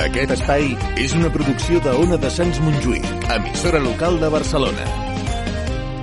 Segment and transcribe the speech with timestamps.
[0.00, 3.04] Aquest espai és una producció de Ona de Sants Montjuïc,
[3.34, 4.86] emissora local de Barcelona.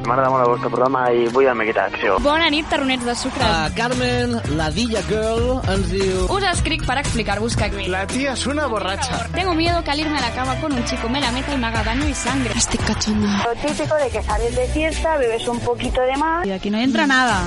[0.05, 2.19] M'agrada molt el vostre programa i vull el Mequita Acció.
[2.21, 3.41] Bona nit, taronets de sucre.
[3.41, 6.27] Uh, Carmen, la Dilla Girl, ens diu...
[6.29, 7.71] Us escric para explicar-vos que...
[7.89, 9.25] La tía es una borracha.
[9.33, 11.57] Tengo miedo que al irme a la cama con un chico me la meta y
[11.57, 12.53] me haga daño y sangre.
[12.55, 13.43] Estoy cachonda.
[13.49, 16.45] Lo típico de que sales de fiesta, bebes un poquito de más.
[16.45, 17.41] Y aquí no entra nada.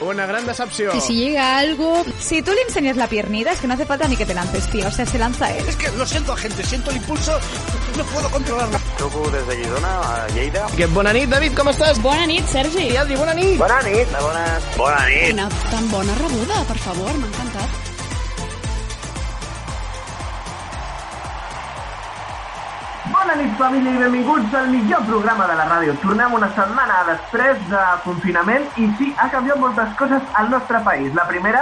[0.00, 0.94] Una gran decepció.
[0.96, 2.04] Y si llega algo...
[2.18, 4.66] Si tú le enseñas la piernita, es que no hace falta ni que te lances,
[4.70, 4.86] tío.
[4.88, 5.68] O sea, se lanza él.
[5.68, 7.38] Es que lo siento, gente, siento el impulso,
[7.98, 8.78] no puedo controlarlo.
[8.96, 10.66] Truco des de Girona a Lleida.
[10.76, 12.00] Que bona nit, David, com estàs?
[12.00, 12.88] Bona nit, Sergi.
[12.94, 13.58] I Adri, bona nit.
[13.58, 14.08] Bona nit.
[15.32, 17.79] Una tan bona rebuda, per favor, m'ha encantat.
[23.30, 25.92] Bona nit, família, i benvinguts al millor programa de la ràdio.
[26.02, 31.12] Tornem una setmana després de confinament i sí, ha canviat moltes coses al nostre país.
[31.14, 31.60] La primera,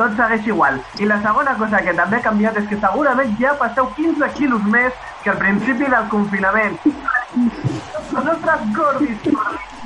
[0.00, 0.80] tot segueix igual.
[0.98, 4.66] I la segona cosa que també ha canviat és que segurament ja passeu 15 quilos
[4.74, 6.74] més que al principi del confinament.
[6.90, 9.76] Els nostres gordis, gordis.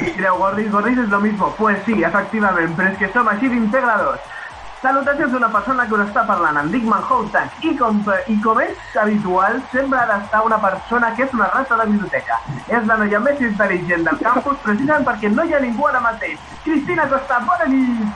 [0.00, 1.52] I direu, gordis, gordis és lo mismo.
[1.60, 4.31] Pues sí, efectivament, però és que som així d'integradors.
[4.82, 8.96] Salutacions d'una persona que us està parlant, em dic Manhattan, i com, i com és
[8.98, 12.40] habitual, sempre ha d'estar una persona que és una rata de biblioteca.
[12.66, 16.34] És la noia més intel·ligent del campus, precisament perquè no hi ha ningú ara mateix.
[16.64, 18.10] Cristina Costa, bona nit!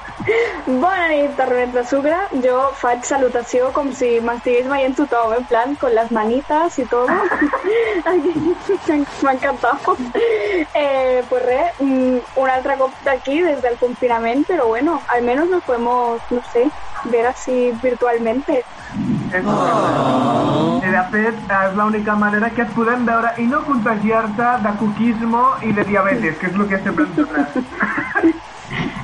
[0.66, 2.18] Bona nit, Tarnet de Sucre.
[2.42, 7.06] Jo faig salutació com si m'estigués veient tothom, en plan, con las manitas y todo.
[9.22, 9.86] M'ha encantat.
[10.74, 15.48] Eh, pues res, mm, un altre cop d'aquí des del confinament, però bueno, al menos
[15.48, 16.55] nos podemos, no sé,
[17.12, 18.64] ver así virtualmente.
[19.44, 20.80] Oh.
[20.80, 25.72] De fet, és l'única manera que et podem veure i no contagiar-te de cuquismo i
[25.76, 27.46] de diabetes, que és el que sempre ens dona.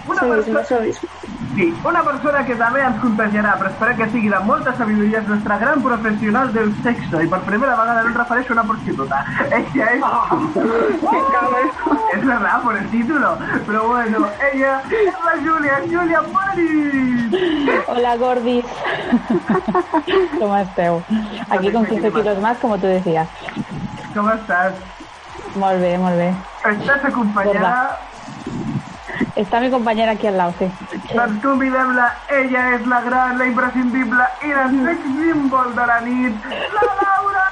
[0.08, 0.86] Una persona.
[1.54, 5.28] Sí, una persona que també ens contagiarà, però espero que sigui de molta sabidoria, és
[5.28, 9.22] nostra gran professional del sexo, i per primera vegada no em refereixo a una prostituta.
[9.48, 10.02] Ella és...
[11.02, 11.70] Que cabrón.
[12.12, 13.38] Es verdad, por el título.
[13.66, 17.86] Pero bueno, ella es la Julia, Julia Boris.
[17.88, 18.64] Hola gordis.
[20.38, 21.02] ¿Cómo esteu?
[21.50, 23.28] Aquí con 15 kilos más, como tú decías.
[24.14, 24.74] ¿Cómo estás?
[25.56, 26.34] Molt bé, molt bé.
[26.64, 28.11] Estás acompañada...
[29.34, 30.68] Está mi compañera aquí al lado, sí.
[31.14, 36.50] Doncs convidem-la, ella és la gran, la imprescindible i la sex symbol de la nit,
[36.76, 37.46] la Laura!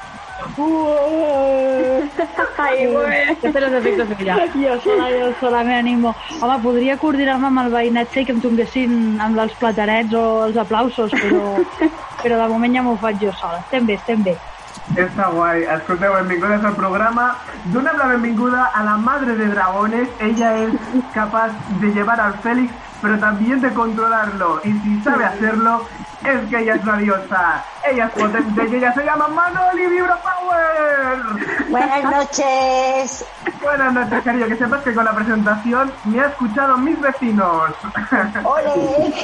[2.60, 3.36] Ai, molt bé.
[3.40, 4.36] Que té los efectos ella.
[4.52, 6.14] Jo sola, jo sola, me animo.
[6.40, 10.60] Home, podria coordinar-me amb el veïnatge i que em tombessin amb els platarets o els
[10.60, 11.56] aplausos, però,
[12.22, 13.62] però de moment ja m'ho faig jo sola.
[13.64, 14.36] Estem bé, estem bé.
[14.98, 15.62] Està guai.
[15.70, 17.36] Escolteu, benvingudes al programa.
[17.70, 20.08] Donem la benvinguda a la madre de dragones.
[20.18, 20.74] Ella es
[21.14, 24.60] capaz de llevar al Félix, pero también de controlarlo.
[24.64, 25.86] Y si sabe hacerlo,
[26.24, 27.64] es que ella es una diosa.
[27.88, 31.22] Ella es potente y ella se llama Manoli Vibro Power.
[31.68, 33.24] Buenas noches.
[33.62, 34.46] Buenas noches, cariño.
[34.48, 37.70] Que sepas que con la presentación me ha escuchado mis vecinos.
[38.42, 39.14] Ole.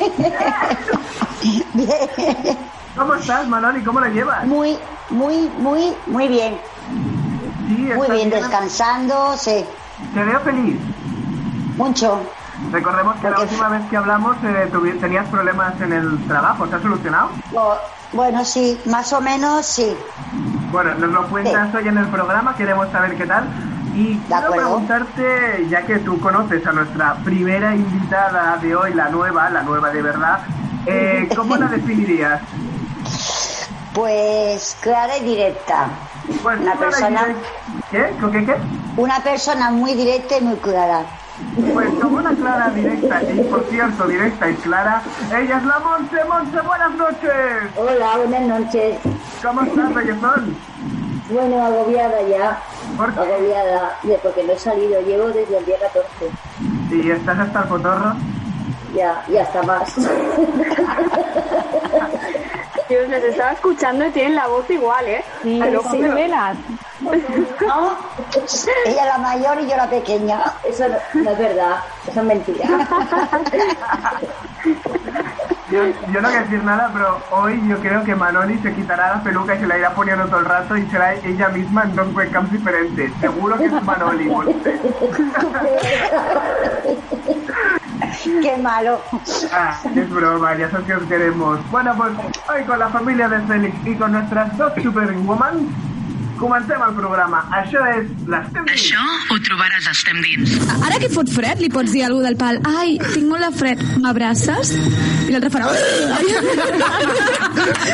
[1.75, 2.59] Bien.
[2.97, 3.83] ¿Cómo estás, Manoli?
[3.85, 4.45] ¿Cómo lo llevas?
[4.47, 4.79] Muy,
[5.11, 6.59] muy, muy, muy bien.
[7.69, 9.65] Sí, Muy bien, descansando, sí.
[10.15, 10.79] Te veo feliz.
[11.77, 12.21] Mucho.
[12.73, 14.71] Recordemos que la última vez que hablamos eh,
[15.01, 16.67] tenías problemas en el trabajo.
[16.69, 17.31] ¿Se ha solucionado?
[18.13, 19.95] Bueno, sí, más o menos sí.
[20.71, 23.45] Bueno, nos lo cuentas hoy en el programa, queremos saber qué tal.
[23.95, 29.51] Y quiero preguntarte, ya que tú conoces a nuestra primera invitada de hoy, la nueva,
[29.51, 30.41] la nueva de verdad,
[30.87, 32.41] eh, ¿cómo la definirías?
[33.97, 35.89] Pues clara y directa.
[36.43, 37.27] Pues Una y persona,
[37.91, 38.11] ¿Qué?
[38.21, 38.55] ¿Con qué qué?
[38.99, 41.01] una persona muy directa y muy clara.
[41.73, 46.25] Pues como una clara directa, y por cierto, directa y clara, ella es la Monse.
[46.29, 47.33] Monse, buenas noches.
[47.77, 48.99] Hola, buenas noches.
[49.43, 50.57] ¿Cómo estás, Bellezón?
[51.31, 52.59] Bueno, agobiada ya.
[52.99, 53.21] ¿Por qué?
[53.21, 56.31] Agobiada, porque no he salido, llevo desde el día 14.
[56.91, 58.13] ¿Y estás hasta el potorro?
[58.95, 59.95] Ya, ya está más.
[62.89, 65.25] Dios, les estaba escuchando y tienen la voz igual, ¿eh?
[65.43, 66.01] Sí, Pero sí.
[66.01, 66.57] velas.
[67.67, 67.97] No,
[68.87, 70.41] ella la mayor y yo la pequeña.
[70.65, 71.77] Eso no, no es verdad,
[72.09, 72.69] eso es mentira.
[75.69, 79.23] Yo, yo no quiero decir nada, pero hoy yo creo que Manoli se quitará la
[79.25, 82.15] peluca y se la irá poniendo todo el rato y será ella misma en dos
[82.15, 83.11] webcams diferentes.
[83.21, 84.29] Seguro que es Manoli.
[88.43, 89.01] Qué malo.
[89.53, 91.59] Ah, es broma, ya sabes que os queremos.
[91.71, 92.13] Bueno, pues
[92.49, 95.69] hoy con la familia de Félix y con nuestras dos superwoman
[96.37, 97.39] Comencem el programa.
[97.57, 98.77] Això és l'Estem dins.
[98.77, 100.53] Això ho trobaràs a Estem dins.
[100.85, 103.51] Ara que fot fred, li pots dir a algú del pal ai, tinc molt de
[103.57, 104.75] fred, m'abraces?
[105.27, 105.65] I l'altre farà...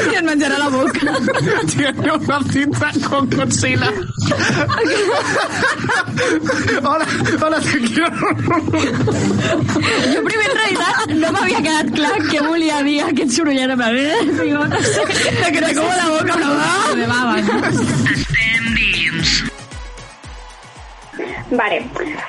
[0.03, 1.00] I et menjarà la boca.
[1.73, 3.91] Tiene una cinta con Godzilla.
[6.83, 7.06] hola,
[7.41, 8.11] hola, te quiero.
[10.12, 13.71] Jo primer en realitat no m'havia quedat clar què volia dir aquest sorollet.
[13.73, 15.06] Digo, no sé,
[15.41, 18.31] me quedé como la boca, però va, me baba, no?
[21.52, 21.87] Vale,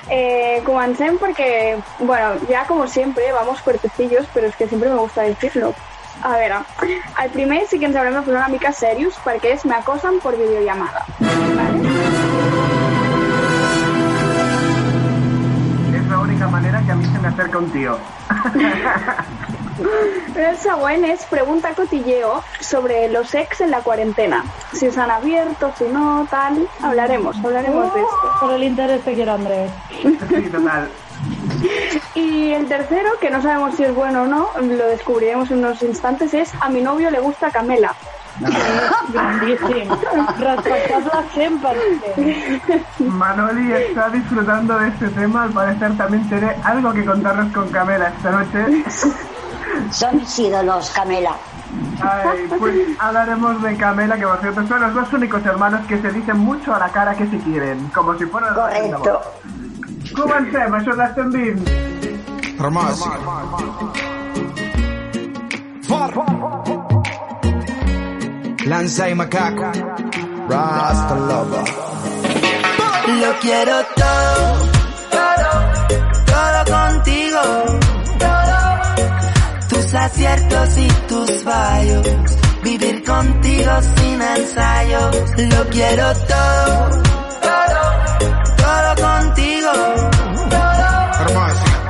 [0.10, 5.22] eh, comencem porque, bueno, ya como siempre vamos fuertecillos, pero es que siempre me gusta
[5.22, 5.74] decirlo.
[6.22, 9.66] A ver, al primer sí que ens haurem de posar una mica serios perquè és
[9.66, 11.06] me acosan por videollamada.
[15.94, 17.98] És l'única manera que a mi se me acerca un tío.
[20.36, 24.44] El següent es pregunta cotilleo sobre los ex en la cuarentena.
[24.72, 26.68] Si se han abierto, si no, tal.
[26.82, 28.36] Hablaremos, hablaremos de esto.
[28.40, 29.72] Por el interés que quiero, Andrés.
[30.02, 30.90] Sí, total.
[32.16, 35.82] Y el tercero, que no sabemos si es bueno o no, lo descubriremos en unos
[35.82, 37.96] instantes, es a mi novio le gusta Camela.
[40.38, 42.86] Respectable 100%.
[43.00, 45.44] Manoli está disfrutando de este tema.
[45.44, 48.84] Al parecer también tiene algo que contarnos con Camela esta noche.
[49.92, 51.36] Son mis ídolos, Camela.
[52.02, 56.12] Ay, pues hablaremos de Camela, que por cierto son los dos únicos hermanos que se
[56.12, 59.22] dicen mucho a la cara que se quieren, como si fueran Correcto.
[60.14, 61.56] Comencem, això és.
[62.60, 63.00] Ramaz.
[68.66, 69.72] Lanza y macaco.
[70.50, 71.66] Rasta lover.
[73.22, 74.46] Lo quiero todo,
[75.12, 75.52] todo,
[76.26, 77.93] todo contigo.
[79.94, 82.08] Tus aciertos y tus fallos.
[82.64, 85.16] Vivir contigo sin ensayos.
[85.38, 86.90] Lo quiero todo,
[87.44, 87.82] todo,
[88.58, 89.72] todo contigo.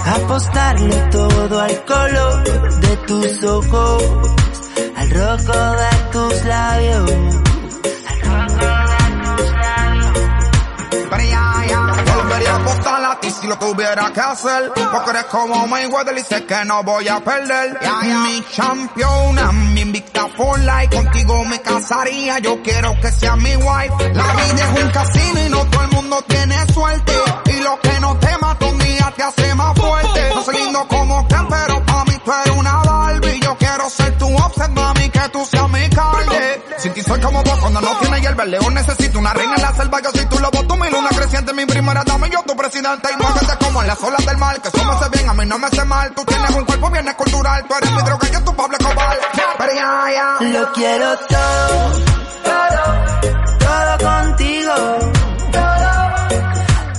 [0.05, 2.43] Apostarle todo al color
[2.81, 4.03] de tus ojos,
[4.97, 7.52] al rojo de tus labios.
[13.43, 14.71] Si lo tuviera que hacer.
[14.73, 17.77] Porque eres como Mayweather y sé que no voy a perder.
[18.23, 20.95] Mi campeona, mi invicta for life.
[20.95, 24.13] Contigo me casaría, yo quiero que sea mi wife.
[24.13, 27.13] La vida es un casino y no todo el mundo tiene suerte.
[27.45, 30.29] Y lo que no te mata un día te hace más fuerte.
[30.33, 33.39] No soy lindo como Ken, pero pa' mí tú eres una Barbie.
[33.41, 36.61] Yo quiero ser tu offset, mami, que tú seas mi carne.
[36.77, 38.43] Sin ti soy como vos cuando no tiene hierba.
[38.43, 40.01] El león necesito una reina en la selva.
[40.01, 42.27] Yo soy tu lobo, tú mi luna creciente, mi primera dama.
[42.27, 42.42] Yo
[42.83, 44.61] tu presidente y muévete como en las olas del mar.
[44.61, 46.13] Que eso me hace bien, a mí no me hace mal.
[46.13, 47.65] Tú tienes un cuerpo bien escultural.
[47.67, 49.17] Tú eres mi droga, yo tu Pablo Escobar.
[49.57, 50.47] Pero ya, ya.
[50.47, 51.91] Lo quiero todo,
[52.43, 52.83] todo,
[53.59, 54.73] todo contigo.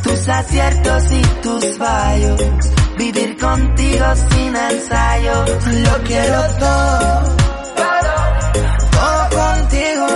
[0.02, 2.40] Tus aciertos y tus fallos.
[2.96, 5.66] Vivir contigo sin ensayos.
[5.66, 7.37] Lo quiero todo,
[7.76, 8.12] todo,
[8.90, 10.06] todo contigo.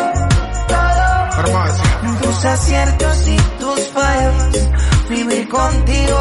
[2.23, 4.78] Tus aciertos y tus fallos.
[5.51, 6.19] Contigo.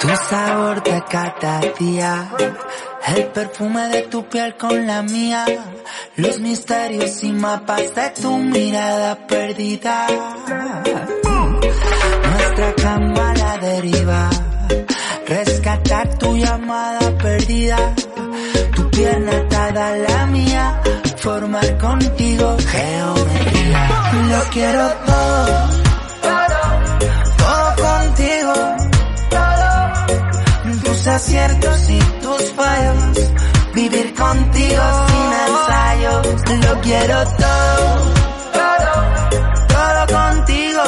[0.00, 2.30] Tu sabor de cada día.
[3.16, 5.44] El perfume de tu piel con la mía.
[6.16, 10.06] Los misterios y mapas de tu mirada perdida.
[12.30, 14.30] Nuestra cama la deriva.
[15.26, 17.94] Rescatar tu llamada perdida.
[18.76, 20.80] Tu pierna atada la mía.
[21.16, 23.88] Formar contigo geometría.
[24.30, 24.88] Lo quiero.
[25.04, 25.77] Todo
[28.48, 28.88] contigo.
[30.84, 33.30] Tus aciertos y tus fallos.
[33.74, 36.26] Vivir contigo sin ensayos.
[36.66, 38.12] Lo quiero todo.
[39.68, 40.82] Todo contigo.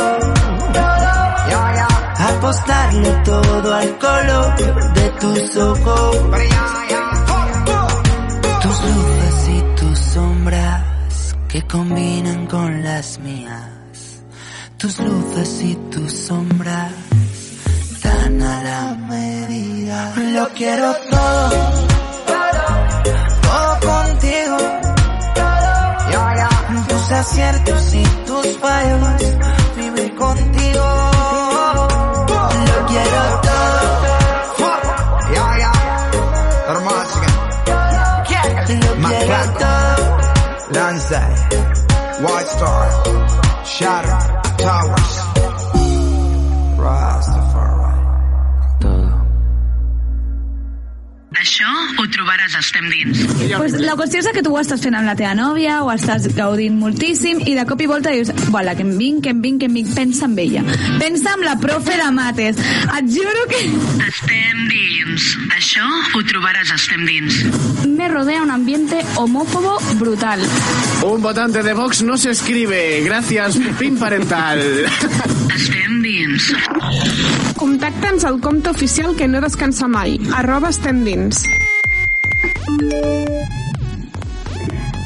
[2.18, 4.56] Apostarle todo al color
[4.94, 6.16] de tus ojos.
[8.62, 14.22] Tus luces y tus sombras que combinan con las mías.
[14.76, 16.92] Tus luces y tus sombras
[18.38, 20.12] la medida.
[20.16, 21.50] Lo quiero todo,
[23.42, 24.56] todo contigo.
[26.88, 29.22] Tus aciertos y tus fallos,
[29.76, 30.84] vivir contigo.
[32.28, 33.80] Lo quiero todo.
[35.34, 35.72] Ya, ya.
[38.68, 40.00] Lo quiero todo.
[40.72, 41.28] Lanza.
[42.20, 42.88] White Star.
[43.64, 44.18] Shadow.
[44.58, 45.29] Towers.
[51.40, 53.20] Això ho trobaràs a Estem Dins.
[53.56, 56.26] Pues la qüestió és que tu ho estàs fent amb la teva nòvia, o estàs
[56.37, 59.62] gaudint moltíssim, i de cop i volta dius, voilà, que em vinc, que em vinc,
[59.62, 60.64] que em vinc, pensa en ella.
[61.00, 62.61] Pensa en la profe de mates.
[62.61, 63.62] Et juro que...
[64.04, 65.30] Estem dins.
[65.56, 67.40] Això ho trobaràs a Estem Dins.
[67.88, 70.44] Me rodea un ambiente homófobo brutal.
[71.09, 73.00] Un votante de Vox no se escribe.
[73.04, 74.61] Gracias, PIN parental.
[75.56, 76.47] Estem dins.
[77.59, 81.29] Contacta'ns al compte oficial que no descansa mai, arroba estem dins.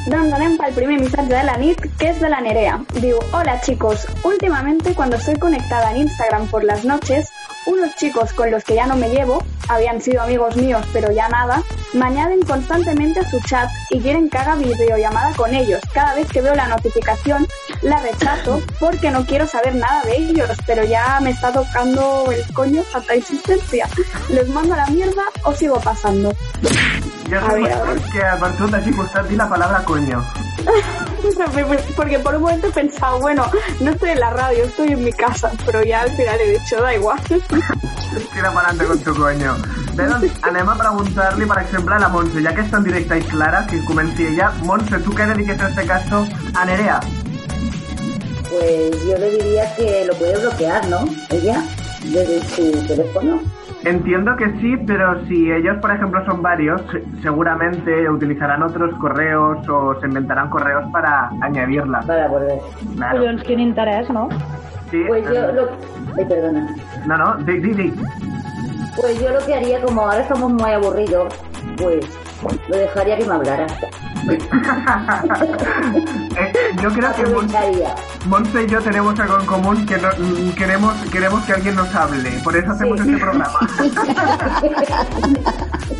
[0.05, 2.79] Doncs anem pel primer missatge de la nit, que es de la Nerea.
[3.01, 7.31] Diu, hola chicos, últimamente cuando estoy conectada en Instagram por las noches,
[7.67, 11.29] unos chicos con los que ya no me llevo, habían sido amigos míos pero ya
[11.29, 15.81] nada, me añaden constantemente a su chat y quieren que haga videollamada con ellos.
[15.93, 17.47] Cada vez que veo la notificación
[17.83, 22.45] la rechazo porque no quiero saber nada de ellos, pero ya me está tocando el
[22.53, 23.89] coño falta existencia.
[24.29, 26.33] ¿Les mando a la mierda o sigo pasando?
[27.31, 28.03] Ya sé ver.
[28.13, 30.25] que a partir de aquí la palabra coño.
[31.97, 33.45] Porque por un momento he pensado, bueno,
[33.81, 36.81] no estoy en la radio, estoy en mi casa, pero ya al final he dicho,
[36.81, 37.19] da igual.
[37.29, 39.57] Tira para adelante con tu coño.
[39.95, 43.15] Bé, doncs anem a preguntar-li, per exemple, a la Montse, ja que és tan directa
[43.15, 44.51] i clara, que comenci ella.
[44.67, 46.99] Montse, ¿tú qué le dices en este caso a Nerea?
[48.51, 51.05] Pues yo le diría que lo puede bloquear, ¿no?
[51.31, 51.63] Ella,
[52.03, 53.41] desde su teléfono.
[53.85, 59.69] Entiendo que sí, pero si ellos, por ejemplo, son varios, se- seguramente utilizarán otros correos
[59.69, 62.01] o se inventarán correos para añadirla.
[62.07, 62.59] Para volver.
[62.97, 63.19] Claro.
[63.19, 64.29] Collons, quin interès, no?
[64.91, 65.69] Sí, Pues yo eh, lo...
[66.17, 66.67] Ay, perdona.
[67.07, 67.95] No, no, di, di, di.
[68.97, 71.35] Pues yo lo que haría, como ahora estamos muy aburridos,
[71.77, 72.07] pues
[72.69, 73.67] lo dejaría que me hablara.
[76.83, 77.49] Yo creo que Mon-
[78.27, 81.95] Monse y yo tenemos algo en común que no- mm, queremos, queremos que alguien nos
[81.95, 82.31] hable.
[82.43, 83.53] Por eso hacemos este programa.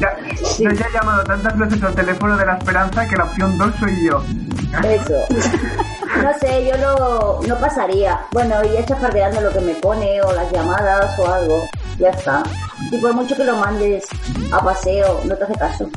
[0.01, 0.17] Ya,
[0.59, 3.73] Yo ya he llamado tantas veces al teléfono de la esperanza que la opción 2
[3.79, 4.23] soy yo.
[4.83, 5.15] Eso.
[6.23, 8.21] No sé, yo lo, no pasaría.
[8.31, 11.69] Bueno, iría chafardeando lo que me pone o las llamadas o algo.
[11.99, 12.43] Ya está.
[12.91, 14.05] Y por mucho que lo mandes
[14.53, 15.89] a paseo, no te hace caso.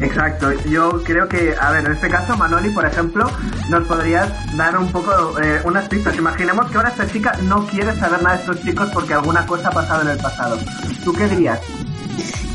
[0.00, 3.26] Exacto, yo creo que, a ver, en este caso, Manoli, por ejemplo,
[3.68, 6.16] nos podrías dar un poco eh, unas pistas.
[6.16, 9.68] Imaginemos que ahora esta chica no quiere saber nada de estos chicos porque alguna cosa
[9.68, 10.58] ha pasado en el pasado.
[11.04, 11.60] ¿Tú qué dirías?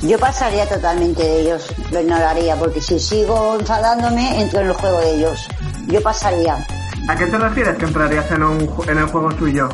[0.02, 5.00] Yo pasaría totalmente de ellos, lo ignoraría, porque si sigo enfadándome, entro en el juego
[5.00, 5.48] de ellos.
[5.88, 6.66] Yo pasaría.
[7.08, 9.70] ¿A qué te refieres que entrarías en, un, ju- en el juego suyo?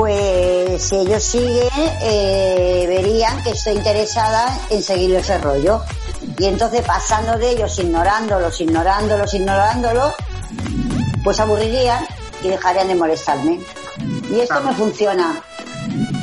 [0.00, 1.68] Pues si ellos siguen,
[2.00, 5.82] eh, verían que estoy interesada en seguir ese rollo.
[6.38, 10.14] Y entonces pasando de ellos, ignorándolos, ignorándolos, ignorándolos,
[11.22, 12.02] pues aburrirían
[12.42, 13.60] y dejarían de molestarme.
[14.30, 15.38] Y esto me funciona.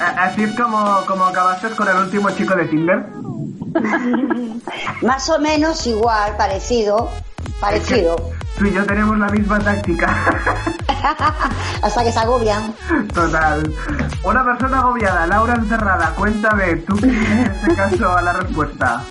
[0.01, 3.05] Así es como, como acabaste con el último chico de Tinder.
[5.03, 7.11] Más o menos igual, parecido,
[7.59, 8.15] parecido.
[8.57, 10.15] Tú y yo tenemos la misma táctica.
[11.81, 12.73] Hasta que se agobian.
[13.13, 13.71] Total.
[14.23, 16.09] Una persona agobiada, Laura encerrada.
[16.15, 19.03] Cuéntame, ¿tú qué en este caso a la respuesta?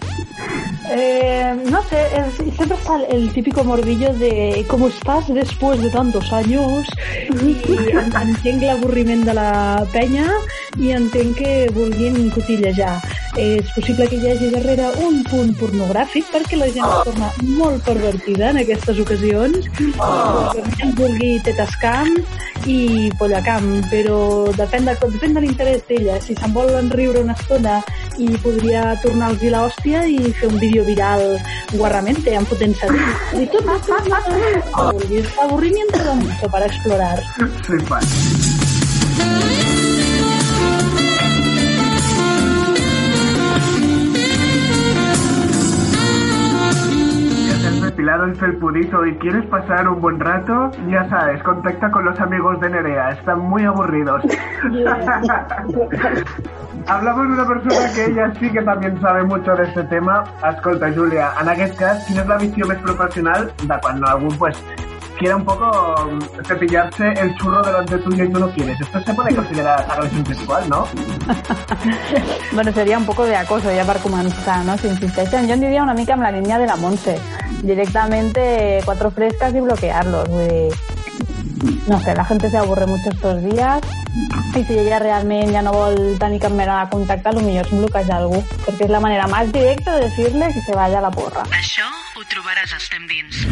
[0.91, 6.33] Eh, no sé, es- siempre está el, típico mordillo de ¿cómo estás después de tantos
[6.33, 6.85] años?
[7.43, 7.57] I
[7.91, 10.27] en- entenc l'avorriment de la penya
[10.79, 13.01] i entenc que vulguin cotillejar.
[13.37, 17.85] És possible que hi hagi darrere un punt pornogràfic perquè la gent es torna molt
[17.85, 19.69] pervertida en aquestes ocasions.
[20.01, 20.53] Oh.
[20.55, 22.17] Que la vulgui tetascam
[22.67, 22.79] i
[23.21, 24.19] pollacam, però
[24.57, 26.19] depèn de, depèn de l'interès d'ella.
[26.25, 27.79] Si se'n volen riure una estona
[28.17, 31.37] i podria tornar-los l'hòstia i fer un vídeo viral
[31.77, 33.73] guarramente, en potencia de y todo
[35.41, 37.23] aburrimiento da mucho para explorar
[37.67, 37.81] Soy
[48.07, 52.61] depilado el felpudito y quieres pasar un buen rato, ya sabes, contacta con los amigos
[52.61, 54.23] de Nerea, están muy aburridos.
[56.87, 60.23] Hablamos de una persona que ella sí que también sabe mucho de este tema.
[60.49, 64.55] Escolta, Júlia, en aquest cas, quina és la visió més professional de quan algú pues,
[65.17, 65.69] quiere un poco
[66.11, 68.81] mm, cepillarse el churro delante tuyo y tú no quieres?
[68.81, 70.87] Esto se puede considerar agresión sexual, ¿no?
[72.53, 74.79] Bueno, seria un poco de acoso ja per començar, no?
[74.79, 75.47] Si insisteixen.
[75.47, 77.19] Jo en diria una mica amb la línia de la Montse.
[77.63, 80.29] Directamente cuatro frescas y bloquearlos.
[80.29, 80.73] Vull dir,
[81.87, 83.83] no sé, la gente se aburre mucho estos días
[84.57, 88.23] i si ella realment ja no vol tenir cap mena de contacte, millor és bloquejar
[88.23, 91.45] algú, perquè és la manera más directa de decirle que se vaya a la porra.
[91.53, 91.85] Això
[92.17, 93.45] ho trobaràs a Estem Dins.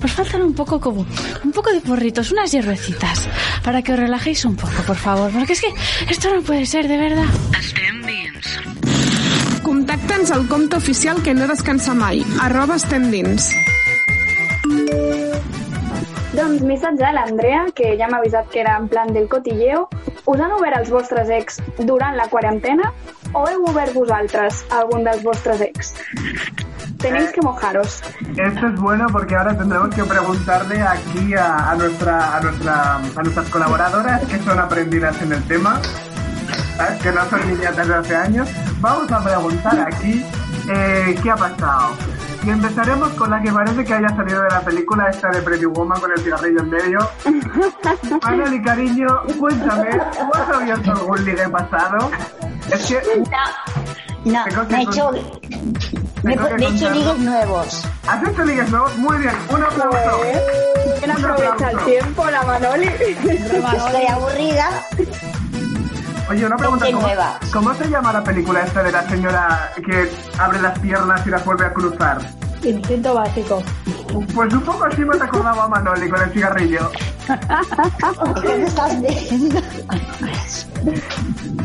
[0.00, 1.04] Pues faltan un poco como
[1.44, 3.28] un poco de porritos, unas hierbecitas,
[3.64, 5.72] para que os relajéis un poco, por favor, porque es que
[6.08, 7.26] esto no puede ser, de verdad.
[7.58, 8.78] Estem Dins.
[9.62, 13.50] Contacta'ns al compte oficial que no descansa mai, arroba estem dins.
[16.32, 19.88] Doncs missatge a l'Andrea, que ja m'ha avisat que era en plan del cotilleo.
[20.24, 22.92] Us han obert els vostres ex durant la quarantena
[23.34, 25.92] o heu obert vosaltres algun dels vostres ex?
[26.98, 28.02] Tenéis que mojaros.
[28.36, 33.22] Esto es bueno porque ahora tendremos que preguntarle aquí a, a nuestra, a, nuestra, a
[33.22, 35.80] nuestras colaboradoras que son aprendidas en el tema,
[36.76, 37.00] ¿sabes?
[37.00, 38.48] que no son niñatas de hace años.
[38.80, 40.24] Vamos a preguntar aquí
[40.68, 41.94] eh, qué ha pasado.
[42.44, 45.66] Y empezaremos con la que parece que haya salido de la película esta de Pretty
[45.66, 46.98] Woman con el cigarrillo en medio.
[48.22, 49.06] Manoli, cariño,
[49.38, 52.10] cuéntame, ¿tú has abierto algún ligue pasado?
[52.72, 53.22] Es que...
[54.24, 55.10] No, que me he hecho,
[56.28, 57.84] me, tengo que me he hecho ligues nuevos.
[58.06, 58.96] ¿Has hecho ligues nuevos?
[58.98, 60.20] Muy bien, un aplauso.
[60.98, 62.30] ¿Quién Un aprovecha el tiempo?
[62.30, 62.86] La Manoli.
[62.86, 64.82] Estoy aburrida.
[66.30, 66.86] Oye, una pregunta.
[66.86, 67.40] ¿cómo, nueva.
[67.52, 71.44] cómo se llama la película esta de la señora que abre las piernas y las
[71.44, 72.18] vuelve a cruzar?
[72.62, 73.62] Instinto básico.
[74.34, 76.90] Pues un poco así me recordaba a Manoli con el cigarrillo.
[78.42, 79.60] ¿Qué me estás diciendo?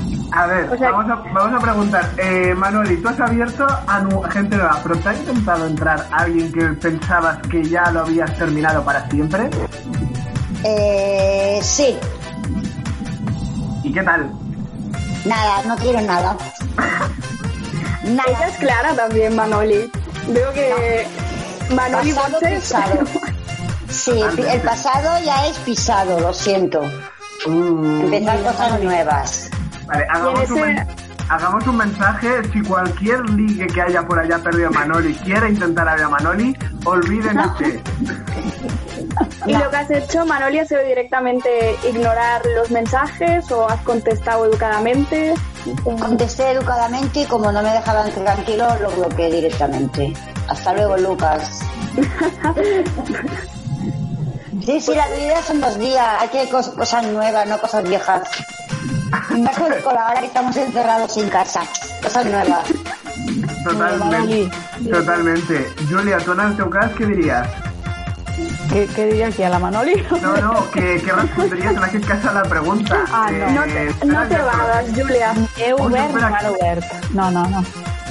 [0.32, 2.10] A ver, vamos, a, vamos a preguntar.
[2.18, 6.51] Eh, Manoli, tú has abierto a nu- gente nueva, pero ¿te ha intentado entrar alguien
[6.51, 9.50] que pensabas que ya lo habías terminado para siempre?
[10.63, 11.98] Eh, sí,
[13.84, 14.32] ¿Y qué tal?
[15.25, 16.36] nada, no quiero nada.
[18.06, 18.24] Nada.
[18.27, 19.89] Ella es clara también, Manoli.
[20.30, 21.06] Veo que
[21.75, 22.60] Manoli Pasado Montes...
[22.62, 23.00] pisado.
[23.89, 26.82] Sí, el pasado ya es pisado, lo siento.
[27.46, 29.50] Empezar cosas nuevas.
[29.88, 30.88] Vale, hagamos un, men-
[31.30, 32.30] hagamos un mensaje.
[32.52, 36.10] Si cualquier ligue que haya por allá perdido a Manoli quiere intentar a ver a
[36.10, 37.82] Manoli, olvídense.
[39.46, 44.46] ¿Y lo que has hecho, Manoli, ha sido directamente ignorar los mensajes o has contestado
[44.46, 45.34] educadamente?
[45.84, 50.13] Contesté educadamente y como no me dejaban tranquilo, lo bloqueé directamente.
[50.48, 51.60] Hasta luego, Lucas.
[54.66, 56.08] Sí, sí, la vida son dos días.
[56.22, 58.22] Hay que cos- cosas nuevas, no cosas viejas.
[59.39, 61.62] Más con, con la hora que estamos encerrados en casa.
[62.01, 62.63] Cosas nuevas.
[63.63, 64.50] Totalmente.
[64.91, 65.74] Totalmente.
[65.89, 67.48] Julia, tú en tu caso, ¿qué dirías?
[68.72, 70.03] ¿Qué, qué diría aquí a la Manoli?
[70.21, 72.97] No, no, ¿qué, qué responderías en aquest cas a la pregunta?
[73.12, 73.38] Ah, no.
[73.38, 73.63] Eh, No
[73.99, 75.34] te- no te vagas, Julia.
[75.58, 76.84] He obert, no m'han obert.
[77.12, 77.63] No, no, no.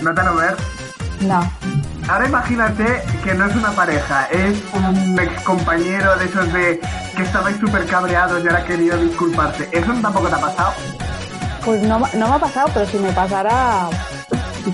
[0.02, 0.58] ¿No te han obert?
[1.22, 1.52] No.
[2.08, 6.80] Ahora imagínate que no es una pareja, es un ex compañero de esos de
[7.16, 9.68] que estabais súper cabreados y ahora querido disculparse.
[9.72, 10.72] ¿Eso tampoco te ha pasado?
[11.64, 13.88] Pues no, no me ha pasado, pero si me pasara,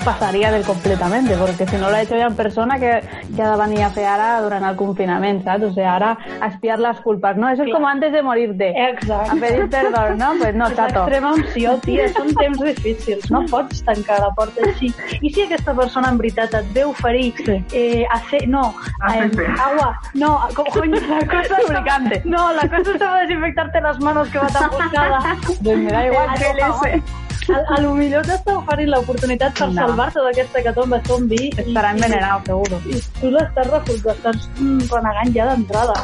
[0.05, 3.01] pasaria del completamente, perquè si no l'he hecho ja en persona, que,
[3.35, 5.65] que ha de venir a fer ara durant el confinament, saps?
[5.65, 7.49] O sigui, ara a espiar les culpes, ¿no?
[7.49, 8.71] Eso es como antes de morirte.
[8.91, 9.31] Exacte.
[9.31, 10.33] A pedir perdón, ¿no?
[10.39, 11.07] Pues no, És chato.
[11.07, 12.09] l'extrema opció, tia.
[12.13, 13.31] Són temps difícils.
[13.31, 14.93] No pots tancar la porta així.
[15.23, 17.33] I si aquesta persona en veritat et ve oferir
[17.73, 18.47] eh, hacer...
[18.49, 18.75] No,
[19.09, 19.47] eh, Aceite.
[19.61, 19.93] agua.
[20.15, 21.57] No, co- coño, la cosa...
[21.63, 22.23] Lubricante.
[22.25, 25.19] No, la cosa es desinfectarte las manos que va tan buscada.
[25.61, 26.29] Doncs me da igual.
[26.35, 27.03] El GLS.
[27.49, 29.87] A, a lo millor t'està oferint l'oportunitat per No.
[29.89, 31.51] salvar-te d'aquesta catomba zombi.
[31.57, 32.81] Estarà envenenado, seguro.
[32.87, 35.95] I tu l'estàs refusant, estàs mm, renegant ja d'entrada.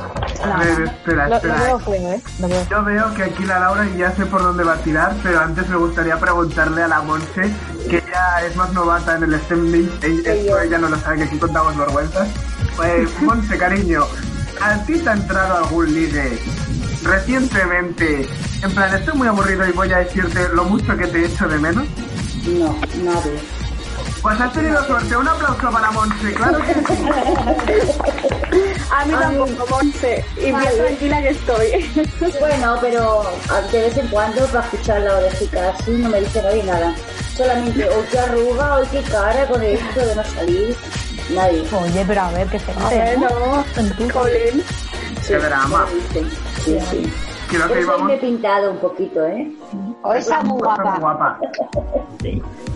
[0.45, 1.57] A ver, espera, Lo, espera.
[1.59, 2.21] lo veo feo, ¿eh?
[2.41, 2.67] Lo veo.
[2.71, 5.69] Yo veo que aquí la Laura ya sé por dónde va a tirar, pero antes
[5.69, 7.53] me gustaría preguntarle a la Monse,
[7.89, 11.39] que ya es más novata en el ella, esto ella no lo sabe, que aquí
[11.39, 12.29] contamos vergüenzas.
[12.77, 14.05] Pues, Monse, cariño,
[14.61, 16.39] ¿a ti te ha entrado algún ligue
[17.03, 18.29] recientemente?
[18.63, 21.59] En plan, estoy muy aburrido y voy a decirte lo mucho que te echo de
[21.59, 21.87] menos.
[22.47, 23.64] No, nadie.
[24.25, 26.81] Pues has tenido suerte, un aplauso para Monse, claro que sí.
[28.91, 30.25] A mí tampoco, Monse.
[30.39, 30.71] Y bien Vale.
[30.79, 32.09] tranquila que estoy.
[32.41, 33.23] Bueno, pero
[33.71, 36.95] de vez en cuando para escuchar la orejica así no me dice nadie nada.
[37.37, 40.75] Solamente, hoy qué arruga, hoy qué cara con esto de no salir.
[41.35, 41.69] Nadie.
[41.71, 43.17] Oye, pero a ver, ¿qué se hace?
[43.19, 43.63] Bueno,
[44.11, 44.65] Colin.
[45.29, 45.85] Qué drama.
[46.65, 47.13] Sí, sí.
[47.51, 48.07] Creo que hoy íbamos...
[48.07, 49.53] me he pintado un poquito, ¿eh?
[50.07, 50.99] Hoy está muy Está muy guapa.
[51.01, 51.39] guapa.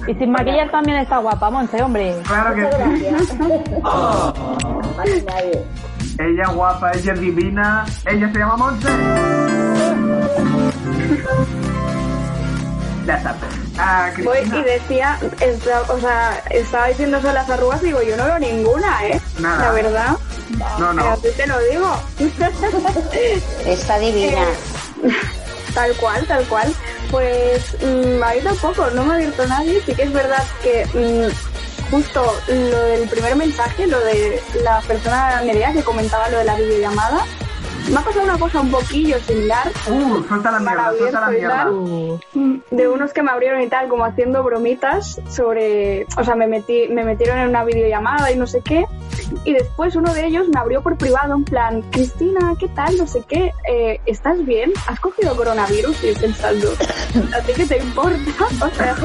[0.07, 2.17] Y sin maquillar también está guapa, Monse, hombre.
[2.27, 2.79] Claro que sí.
[5.27, 5.65] nadie.
[6.19, 8.89] Ella guapa, ella es divina, ella se llama Monse.
[13.07, 13.41] Ya sabes.
[13.79, 14.59] Ah, Voy Cristina.
[14.59, 18.25] y decía, esta- o sea, estaba diciendo eso de las arrugas y digo, yo no
[18.25, 19.21] veo ninguna, ¿eh?
[19.39, 19.67] Nada.
[19.67, 20.17] La verdad.
[20.79, 21.05] No, no.
[21.05, 21.95] Así te lo digo.
[23.67, 24.41] Está divina.
[25.75, 26.75] Tal cual, tal cual.
[27.11, 29.83] Pues mm, a mí tampoco, no me ha abierto nadie.
[29.85, 35.41] Sí que es verdad que mm, justo lo del primer mensaje, lo de la persona
[35.43, 37.25] Nerea que comentaba lo de la videollamada,
[37.91, 39.71] me ha pasado una cosa un poquillo similar.
[39.89, 41.71] Uh, suelta la mierda, suelta la mierda.
[42.71, 46.07] De unos que me abrieron y tal, como haciendo bromitas sobre.
[46.17, 48.87] O sea, me, metí, me metieron en una videollamada y no sé qué.
[49.45, 52.97] Y después uno de ellos me abrió por privado, en plan, Cristina, ¿qué tal?
[52.97, 53.53] No sé qué.
[53.71, 54.73] Eh, ¿Estás bien?
[54.87, 56.03] ¿Has cogido coronavirus?
[56.05, 56.73] Y pensando,
[57.37, 58.19] ¿a ti qué te importa?
[58.61, 58.97] O sea,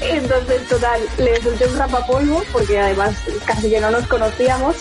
[0.00, 4.76] entonces, total, le solté un rapapolvo, porque además casi que no nos conocíamos.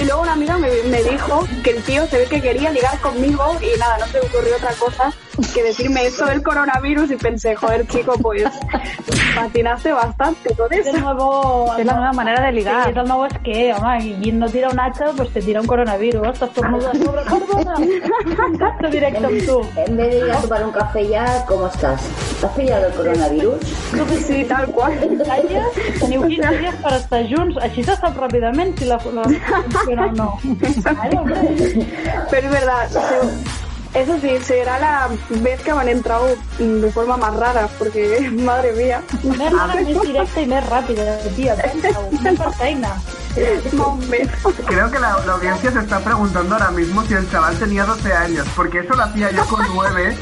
[0.00, 2.98] Y luego una amiga me, me dijo que el tío se ve que quería ligar
[3.00, 5.12] conmigo y nada, no se ocurrió otra cosa
[5.54, 8.44] que decirme esto del coronavirus y pensé, joder chico, pues
[9.34, 10.88] patinaste bastante con eso.
[10.88, 12.84] Es, el nuevo, Es la nueva manera de ligar.
[12.84, 15.62] Sí, és el nou esquer, home, i qui no tira un hacha, pues te tira
[15.62, 17.78] un coronavirus, t'estornuda sobre, perdona,
[18.36, 19.58] contacto directo amb tu.
[19.86, 22.08] En vez de ir a tomar un café ya, ¿cómo estás?
[22.42, 23.60] ¿Has pillado el coronavirus?
[24.26, 24.98] Sí, tal qual.
[25.22, 25.64] Calla,
[26.00, 30.12] teniu 15 dies per estar junts, així se sap ràpidament si la, la funciona o
[30.12, 30.28] no.
[31.22, 31.86] Hombre.
[32.30, 32.88] Pero es verdad,
[33.94, 38.72] eso sí, será la vez que me han entrado de forma más rara, porque madre
[38.72, 39.02] mía.
[39.22, 42.94] Més rara, més directa ràpida, tia, pensa-ho, fem per feina.
[43.34, 48.12] Creo que la, la audiencia se está preguntando ahora mismo si el chaval tenía 12
[48.12, 50.16] años, porque eso lo hacía yo con 9,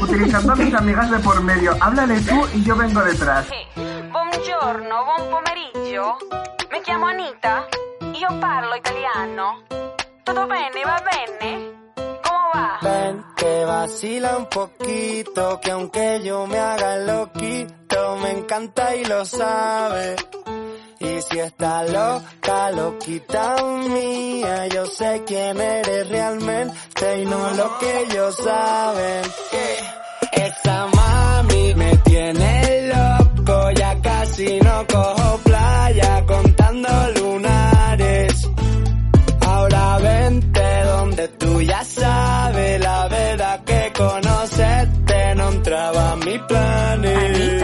[0.00, 1.76] utilizando a mis amigas de por medio.
[1.80, 3.46] Háblale tú y yo vengo detrás.
[3.76, 6.16] Buongiorno, buon pomeriggio.
[6.72, 7.66] Mi chiamo Anita.
[8.14, 9.62] Io parlo italiano.
[10.24, 11.85] Tutto bene, va bene?
[12.82, 19.24] Ven, que vacila un poquito, que aunque yo me haga loquito, me encanta y lo
[19.24, 20.16] sabe.
[20.98, 23.56] Y si está loca, loquita
[23.88, 29.22] mía, yo sé quién eres realmente y no lo que ellos saben.
[30.32, 35.25] Esa mami me tiene loco, ya casi no cojo
[46.36, 47.62] entraba a mi planes.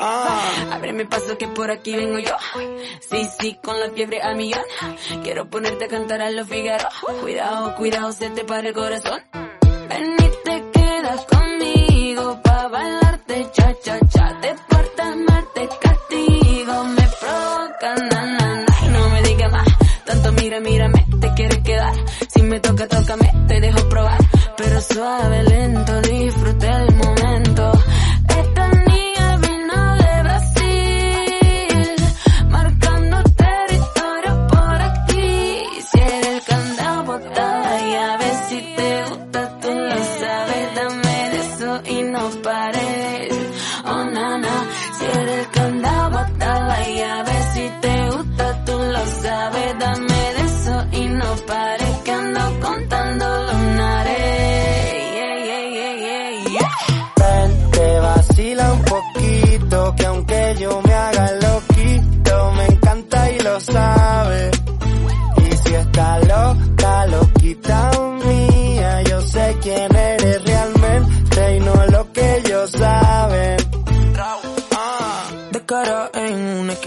[0.00, 0.72] Ah.
[0.72, 2.34] Ábreme paso que por aquí vengo yo.
[3.10, 4.62] Sí, sí, con la fiebre a millón.
[5.22, 6.88] Quiero ponerte a cantar a los Figaro.
[7.20, 9.20] Cuidado, cuidado, se te para el corazón.
[9.88, 14.40] Ven y te quedas conmigo pa' bailarte cha cha cha.
[14.40, 18.88] Te portas mal, te castigo, me provoca na na na.
[18.90, 19.68] No me digas más,
[20.04, 21.94] tanto mira, mírame, te quieres quedar.
[22.28, 24.18] Si me toca, tócame, te dejo probar.
[24.56, 26.00] Pero suave, lento,
[42.78, 43.37] no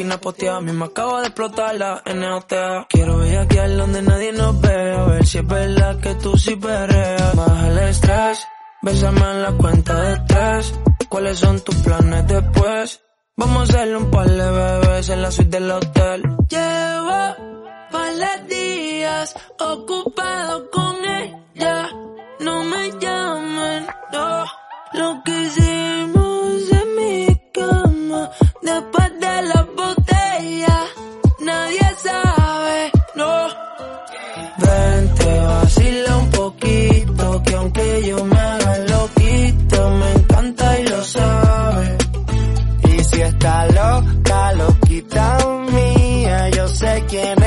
[0.01, 2.87] esquina posteada, a mí me acabo de explotar la NOTA.
[2.89, 7.35] Quiero al donde nadie nos ve, a ver si es verdad que tú sí perreas.
[7.35, 8.47] Baja el estrés,
[8.81, 10.73] bésame en la cuenta de tres.
[11.07, 13.01] ¿Cuáles son tus planes después?
[13.37, 16.23] Vamos a hacerle un par de bebés en la suite del hotel.
[16.49, 17.35] Llevo
[18.21, 21.89] de días ocupado con ella.
[22.39, 24.45] No me llamen, no.
[24.93, 26.20] Lo que hicimos
[47.11, 47.40] yo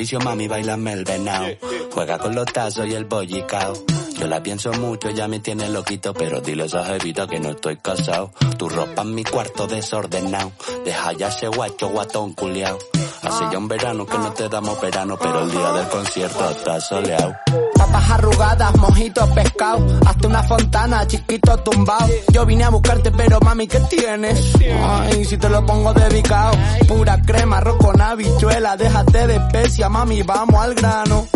[0.00, 1.46] Patricio, mami, bailame el venao.
[1.92, 3.74] Juega con los tazos y el bollicao.
[4.18, 7.50] Yo la pienso mucho, ya me tiene loquito, pero dile a esa jevita que no
[7.50, 8.32] estoy casado.
[8.56, 10.52] Tu ropa en mi cuarto desordenado.
[10.86, 12.78] Deja ya ese guacho guatón culiao.
[13.22, 16.80] Hace ya un verano que no te damos verano, pero el día del concierto está
[16.80, 17.34] soleado.
[17.74, 19.86] Papas arrugadas, mojitos, pescado.
[20.06, 22.08] Hasta una fontana, chiquito tumbado.
[22.32, 24.54] Yo vine a buscarte, pero mami, ¿qué tienes?
[24.82, 26.52] Ay, si te lo pongo dedicado.
[26.88, 28.78] Pura crema, arroz con habichuela.
[28.78, 31.26] Déjate de especia, mami, vamos al grano.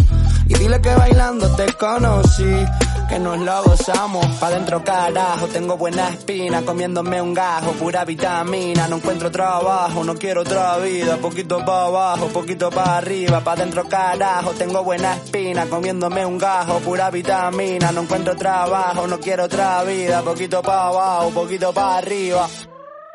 [0.46, 2.66] Y dile que bailando te conocí.
[3.08, 4.26] que nos lo gozamos.
[4.40, 8.88] Pa' dentro carajo, tengo buena espina, comiéndome un gajo, pura vitamina.
[8.88, 11.16] No encuentro trabajo, no quiero otra vida.
[11.18, 13.40] Poquito pa' abajo, poquito pa' arriba.
[13.40, 17.92] Pa' dentro carajo, tengo buena espina, comiéndome un gajo, pura vitamina.
[17.92, 20.22] No encuentro trabajo, no quiero otra vida.
[20.22, 22.48] Poquito pa' abajo, poquito pa' arriba.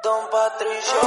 [0.03, 1.01] Don Patricio.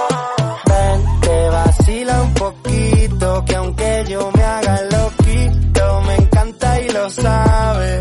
[0.66, 7.10] Ven, te vacila un poquito, que aunque yo me haga loquito, me encanta y lo
[7.10, 8.00] sabe.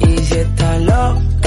[0.00, 1.37] Y si está loca,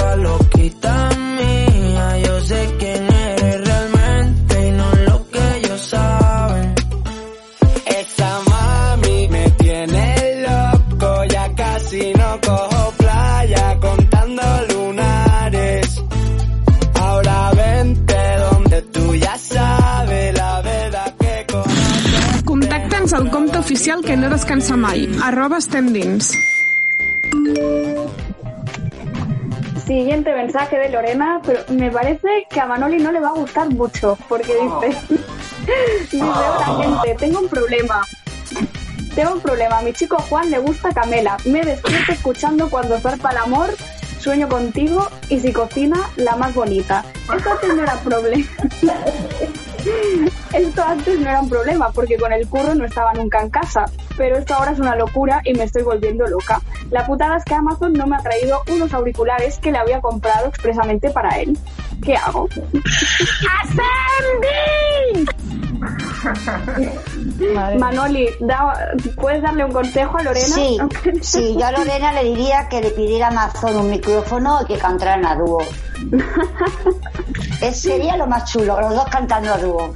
[23.81, 26.37] oficial que no descansa mai, arroba estem dins.
[29.87, 33.69] Siguiente mensaje de Lorena, pero me parece que a Manoli no le va a gustar
[33.73, 34.95] mucho, porque dice,
[36.11, 38.03] dice, hola gente, tengo un problema.
[39.15, 43.31] Tengo un problema, a mi chico Juan le gusta Camela, me despierto escuchando cuando zarpa
[43.31, 43.75] el amor,
[44.19, 47.03] sueño contigo y si cocina, la más bonita.
[47.35, 48.45] Esto no era problema.
[50.53, 53.85] Esto antes no era un problema porque con el curro no estaba nunca en casa,
[54.17, 56.61] pero esto ahora es una locura y me estoy volviendo loca.
[56.91, 60.47] La putada es que Amazon no me ha traído unos auriculares que le había comprado
[60.47, 61.57] expresamente para él.
[62.03, 62.47] ¿Qué hago?
[67.79, 68.73] Manoli, da-
[69.15, 70.47] ¿puedes darle un consejo a Lorena?
[70.47, 70.77] Sí,
[71.21, 74.77] sí, yo a Lorena le diría que le pidiera a Amazon un micrófono y que
[74.77, 75.59] cantaran a dúo.
[77.61, 79.95] Es, sería lo más chulo, los dos cantando a dúo.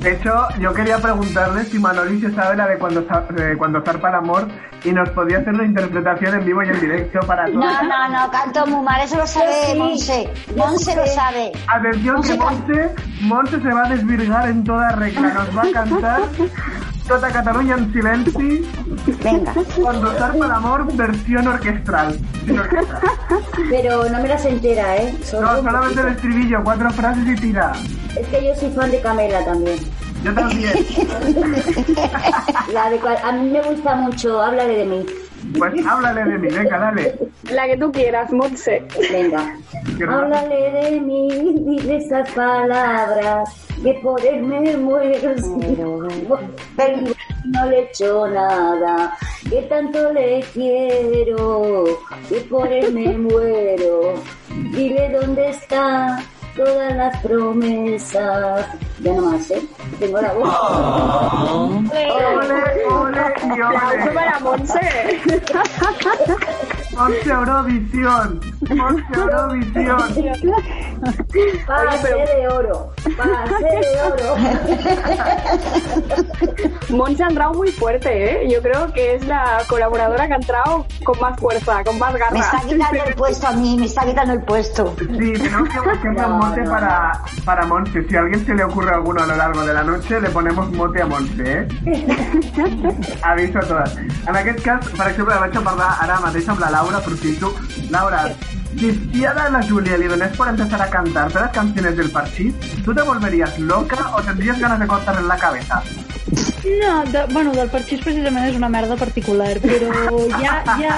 [0.00, 4.08] De hecho, yo quería preguntarle si Manoli se sabe la de cuando, de cuando zarpa
[4.08, 4.48] el amor
[4.82, 7.56] y nos podía hacer una interpretación en vivo y en directo para todos.
[7.56, 10.30] No, no, no, canto muy mal, eso lo sabe Monse.
[10.56, 11.52] Monse lo sabe.
[11.68, 16.20] Atención que Monse, Monse se va a desvirgar en toda regla, nos va a cantar
[17.06, 18.70] Tota Cataluña en silenci.
[19.22, 19.54] Venga.
[19.80, 22.18] Cuando zarpa el amor, versión orquestral.
[23.70, 25.14] Pero no me las entera, ¿eh?
[25.24, 27.72] Solo No, solamente el estribillo, cuatro frases y tira.
[28.18, 29.78] Es que yo soy fan de Camela también.
[30.22, 30.72] Yo también.
[32.72, 35.06] La de cual- a mí me gusta mucho, háblale de mí.
[35.58, 37.18] Pues háblale de mí, venga, dale.
[37.50, 38.82] La que tú quieras, Monse.
[39.10, 39.56] Venga.
[40.08, 41.28] Háblale de mí,
[41.66, 43.50] dile esas palabras,
[43.82, 45.34] que por él me muero.
[46.76, 46.96] Pero
[47.46, 49.14] no le he hecho nada,
[49.48, 51.84] que tanto le quiero,
[52.28, 54.14] que por él me muero.
[54.72, 56.22] Dile dónde está
[56.56, 58.66] todas las promesas.
[59.00, 59.62] Ya no más, ¿eh?
[59.98, 60.48] Tengo la voz.
[61.52, 62.12] Ole,
[62.88, 63.18] ole
[63.62, 64.12] Aplauso ole.
[64.12, 64.80] para Monse.
[66.96, 68.40] Monse Eurovisión.
[68.70, 69.96] Monse Eurovisión.
[71.66, 74.36] Pase de oro, pase de oro.
[76.90, 78.48] Monse ha entrado muy fuerte, ¿eh?
[78.52, 82.32] Yo creo que es la colaboradora que ha entrado con más fuerza, con más garra.
[82.32, 84.94] Me está quitando el puesto a mí, me está quitando el puesto.
[84.98, 88.06] Sí, tenemos que buscar un mote para, para Monse.
[88.08, 90.70] Si a alguien se le ocurre alguno a lo largo de la noche, le ponemos
[90.72, 91.68] mote a Monse, eh?
[93.22, 93.96] Aviso a todas.
[93.96, 97.54] En aquest cas, per exemple, vaig a parlar ara mateix amb la Laura, aprofito.
[97.90, 98.34] Laura,
[98.78, 101.96] si, si ara a la Julia le donés por empezar a cantar todas las canciones
[101.96, 105.82] del Parchís, ¿tú te volverías loca o tendrías ganas de cortarle la cabeza?
[106.80, 110.94] No, de, bueno, del parxís precisament és una merda particular, però ja, ja,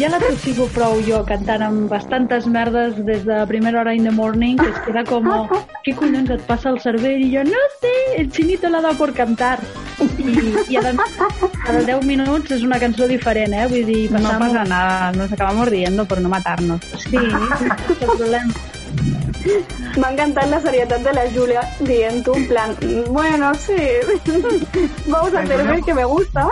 [0.00, 4.10] ja la tosigo prou jo cantant amb bastantes merdes des de primera hora in the
[4.10, 5.28] morning, que es queda com,
[5.84, 7.20] què collons et passa al cervell?
[7.22, 9.60] I jo, no sé, el chinito l'ha dado por cantar.
[10.26, 10.94] I, i a,
[11.64, 13.66] cada 10 minuts és una cançó diferent, eh?
[13.70, 16.80] Vull dir, No pasa nada, nos acabamos riendo por no matarnos.
[17.06, 18.52] Sí, és el problema.
[19.96, 22.74] M'ha encantat la serietat de la Julia dient en plan,
[23.08, 23.76] bueno, sí,
[25.06, 26.48] vamos a hacer ver que me gusta.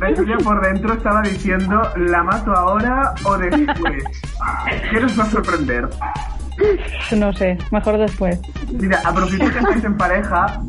[0.00, 4.04] La Julia por dentro estaba diciendo, ¿la mato ahora o después?
[4.90, 5.88] ¿Qué nos va a sorprender?
[7.12, 8.38] No sé, mejor después.
[8.72, 10.60] Mira, aprovecho que estáis en pareja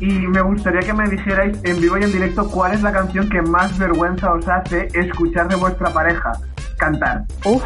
[0.00, 3.28] y me gustaría que me dijerais en vivo y en directo cuál es la canción
[3.28, 6.32] que más vergüenza os hace escuchar de vuestra pareja
[6.78, 7.24] cantar.
[7.44, 7.62] Uf,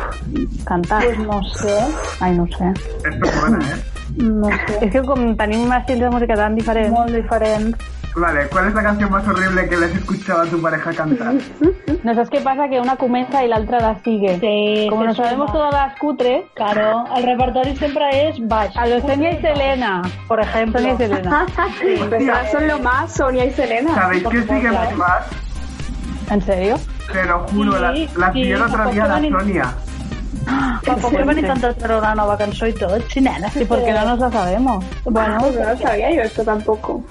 [0.65, 1.05] cantar.
[1.05, 1.79] Pues no sé.
[2.21, 2.73] Ai, no sé.
[3.09, 3.83] Esto es buena, ¿eh?
[4.19, 4.79] No sé.
[4.83, 6.91] És que com tenim un estil de música tan diferent.
[6.95, 7.77] Molt diferent.
[8.17, 11.35] Vale, ¿cuál es la canción más horrible que le has escuchado a tu pareja cantar?
[12.03, 14.39] No sabes qué pasa, que una comienza y la otra la sigue.
[14.41, 15.53] Sí, Como nos sabemos suma.
[15.59, 18.75] todas las cutres, Claro, el repertori sempre és baix.
[18.75, 20.81] a los Sonia y Selena, por ejemplo.
[20.81, 21.47] Sonia y Selena.
[22.09, 23.95] Pues ahora son lo más Sonia y Selena.
[23.95, 25.27] ¿Sabéis que sigue más más?
[26.31, 26.77] ¿En serio?
[27.13, 29.75] Te lo juro, Sí, la, la sí, vi el otro día a la ni- Sonia.
[30.87, 33.51] Tampoco venido tanto a traer una nueva canción y todo, sí, nena.
[33.51, 34.83] Sí, porque no nos la sabemos.
[35.05, 37.05] Bueno, pues no sabía yo esto tampoco.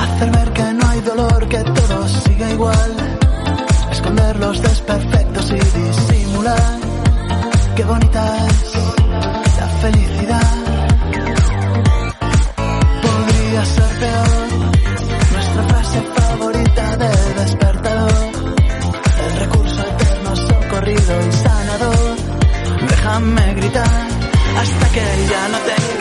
[0.00, 2.96] Hacer ver que no hay dolor, que todo sigue igual.
[3.90, 6.78] Esconder los desperfectos y disimular.
[7.76, 8.74] Qué bonita es
[9.60, 10.52] la felicidad.
[13.02, 14.48] Podría ser peor.
[15.32, 18.30] Nuestra frase favorita del despertador.
[19.26, 22.16] El recurso eterno, socorrido y sanador.
[22.88, 24.08] Déjame gritar
[24.60, 25.97] hasta que ya no tenga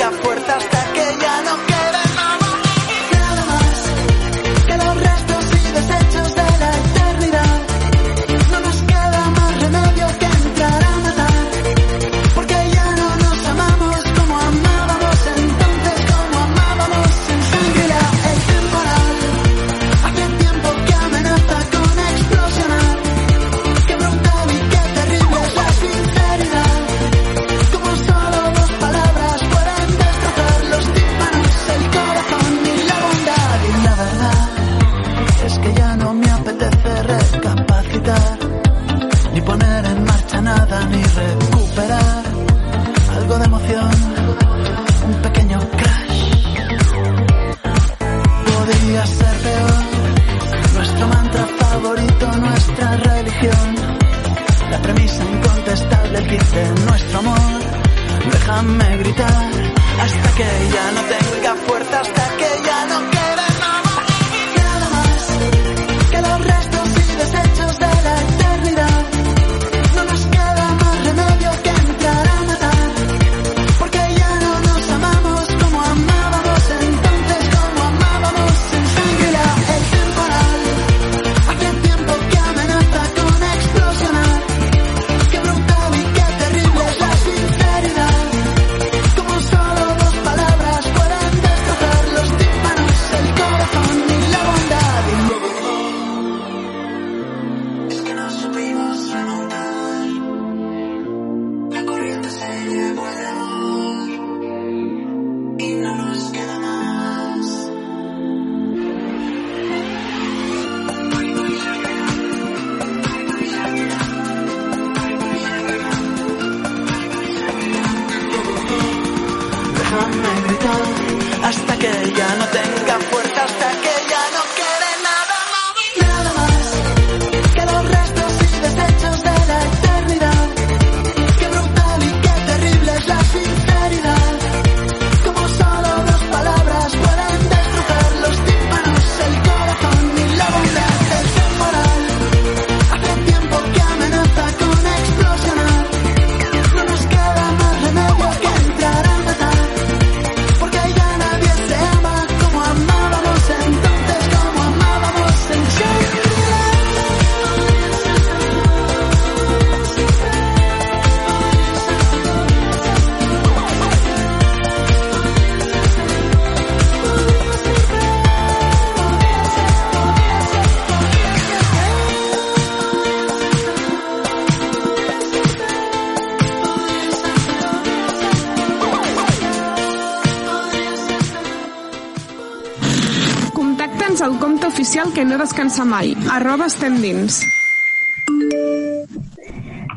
[185.47, 187.41] oficial que no descansa mai, arroba estem dins.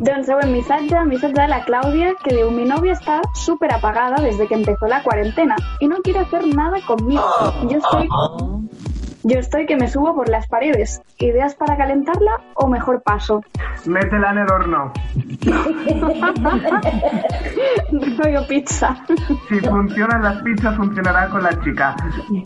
[0.00, 4.46] Don següent missatge, missatge de la Claudia, que diu, mi novia está súper apagada desde
[4.46, 7.22] que empezó la cuarentena y no quiere hacer nada conmigo.
[7.68, 8.08] Yo estoy...
[9.22, 11.02] Yo estoy que me subo por las paredes.
[11.18, 13.42] ¿Ideas para calentarla o mejor paso?
[13.84, 14.92] Métela en el horno.
[18.18, 18.96] Rollo pizza.
[19.48, 21.94] Si funcionan las pizzas, funcionará con la chica.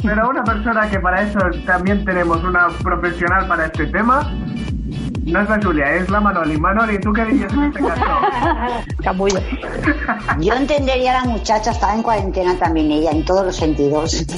[0.03, 4.33] Pero una persona que para eso también tenemos una profesional para este tema,
[5.25, 6.57] no es la Julia, es la Manoli.
[6.59, 8.03] Manoli, ¿tú qué dirías en este caso?
[9.03, 9.41] Capullo.
[10.39, 14.25] Yo entendería a la muchacha, estaba en cuarentena también ella, en todos los sentidos.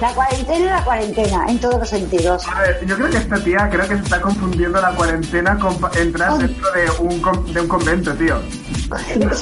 [0.00, 2.46] La cuarentena la cuarentena, en todos los sentidos.
[2.48, 5.76] A ver, yo creo que esta tía creo que se está confundiendo la cuarentena con
[5.96, 8.40] entrar dentro de un, de un convento, tío.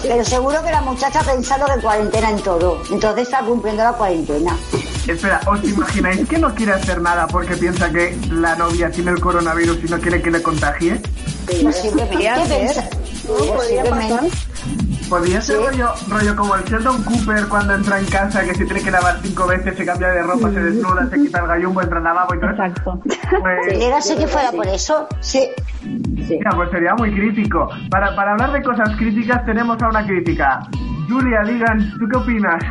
[0.03, 2.83] Pero seguro que la muchacha ha pensado que cuarentena en todo.
[2.91, 4.57] Entonces está cumpliendo la cuarentena.
[5.07, 9.21] Espera, ¿os imagináis que no quiere hacer nada porque piensa que la novia tiene el
[9.21, 11.01] coronavirus y no quiere que le contagie?
[11.63, 12.83] Posiblemente.
[13.27, 14.31] Posiblemente.
[15.09, 18.83] Podría ser rollo, rollo como el Sheldon Cooper cuando entra en casa, que se tiene
[18.83, 21.99] que lavar cinco veces, se cambia de ropa, se desnuda, se quita el gallumbo, entra
[21.99, 22.63] al lavabo y todo eso.
[22.65, 23.03] Exacto.
[23.41, 25.49] Pues, Llegase que fuera por eso, sí.
[25.83, 27.69] mira, pues sería muy crítico.
[27.91, 30.61] Para, para hablar de cosas críticas tenemos a una crítica.
[31.09, 32.63] Julia, digan, ¿tú qué opinas?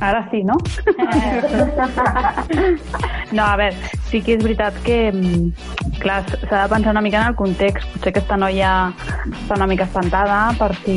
[0.00, 0.54] Ara sí, no?
[3.32, 3.76] no, a veure,
[4.08, 5.52] sí que és veritat que, mm,
[6.00, 7.84] clar, s'ha de pensar una mica en el context.
[7.92, 8.94] Potser aquesta noia
[9.28, 10.96] està una mica espantada per si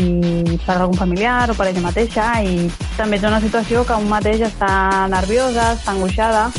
[0.65, 4.39] per algun familiar o per ella mateixa i també és una situació que un mateix
[4.47, 4.71] està
[5.11, 6.49] nerviosa, està angoixada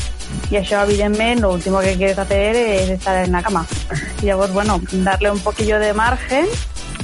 [0.50, 3.66] y això, evidentment, lo último que quieres hacer es estar en la cama.
[4.22, 6.46] Y llavors, bueno, darle un poquillo de margen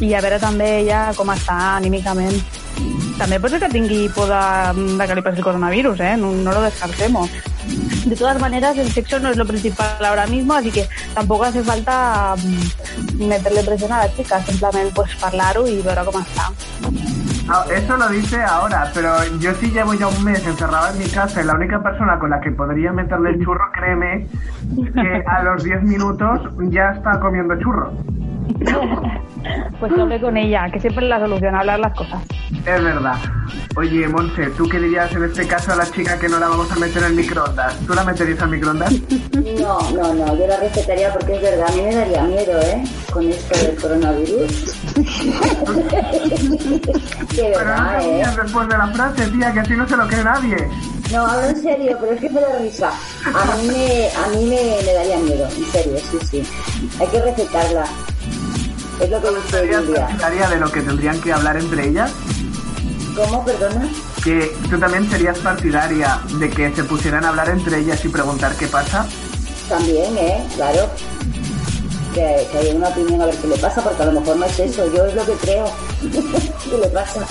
[0.01, 2.37] i a veure també ella com està anímicament.
[3.21, 6.17] També pot ser que tingui por de, de que li el coronavirus, ¿eh?
[6.17, 7.29] No, lo descartemos.
[8.07, 11.63] De todas maneras, el sexo no es lo principal ahora mismo, así que tampoco hace
[11.63, 16.51] falta mm, meterle presión a la chica, simplemente pues hablarlo y ver cómo está.
[17.53, 21.07] Ah, Eso lo dice ahora, pero yo sí llevo ya un mes encerrado en mi
[21.11, 24.29] casa y la única persona con la que podría meterle el churro, créeme,
[24.95, 27.93] que a los 10 minutos ya está comiendo churro.
[29.81, 32.23] Pues que hable con ella, que siempre es la solución, hablar las cosas.
[32.51, 33.17] Es verdad.
[33.77, 36.71] Oye, Monse, ¿tú qué dirías en este caso a la chica que no la vamos
[36.71, 37.79] a meter en el microondas?
[37.87, 38.93] ¿Tú la meterías al microondas?
[39.59, 42.85] No, no, no, yo la respetaría porque es verdad, a mí me daría miedo, ¿eh?
[43.13, 44.77] Con esto del coronavirus.
[47.37, 48.27] Pero no verdad, te ¿eh?
[48.43, 50.57] después de la frase, tía, que así no se lo cree nadie.
[51.13, 52.91] No, hablo en serio, pero es que me da risa.
[53.25, 56.43] A mí me, a mí me, me daría miedo, en serio, sí, sí.
[57.01, 57.85] Hay que respetarla.
[59.01, 60.01] Es lo que dice ¿Serías Julia.
[60.07, 62.13] partidaria de lo que tendrían que hablar entre ellas?
[63.17, 63.89] ¿Cómo, perdona?
[64.23, 68.55] Que tú también serías partidaria de que se pusieran a hablar entre ellas y preguntar
[68.57, 69.07] qué pasa.
[69.69, 70.47] También, ¿eh?
[70.55, 70.89] Claro.
[72.15, 74.47] Que, que haya una opinión a ver qué le pasa, porque a lo mejor no
[74.47, 74.93] es eso.
[74.93, 75.65] Yo es lo que creo.
[76.71, 77.25] ¿Qué le pasa?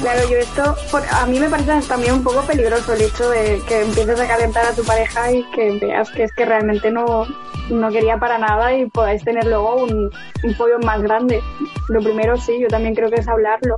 [0.00, 3.60] Claro, yo esto, por- a mí me parece también un poco peligroso el hecho de
[3.68, 7.26] que empieces a calentar a tu pareja y que veas que es que realmente no,
[7.70, 10.10] no quería para nada y podáis tener luego un,
[10.42, 11.40] un pollo más grande.
[11.88, 13.76] Lo primero sí, yo también creo que es hablarlo.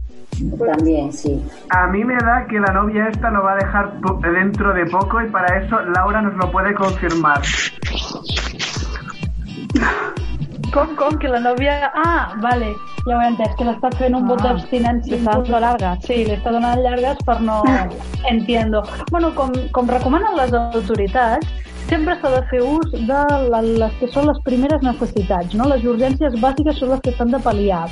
[0.59, 1.43] También, sí.
[1.71, 3.93] A mí me da que la novia esta lo va a dejar
[4.33, 7.43] dentro de poco y para eso Laura nos lo puede confirmar.
[10.75, 11.91] Com, com, que la nòvia...
[11.95, 12.73] Ah, vale,
[13.07, 15.15] ja ho he entès, que l'està fent un vot d'abstinència.
[15.15, 16.07] li està donant largues.
[16.09, 17.61] Sí, li està donant llargues per no...
[18.33, 18.83] Entiendo.
[19.11, 23.21] Bueno, com, com recomanen les autoritats, sempre s'ha de fer ús de
[23.53, 25.69] les que són les primeres necessitats, no?
[25.73, 27.85] Les urgències bàsiques són les que s'han de pal·liar.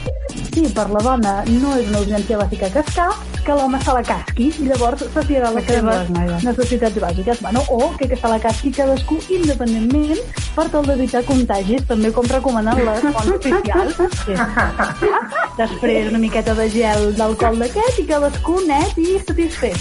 [0.54, 3.08] Si per la dona no és una urgència bàsica cascar,
[3.44, 6.12] que l'home se la casqui i llavors s'atirà les seves
[6.46, 7.42] necessitats bàsiques.
[7.44, 10.22] Bueno, o que, que se la casqui cadascú independentment
[10.54, 14.00] per tal d'evitar contagis, també com recomanen les fonts oficials.
[14.24, 14.38] Sí.
[15.54, 19.78] Després una miqueta de gel d'alcohol d'aquest i cadascú net i satisfet.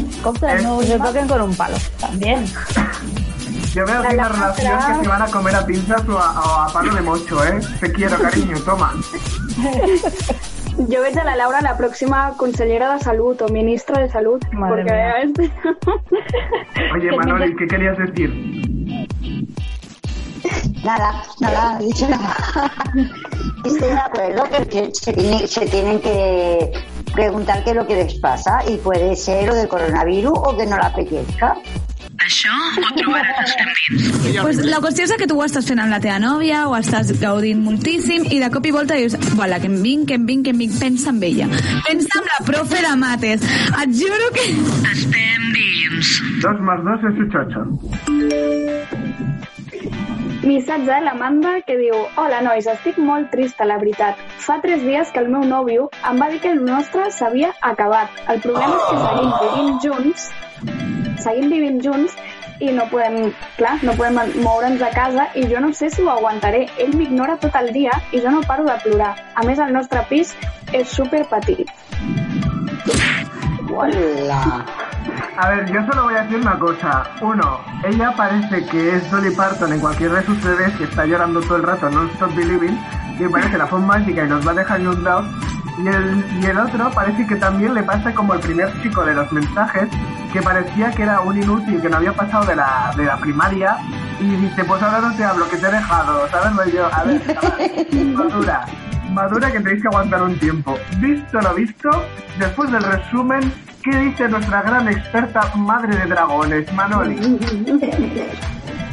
[0.00, 1.78] Escolta, no Se toquen con un palo.
[2.02, 2.34] També.
[3.74, 6.60] Yo veo aquí una relación que se van a comer a pinzas o a, o
[6.62, 7.58] a palo de mocho, ¿eh?
[7.80, 8.92] Te quiero, cariño, toma.
[10.88, 14.42] Yo veig a la Laura la próxima consellera de salud o ministra de salud.
[14.52, 15.60] Madre porque mía.
[16.94, 18.30] Oye, Manoli, ¿qué querías decir?
[20.84, 22.36] Nada, nada, he dicho nada.
[23.64, 26.72] Estoy de acuerdo que se, tiene- se tienen que
[27.14, 30.66] preguntar qué es lo que les pasa y puede ser lo del coronavirus o que
[30.66, 31.56] no la apetezca.
[32.24, 32.48] Això
[32.80, 34.38] ho trobaràs als pendents.
[34.40, 37.10] Pues la qüestió és que tu ho estàs fent amb la teva nòvia, o estàs
[37.20, 40.44] gaudint moltíssim, i de cop i volta dius, voilà, que em vinc, que em vinc,
[40.46, 41.48] que em vinc, pensa en ella.
[41.84, 43.42] Pensa en la profe de mates.
[43.82, 44.46] Et juro que...
[44.94, 46.14] Estem dins.
[46.40, 47.60] Dos más dos es un chocho.
[50.44, 54.18] Missatge de l'Amanda que diu Hola, nois, estic molt trista, la veritat.
[54.44, 58.12] Fa tres dies que el meu nòvio em va dir que el nostre s'havia acabat.
[58.28, 60.26] El problema és que seguim vivint junts,
[61.24, 62.18] seguim vivint junts
[62.60, 66.12] i no podem, clar, no podem moure'ns a casa i jo no sé si ho
[66.12, 66.66] aguantaré.
[66.76, 69.14] Ell m'ignora tot el dia i jo no paro de plorar.
[69.34, 70.36] A més, el nostre pis
[70.76, 71.72] és super petit.
[73.76, 74.64] Hola.
[75.36, 77.02] A ver, yo solo voy a decir una cosa.
[77.20, 81.40] Uno, ella parece que es Dolly Parton en cualquier de sus CDs que está llorando
[81.40, 82.78] todo el rato, no stop believing,
[83.18, 85.26] y parece la font mágica y nos va a dejar inundados.
[85.76, 89.14] Y el, y el otro parece que también le pasa como el primer chico de
[89.14, 89.88] los mensajes,
[90.32, 93.76] que parecía que era un inútil, que no había pasado de la, de la primaria,
[94.20, 96.56] y dice, pues ahora no te hablo, que te he dejado, ¿sabes?
[96.56, 98.66] Rollo, a ver, chaval, madura.
[99.10, 100.76] Madura que tenéis que aguantar un tiempo.
[100.98, 101.90] Visto lo visto,
[102.38, 103.52] después del resumen,
[103.82, 107.38] ¿qué dice nuestra gran experta madre de dragones, Manoli?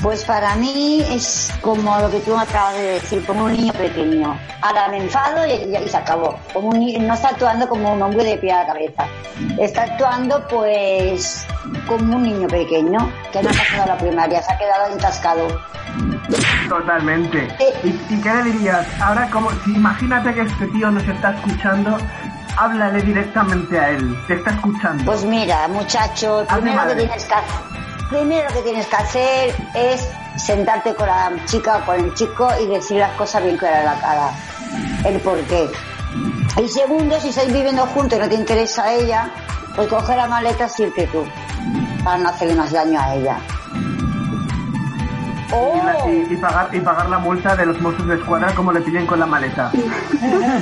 [0.01, 4.35] Pues para mí es como lo que tú acabas de decir, como un niño pequeño.
[4.63, 6.39] Ahora me enfado y, y- se acabó.
[6.53, 9.05] Como un no está actuando como un hombre de pie a la cabeza.
[9.59, 11.45] Está actuando pues
[11.87, 15.47] como un niño pequeño que no ha pasado la primaria, se ha quedado entascado.
[16.69, 17.47] Totalmente.
[17.83, 18.87] ¿Y, y qué le dirías?
[19.01, 21.97] Ahora, como, si imagínate que este tío nos está escuchando,
[22.57, 24.17] háblale directamente a él.
[24.27, 25.03] Te está escuchando.
[25.05, 27.61] Pues mira, muchacho, primero que tienes que hacer,
[28.09, 32.67] primero que tienes que hacer es sentarte con la chica o con el chico y
[32.67, 34.29] decir las cosas bien claras a la cara.
[35.05, 35.69] El por qué.
[36.61, 39.29] Y segundo, si estáis viviendo juntos y no te interesa a ella,
[39.75, 41.25] pues coge la maleta y irte tú.
[42.03, 43.37] Para no hacerle más daño a ella.
[46.07, 49.05] Y, y pagar, y pagar la multa de los Mossos de Escuadra como le pillen
[49.05, 49.71] con la maleta.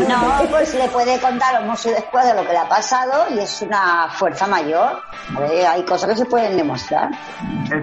[0.09, 3.25] No, pues le puede contar a los Mossos de Escuadra lo que le ha pasado
[3.33, 5.01] y es una fuerza mayor.
[5.35, 7.09] A ver, hay cosas que se pueden demostrar.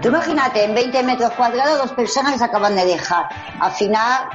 [0.01, 3.27] Tú imagínate, en 20 metros cuadrados, dos personas que se acaban de dejar.
[3.59, 4.27] Al final,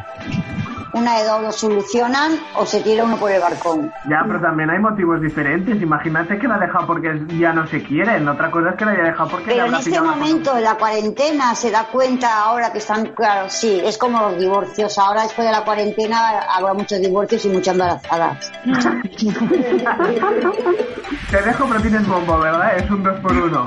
[0.92, 3.92] una de dos lo solucionan o se tira uno por el balcón.
[4.08, 5.80] Ya, pero también hay motivos diferentes.
[5.80, 8.28] Imagínate que la ha dejado porque ya no se quieren.
[8.28, 11.54] Otra cosa es que la haya dejado porque Pero en este momento, en la cuarentena,
[11.54, 14.98] se da cuenta ahora que están, claro, sí, es como los divorcios.
[14.98, 18.52] Ahora, después de la cuarentena, habrá muchos divorcios y muchas embarazadas.
[21.30, 22.76] Te dejo, pero tienes bombo, ¿verdad?
[22.76, 23.64] Es un dos por uno.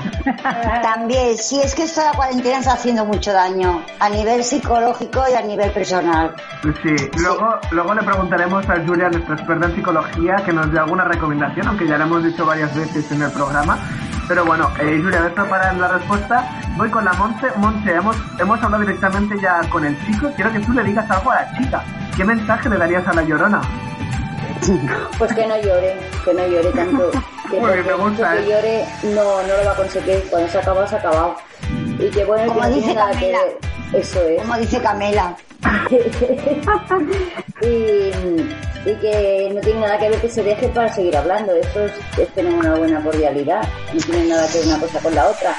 [0.82, 5.24] También, sí, es que esto de la cuarentena está haciendo mucho daño a nivel psicológico
[5.30, 6.34] y a nivel personal.
[6.62, 11.04] Sí, luego, luego le preguntaremos a Julia, nuestra experta en psicología, que nos dé alguna
[11.04, 13.78] recomendación, aunque ya lo hemos dicho varias veces en el programa.
[14.28, 16.44] Pero bueno, eh, Julia, ¿ves preparada la respuesta?
[16.76, 17.46] Voy con la Monse.
[17.56, 20.28] Monse, hemos, hemos hablado directamente ya con el chico.
[20.34, 21.82] Quiero que tú le digas algo a la chica.
[22.16, 23.60] ¿Qué mensaje le darías a la llorona?
[25.18, 27.10] Pues que no llore, que no llore tanto.
[27.46, 28.50] Que Muy bien, porque me gusta, mucho que ¿eh?
[28.50, 30.24] llore no, no lo va a conseguir.
[30.28, 31.36] Cuando se ha acabado, se ha acabado.
[31.96, 33.38] Y que bueno, Como que no dice tiene nada que Camila.
[33.92, 34.00] ver.
[34.00, 34.42] Eso es.
[34.42, 35.36] Como dice Camela.
[37.62, 37.66] y,
[38.88, 41.54] y que no tiene nada que ver que se deje para seguir hablando.
[41.54, 43.62] Esto es, es tener una buena cordialidad.
[43.92, 45.54] No tiene nada que ver una cosa con la otra.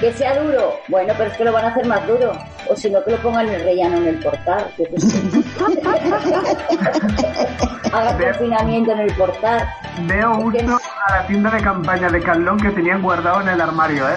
[0.00, 2.32] Que sea duro, bueno, pero es que lo van a hacer más duro.
[2.68, 4.66] O si no, que lo pongan en el rellano en el portal.
[7.92, 9.68] Haga confinamiento en el portal.
[10.06, 14.08] Veo mucho a la tienda de campaña de Carlón que tenían guardado en el armario,
[14.08, 14.16] ¿eh?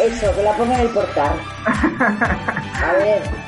[0.00, 1.32] Eso, que la ponga en el portal.
[1.66, 3.47] A ver.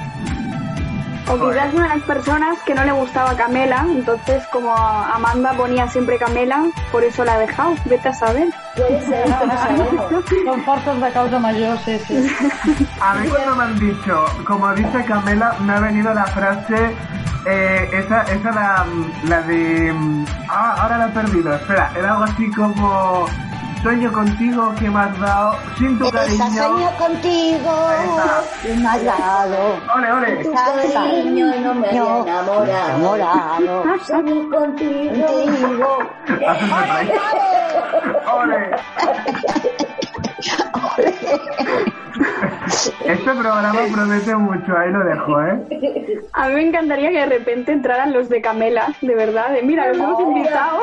[1.30, 6.64] O quizás unas personas que no le gustaba Camela, entonces como Amanda ponía siempre Camela,
[6.90, 7.74] por eso la ha dejado.
[7.84, 8.48] Vete a saber.
[8.74, 10.80] Puede ser, no.
[10.84, 12.26] Son de causa mayor, sí, sí.
[13.00, 16.96] A mí cuando me han dicho, como dice Camela, me ha venido la frase,
[17.46, 18.86] eh, esa, esa la,
[19.24, 19.94] la de...
[20.48, 23.26] Ah, ahora la he perdido, espera, era algo así como...
[23.82, 26.50] Sueño contigo que me has dado, sin tu Esa cariño.
[26.50, 27.72] sueño contigo
[28.62, 29.78] y me has dado.
[29.94, 30.44] Ole, ole.
[30.44, 30.52] Tu
[30.92, 32.64] cariño no me había enamorado.
[32.66, 33.84] enamorado.
[34.06, 35.26] Soy contigo.
[35.26, 35.98] Contigo.
[38.34, 38.70] Ole.
[43.04, 46.20] Este programa promete mucho, ahí lo dejo, ¿eh?
[46.32, 49.88] A mí me encantaría que de repente entraran los de Camela, de verdad, de mira,
[49.88, 50.80] los hemos invitado.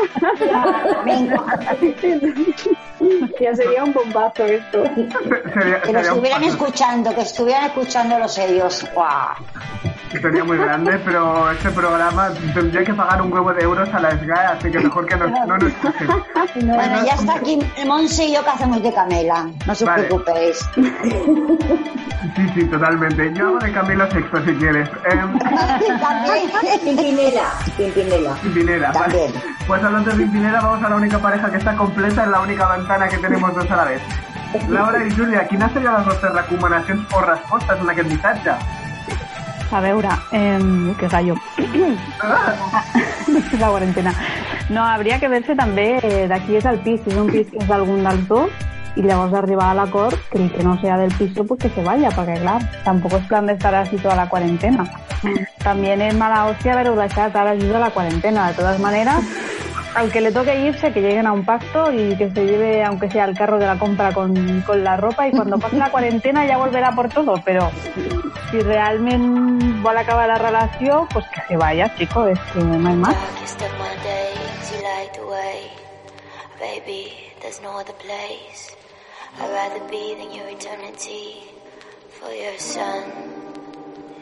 [3.39, 4.83] ya sería un bombazo esto.
[5.53, 8.85] Sería, Que un estuvieran escuchando, que estuvieran escuchando los ellos.
[8.93, 9.35] ¡Guau!
[10.12, 14.12] Sería muy grande, pero este programa tendría que pagar un huevo de euros a la
[14.12, 16.08] SGAE, así que mejor que no, no nos escuchen.
[16.66, 19.47] Bueno, ya está aquí Monse y yo que hacemos de Camela.
[19.66, 20.03] No os Vale.
[20.03, 20.58] preocupéis.
[22.36, 23.32] Sí, sí, totalmente.
[23.36, 24.89] Yo hago de Camilo Sexto si quieres.
[25.12, 25.39] Em,
[26.84, 28.34] Pimpinela, Pimpinela.
[28.41, 29.32] Pimpinela, vale.
[29.68, 32.68] Pues hablando de Pimpinela, vamos a la única pareja que está completa en la única
[32.76, 34.01] ventana que tenemos dos a la vez.
[34.70, 38.53] Laura i Júlia, quines serien les vostres recomanacions o respostes en aquest missatge?
[39.72, 40.59] A veure, eh,
[40.99, 41.36] què gallo.
[43.59, 44.13] la cuarentena.
[44.70, 47.51] No, habría que verse també eh, de qui és el pis, si és un pis
[47.51, 50.97] que és d'algun dels dos, y llavors arribar a l'acord que el que no sea
[50.97, 54.15] del piso pues que se vaya, perquè clar, tampoco es plan de estar así toda
[54.15, 54.89] la cuarentena.
[55.63, 58.49] También es mala hostia haber deixat ara just a la cuarentena.
[58.49, 59.24] De todas maneras,
[59.97, 63.09] al que le toque irse, que lleguen a un pacto y que se lleve, aunque
[63.09, 66.45] sea el carro de la compra con, con la ropa y cuando pase la cuarentena
[66.45, 67.71] ya volverá por todo, pero
[68.51, 72.95] si realment vol acabar la relació, pues que se vaya, chico, es que no hay
[72.95, 73.15] más.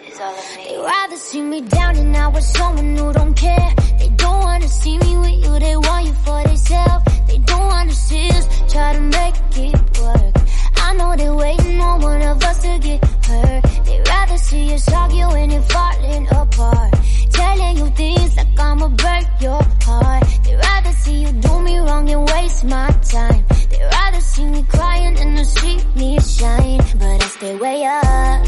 [0.08, 3.74] They rather see me down and out with someone who don't care.
[3.97, 7.06] They don't wanna see me with you, they want you for themselves.
[7.28, 10.45] They don't wanna see us try to make it work.
[10.88, 13.64] I know they're waiting on one of us to get hurt.
[13.86, 16.94] They'd rather see us arguing and falling apart.
[17.32, 20.24] Telling you things like I'ma break your heart.
[20.44, 23.44] They'd rather see you do me wrong and waste my time.
[23.72, 26.82] They'd rather see me crying than to see me shine.
[27.00, 28.46] But I stay way up.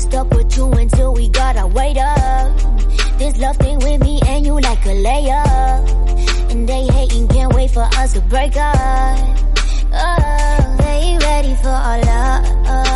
[0.00, 2.58] Stuck with you until we gotta wait up.
[3.16, 6.50] This love thing with me and you like a layup.
[6.50, 9.18] And they hating, can't wait for us to break up.
[9.92, 10.59] Oh,
[11.56, 12.89] for our love.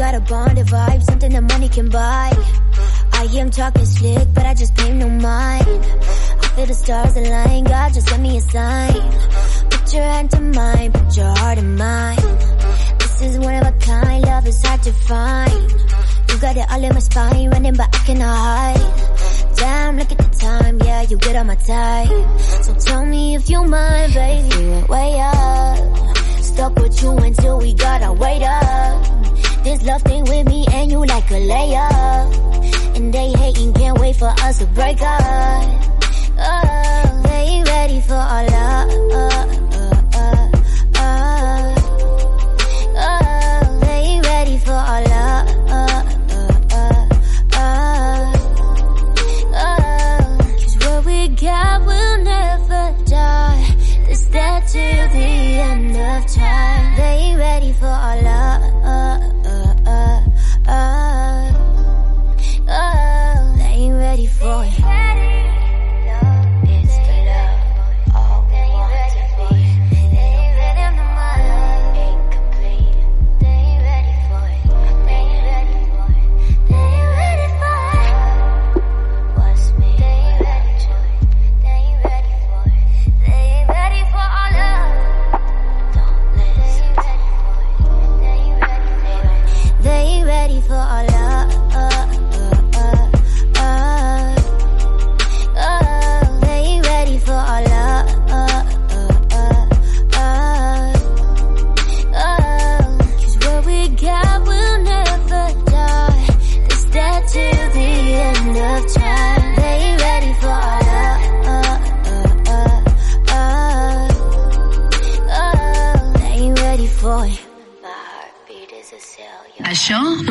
[0.00, 2.32] Got a bonded vibe, something that money can buy.
[3.12, 5.68] I am talking slick, but I just pay no mind.
[6.42, 8.94] I feel the stars align, God just send me a sign.
[9.68, 12.16] Put your hand to mine, put your heart in mine.
[12.98, 15.52] This is one of a kind, love is hard to find.
[16.30, 19.56] You got it all in my spine, running but I cannot hide.
[19.56, 22.08] Damn, look at the time, yeah, you get on my time.
[22.64, 24.48] So tell me if you mind, baby.
[24.56, 26.16] We went way up.
[26.40, 29.19] Stuck with you until we gotta wait up.
[29.62, 32.96] This love thing with me and you like a layup.
[32.96, 35.62] And they hating, can't wait for us to break up.
[36.38, 38.90] Oh, they ain't ready for our love.
[42.96, 46.06] Oh, they ain't ready for our uh, love.
[47.52, 48.32] Uh,
[49.54, 53.76] uh, Cause what we got will never die.
[54.08, 56.96] This there till the end of time.
[56.96, 58.69] They ain't ready for our love.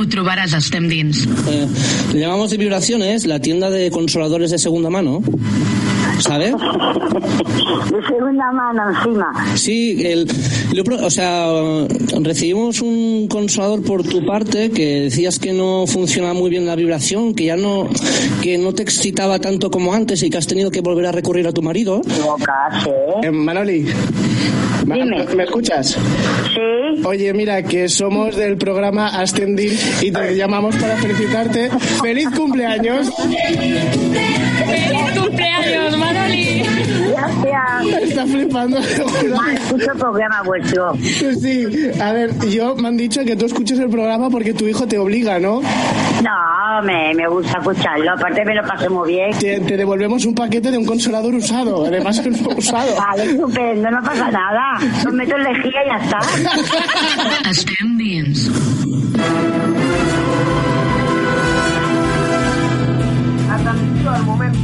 [0.10, 1.26] Trobaràs Estem Dins.
[1.48, 1.68] Eh,
[2.14, 5.22] le llamamos de vibraciones la tienda de consoladores de segunda mano.
[6.20, 6.52] ¿Sabes?
[6.52, 9.56] De segunda mano encima.
[9.56, 10.28] Sí, el,
[11.02, 11.48] o sea,
[12.22, 17.34] recibimos un consolador por tu parte que decías que no funciona muy bien la vibración,
[17.34, 17.88] que ya no,
[18.42, 21.48] que no te excitaba tanto como antes y que has tenido que volver a recurrir
[21.48, 22.02] a tu marido.
[23.24, 23.86] Eh, Manoli,
[24.98, 25.88] Ma- ¿me escuchas?
[26.54, 27.02] Sí.
[27.06, 29.72] Oye, mira, que somos del programa Ascending
[30.02, 31.70] y te llamamos para felicitarte.
[32.02, 33.08] ¡Feliz cumpleaños!
[33.20, 36.49] ¡Feliz cumpleaños, Manoli!
[37.50, 38.04] Gracias.
[38.10, 38.78] Está flipando.
[38.80, 40.94] Escucho el programa vuestro.
[40.98, 44.88] Sí, a ver, yo me han dicho que tú escuches el programa porque tu hijo
[44.88, 45.62] te obliga, ¿no?
[45.62, 48.12] No, me, me gusta escucharlo.
[48.12, 49.32] Aparte me lo paso muy bien.
[49.40, 52.96] Te, te devolvemos un paquete de un consolador usado, además es usado.
[52.98, 54.80] Vale, estupendo, no pasa nada.
[55.06, 56.20] Lo meto en lejía y ya está.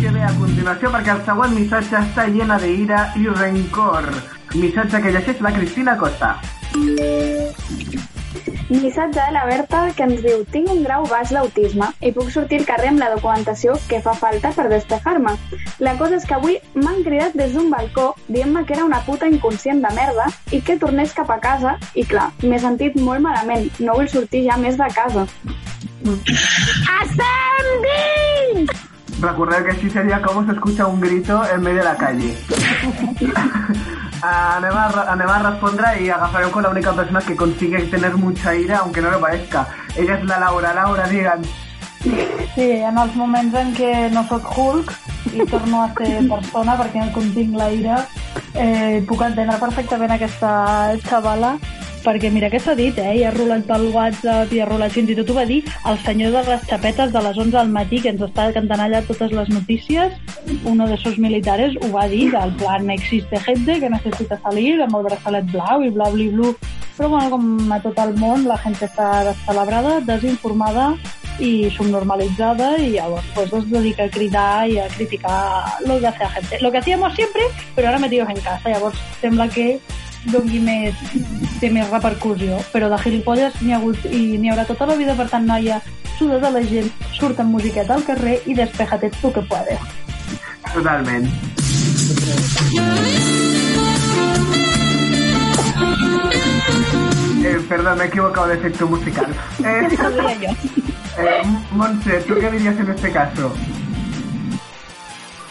[0.05, 4.05] que ve a continuació perquè el següent missatge està llena de ira i rencor.
[4.53, 6.29] Missatge que llegeix la Cristina Costa.
[8.69, 12.61] Missatge de la Berta que ens diu Tinc un grau baix d'autisme i puc sortir
[12.61, 15.33] al carrer amb la documentació que fa falta per despejar-me.
[15.81, 19.25] La cosa és que avui m'han cridat des d'un balcó dient-me que era una puta
[19.25, 23.71] inconscient de merda i que tornés cap a casa i clar, m'he sentit molt malament.
[23.79, 25.25] No vull sortir ja més de casa.
[27.01, 28.69] Ascending!
[29.21, 32.35] Recordeu que així seria com se escucha un grito en medio de la calle.
[34.25, 38.15] Ah, anem, a, anem a respondre i agafarem con la única persona que consigue tener
[38.15, 39.67] mucha ira, aunque no lo parezca.
[39.95, 40.73] Ella es la Laura.
[40.73, 41.43] Laura, digan.
[42.55, 44.91] Sí, en els moments en què no sóc Hulk
[45.35, 47.99] i torno a ser persona perquè no continc la ira,
[48.55, 51.57] eh, puc entendre perfectament aquesta xavala
[52.05, 53.15] perquè mira què s'ha dit, eh?
[53.19, 55.99] I ha rolat pel WhatsApp i ha rolat fins i tot ho va dir el
[56.05, 59.33] senyor de les xapetes de les 11 del matí que ens està cantant allà totes
[59.33, 60.13] les notícies
[60.63, 64.97] uno de esos militares ho va dir del plan existe gente que necesita salir amb
[64.99, 66.55] el braçalet blau i bla bla bla
[66.95, 70.93] però bueno, com a tot el món la gent està descelebrada, desinformada
[71.39, 76.23] i subnormalitzada y llavors pues es dedica a cridar i a criticar lo que hace
[76.23, 76.61] la gente.
[76.61, 77.43] Lo que hacíamos siempre,
[77.75, 78.69] pero ahora metidos en casa.
[78.69, 79.81] Llavors sembla que
[80.31, 80.95] dongui més,
[81.61, 85.15] té més repercussió, però de gilipolles n'hi ha hagut i n'hi haurà tota la vida,
[85.17, 85.81] per tant, noia,
[86.17, 89.79] suda de la gent, surt amb musiqueta al carrer i despejate tu que puedes.
[90.73, 91.29] Totalment.
[97.45, 99.27] Eh, perdón, me he equivocado de efecto musical.
[101.17, 103.53] Eh, eh, Monse, ¿tú qué dirías en este caso?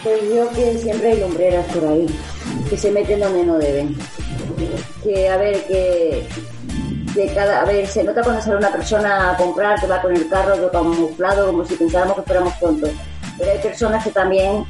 [0.02, 2.06] Pues yo que siempre hay lumbreras por ahí,
[2.68, 3.96] que se meten donde no deben.
[5.02, 6.26] Que, a ver, que,
[7.14, 10.14] que cada, a ver, se nota cuando sale una persona a comprar que va con
[10.14, 12.90] el carro todo camuflado, como si pensáramos que fuéramos tontos.
[13.38, 14.64] Pero hay personas que también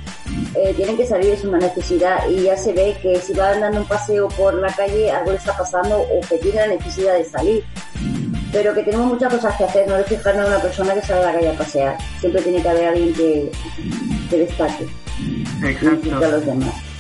[0.55, 3.81] eh, tienen que salir, es una necesidad, y ya se ve que si van dando
[3.81, 7.25] un paseo por la calle, algo le está pasando o que tiene la necesidad de
[7.25, 7.65] salir.
[8.53, 11.23] Pero que tenemos muchas cosas que hacer, no es fijarnos en una persona que sale
[11.23, 11.99] a la calle a pasear.
[12.21, 13.51] Siempre tiene que haber alguien que,
[14.31, 14.87] que destaque.
[15.63, 16.25] Exacto.
[16.25, 16.94] a los demás.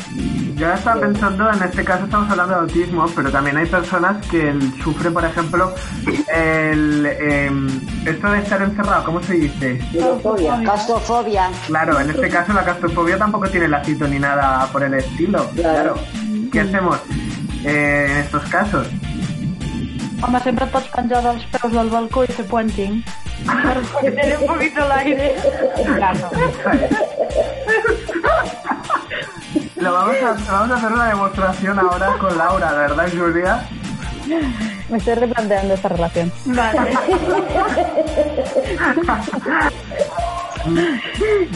[0.56, 4.54] Yo estaba pensando, en este caso estamos hablando de autismo, pero también hay personas que
[4.82, 5.74] sufren, por ejemplo,
[6.32, 7.68] el, em,
[8.06, 9.78] esto de estar encerrado, ¿cómo se dice?
[9.90, 10.60] Claustrofobia.
[10.62, 11.50] Claustrofobia.
[11.66, 15.50] Claro, en este caso la claustrofobia tampoco tiene lacito ni nada por el estilo.
[15.56, 15.96] Claro.
[16.52, 17.00] ¿Qué hacemos
[17.64, 18.86] eh, en estos casos?
[20.22, 23.02] Home, sempre pots penjar dels peus del balcó i fer puenting.
[23.44, 25.34] Per tener un poquito l'aire.
[25.84, 26.30] Claro.
[29.85, 33.68] Lo vamos a, vamos a hacer una demostración ahora con Laura, ¿verdad, Julia?
[34.89, 36.32] Me estoy replanteando esta relación.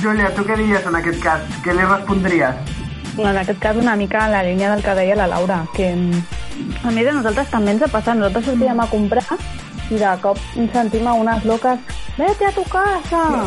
[0.03, 1.41] Julia, tu què diries en aquest cas?
[1.65, 2.77] Què li respondries?
[3.17, 6.85] En aquest cas una mica en la línia del que deia la Laura, que mm,
[6.85, 9.25] a més a nosaltres també ens ha passat, nosaltres sortíem a comprar
[9.91, 10.39] i de cop
[10.73, 11.79] sentim a unes loques
[12.19, 13.47] vete a tu casa.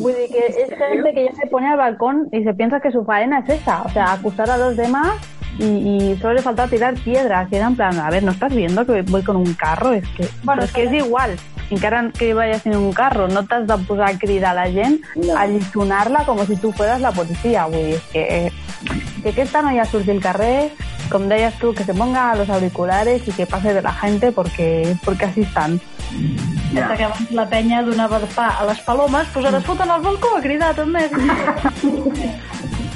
[0.00, 2.92] Vull dir que es gente que ya se pone al balcón y se piensa que
[2.92, 5.16] su faena es esa, o sea, acusar a los demás
[5.58, 7.48] y, y solo le falta tirar piedras.
[7.50, 9.92] Y era en plan, a ver, ¿no estás viendo que voy con un carro?
[9.92, 11.36] Es que, bueno, es que es igual.
[11.70, 15.00] Encara que vayas en un carro, no t'has de posar a cridar a la gent,
[15.34, 17.66] a alliçonar-la com si tu fueras la policia.
[17.66, 18.52] Vull dir, que,
[19.22, 20.70] que aquesta noia surti al carrer,
[21.10, 24.96] com deies tu, que se ponga los auriculares y que pase de la gente porque,
[25.04, 25.80] porque así están.
[26.72, 29.90] Des que abans la penya donava de pa a les palomes, pues ara es foten
[29.90, 31.06] al balcó a cridar també.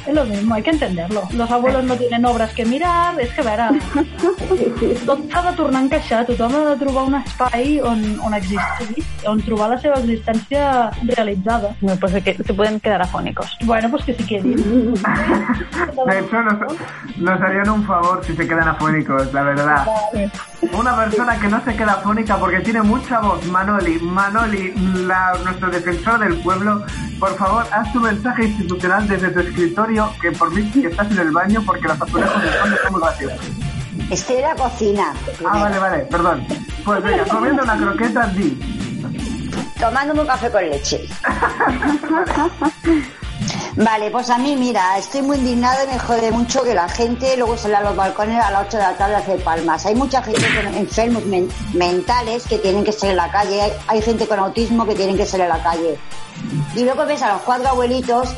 [0.06, 1.22] Es lo mismo, hay que entenderlo.
[1.32, 3.70] Los abuelos no tienen obras que mirar, és que a
[4.80, 9.70] de tornar a encaixar, tothom ha de trobar un espai on, on existir, on trobar
[9.70, 11.74] la seva existència realitzada.
[11.80, 13.56] No, pues que se pueden quedar afónicos.
[13.64, 14.56] Bueno, pues que si queden.
[14.56, 16.58] De hecho, nos,
[17.16, 19.86] nos harían un favor si se quedan afónicos, la verdad.
[20.72, 23.98] Una persona que no se queda afónica porque tiene mucha voz, Manoli.
[24.00, 24.72] Manoli,
[25.06, 26.84] la, nuestro defensor del pueblo,
[27.18, 31.18] por favor, haz tu mensaje institucional desde tu escritorio, que por mí que estás en
[31.18, 33.67] el baño porque las azulejos del fondo son muy graciosos.
[34.10, 35.12] Estoy en la cocina.
[35.46, 36.46] Ah, vale, vale, perdón.
[36.84, 38.58] Pues venga, comiendo una croqueta, di.
[39.78, 41.06] Tomándome un café con leche.
[43.76, 47.36] Vale, pues a mí, mira, estoy muy indignada y me jode mucho que la gente
[47.36, 49.86] luego sale a los balcones a las 8 de la tarde a hacer palmas.
[49.86, 53.72] Hay mucha gente con enfermos men- mentales que tienen que salir a la calle, hay,
[53.86, 55.96] hay gente con autismo que tienen que salir a la calle.
[56.74, 58.30] Y luego ves a los cuatro abuelitos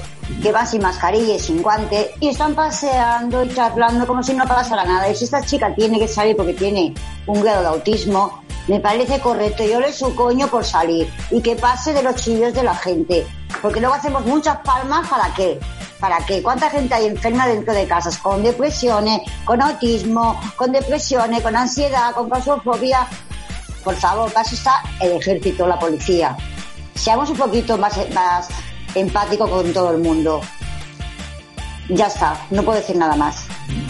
[0.42, 4.46] que van sin mascarilla y sin guante y están paseando y charlando como si no
[4.46, 5.08] pasara nada.
[5.08, 6.94] Y si esta chica tiene que salir porque tiene
[7.26, 9.64] un grado de autismo, me parece correcto.
[9.64, 13.26] Yo le su coño por salir y que pase de los chillos de la gente.
[13.60, 15.58] Porque luego hacemos muchas palmas, ¿para qué?
[15.98, 16.42] ¿Para qué?
[16.42, 18.16] ¿Cuánta gente hay enferma dentro de casas?
[18.16, 23.06] Con depresiones, con autismo, con depresiones, con ansiedad, con claustrofobia.
[23.84, 26.36] Por favor, para eso está el ejército, la policía.
[26.94, 27.98] Seamos un poquito más
[28.94, 30.40] empáticos con todo el mundo.
[31.88, 33.46] Ya está, no puedo decir nada más.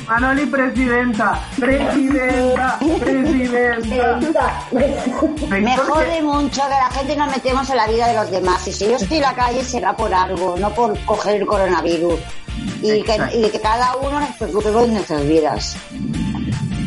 [0.06, 4.66] Manoli, presidenta, presidenta, presidenta.
[5.50, 8.66] Me jode mucho que la gente nos metemos en la vida de los demás.
[8.66, 12.18] Y si yo estoy en la calle será por algo, no por coger el coronavirus.
[12.82, 13.38] Y que, Exacto.
[13.38, 15.76] y que cada uno nos preocupe por nuestras vidas.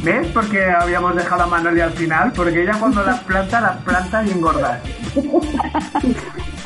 [0.03, 2.33] ¿Ves por qué habíamos dejado a Manoli al final?
[2.33, 4.81] Porque ella cuando las planta, las planta y engorda.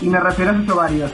[0.01, 1.11] Y me refiero a sus ovarios.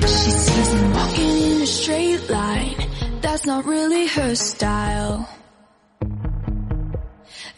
[0.00, 2.76] She sees me walking in a straight line.
[3.20, 5.28] That's not really her style.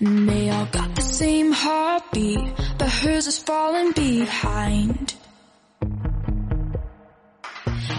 [0.00, 2.38] And they all got the same heartbeat,
[2.78, 5.14] but hers is falling behind.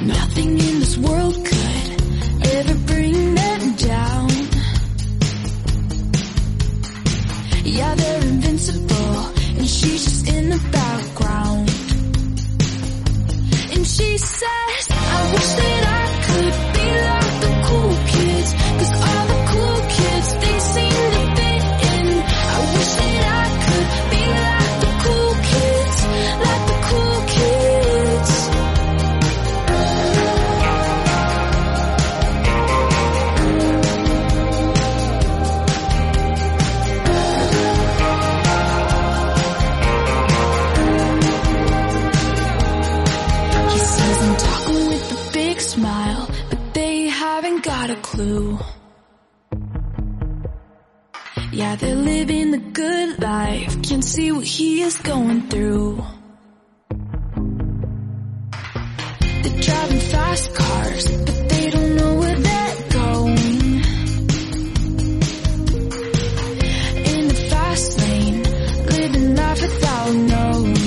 [0.01, 2.01] Nothing in this world could
[2.55, 4.29] ever bring them down.
[7.65, 9.15] Yeah, they're invincible,
[9.59, 11.69] and she's just in the background.
[13.73, 16.70] And she says, I wish that I could
[48.11, 48.59] clue.
[51.53, 56.03] Yeah, they're living the good life, can't see what he is going through.
[59.43, 63.37] They're driving fast cars, but they don't know where they're going.
[67.11, 68.43] In the fast lane,
[68.97, 70.80] living life without knowing.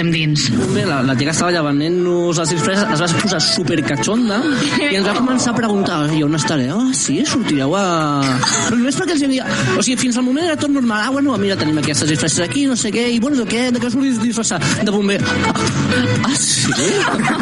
[0.00, 0.46] Estem Dins.
[0.72, 4.38] Bé, la, la tia que estava allà venent-nos les disfresses es va posar supercachonda
[4.78, 6.70] i ens va començar a preguntar i on estaré?
[6.72, 7.82] Ah, sí, sortireu a...
[8.22, 9.44] Però només perquè els havia...
[9.76, 11.02] O sigui, fins al moment era tot normal.
[11.04, 13.82] Ah, bueno, mira, tenim aquestes disfresses aquí, no sé què, i bueno, de què, de
[13.82, 14.56] què us volies disfressar?
[14.80, 15.20] De bomber.
[15.20, 16.88] Ah, sí?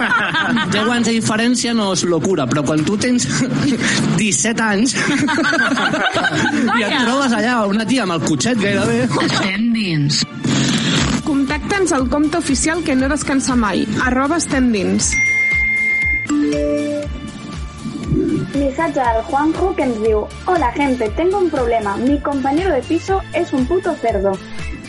[0.75, 3.29] 10 anys de diferència no és locura, però quan tu tens
[4.19, 4.99] 17 anys
[6.75, 9.05] i et trobes allà una tia amb el cotxet gairebé...
[9.29, 9.68] Estem.
[11.79, 15.13] Contacta'ns al compte oficial que no descansa mai, arroba estem dins.
[19.29, 19.85] Juanjo que
[20.47, 21.97] Hola gente, tengo un problema.
[21.97, 24.33] Mi compañero de piso es un puto cerdo.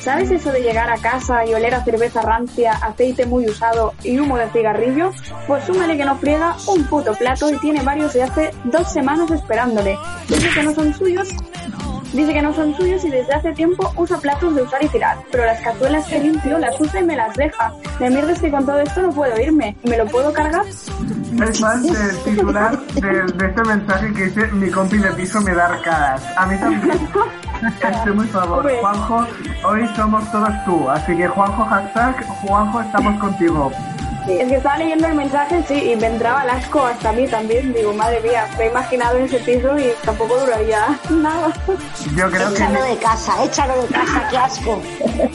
[0.01, 4.17] ¿Sabes eso de llegar a casa y oler a cerveza rancia, aceite muy usado y
[4.17, 5.11] humo de cigarrillo?
[5.45, 9.29] Pues súmale que no friega un puto plato y tiene varios de hace dos semanas
[9.29, 9.95] esperándole.
[10.27, 11.27] Dice que no son suyos
[12.14, 15.18] Dice que no son suyos y desde hace tiempo usa platos de usar y tirar,
[15.32, 17.72] pero las cazuelas que limpio las usa y me las deja.
[17.99, 19.76] De mierda es que con todo esto no puedo irme.
[19.84, 20.66] ¿Me lo puedo cargar?
[20.66, 25.53] Es fan del titular de, de este mensaje que dice mi compi de piso me
[25.53, 26.24] da arcadas.
[26.36, 26.99] A mí también.
[27.62, 28.72] Estoy muy favor.
[28.80, 29.28] Juanjo,
[29.66, 30.89] hoy somos todos tú.
[30.89, 33.72] Así que Juanjo, hashtag, Juanjo, estamos contigo.
[34.28, 37.28] Es que estaba leyendo el mensaje, sí, y me entraba el asco hasta a mí
[37.28, 37.74] también.
[37.74, 41.47] Digo, madre mía, me he imaginado en ese piso y tampoco duraría nada.
[42.15, 42.55] Yo creo que...
[42.55, 44.82] Échalo de casa, échalo de casa, qué asco.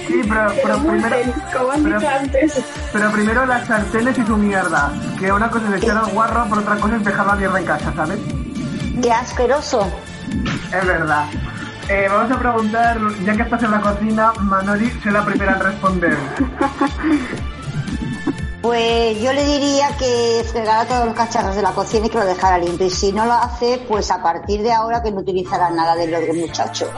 [0.07, 1.17] Sí, pero, pero primero...
[1.57, 2.61] Como han pero- dicho antes.
[2.93, 4.93] Pero primero las sartenes y su mierda.
[5.19, 7.67] Que una cosa es echar al guarro, por otra cosa es dejar la mierda en
[7.67, 8.19] casa, ¿sabes?
[9.03, 9.87] Qué asqueroso.
[10.73, 11.25] Es verdad.
[11.89, 15.61] Eh, vamos a preguntar, ya que estás en la cocina, Manoli, sé la primera en
[15.61, 16.17] responder.
[18.65, 22.25] Pues yo le diría que fregara todos los cacharros de la cocina y que lo
[22.25, 22.87] dejara limpio.
[22.87, 26.07] Y si no lo hace, pues a partir de ahora que no utilizará nada de
[26.07, 26.91] lo del muchacho.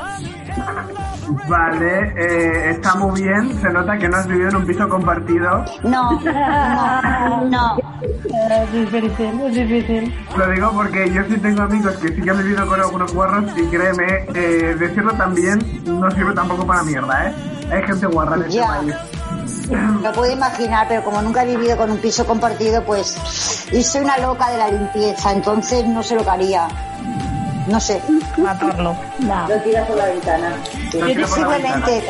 [1.49, 3.61] Vale, eh, está muy bien.
[3.61, 5.65] Se nota que no has vivido en un piso compartido.
[5.83, 7.77] No, no, no.
[8.01, 10.15] Es difícil, es difícil.
[10.37, 13.45] Lo digo porque yo sí tengo amigos que sí que han vivido con algunos guarros
[13.57, 17.35] y créeme, eh, decirlo también no sirve tampoco para mierda, ¿eh?
[17.73, 18.67] Hay gente guarra en este Ya.
[18.69, 18.95] país.
[19.71, 23.17] Lo puedo imaginar, pero como nunca he vivido con un piso compartido, pues.
[23.73, 26.69] Y soy una loca de la limpieza, entonces no sé lo que haría.
[27.67, 28.01] No sé.
[28.37, 28.97] Matarlo.
[29.19, 29.49] No.
[29.49, 30.57] Lo tiras por la ventana.
[30.93, 32.05] La Posiblemente,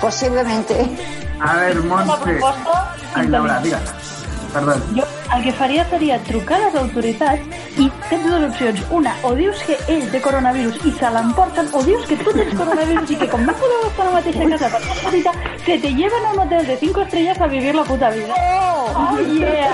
[0.00, 0.96] posiblemente.
[1.40, 2.40] A ver, Monse.
[3.14, 4.01] Ai, Laura, digues.
[4.52, 4.74] Perdó.
[4.96, 7.40] Jo el que faria seria trucar a les autoritats
[7.80, 8.82] i tens dues opcions.
[8.90, 12.52] Una, o dius que ell té coronavirus i se l'emporten, o dius que tu tens
[12.58, 15.32] coronavirus i que com no podeu estar a la mateixa casa per fer visita,
[15.64, 18.34] se te llevan a un hotel de 5 estrellas a vivir la puta vida.
[18.94, 19.72] Oh, yeah!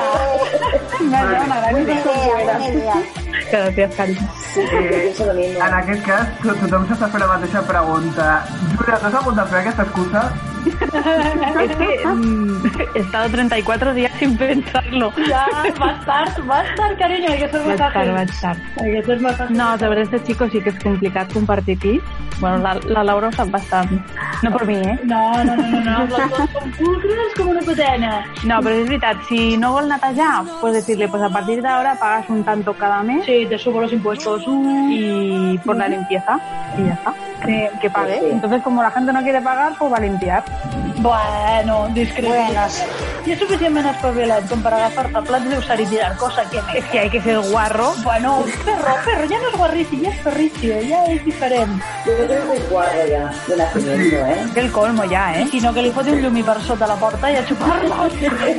[1.73, 2.95] Buena idea.
[3.51, 4.21] Gràcies, carinyo.
[4.59, 8.27] Eh, en aquest cas, to- tothom s'està fent la mateixa pregunta.
[8.77, 10.23] Júlia, t'has apuntat a fer aquesta excusa?
[10.69, 12.63] Es que mm,
[12.95, 15.13] he estado 34 días sin pensarlo.
[15.29, 15.47] Ya,
[15.79, 18.13] más tarde, más tarde, cariño, hay que más tard, ágil.
[18.13, 18.59] vaig tard.
[18.81, 19.57] Hay que más ágil.
[19.57, 22.01] No, sobre este chico sí que es complicat compartir pis.
[22.41, 23.91] Bueno, la, la Laura ho sap bastant.
[24.43, 24.99] No per mi, eh?
[25.03, 26.17] No, no, no, no, no.
[26.79, 28.25] Pulcres como una putana.
[28.45, 31.97] No, pero es veritat, si no vol netejar, pues decirle, pues a partir de ahora
[31.99, 33.25] pagas un tanto cada mes.
[33.25, 34.45] Sí, te subo los impuestos.
[34.47, 36.39] Y por la limpieza.
[36.77, 37.15] Y ya está.
[37.45, 38.19] Que, que pague.
[38.21, 38.27] Sí.
[38.31, 40.45] Entonces, como la gente no quiere pagar, pues va a limpiar.
[40.99, 42.29] Bueno, discreto.
[42.29, 42.85] Buenas.
[43.25, 46.79] Y es suficientemente espabilat com per agafar-te plats de usar y tirar, cosa que me...
[46.79, 47.95] Es que hay que ser guarro.
[48.03, 51.85] Bueno, perro, perro, ya no es guarrici, ya es perricio, ya es diferente.
[52.07, 54.47] Yo creo que soy guarro ya, de nacimiento, ¿eh?
[54.51, 55.47] Es el colmo ya, eh?
[55.51, 58.09] Sinó que li foti un llumi per sota la porta i a xupar-lo.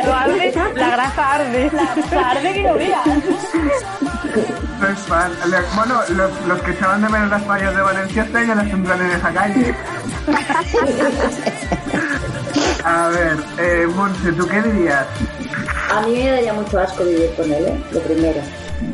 [0.05, 1.71] Lo arde, la grasa arde.
[2.11, 3.07] La arde que no veas.
[5.07, 5.31] Fan.
[5.75, 9.01] Bueno, los, los que echaban de menos las fallas de Valencia este año las tendrán
[9.01, 9.75] en esa calle.
[12.83, 15.05] A ver, eh, Monse, ¿tú qué dirías?
[15.91, 17.83] A mí me daría mucho asco vivir con él, ¿eh?
[17.91, 18.41] Lo primero.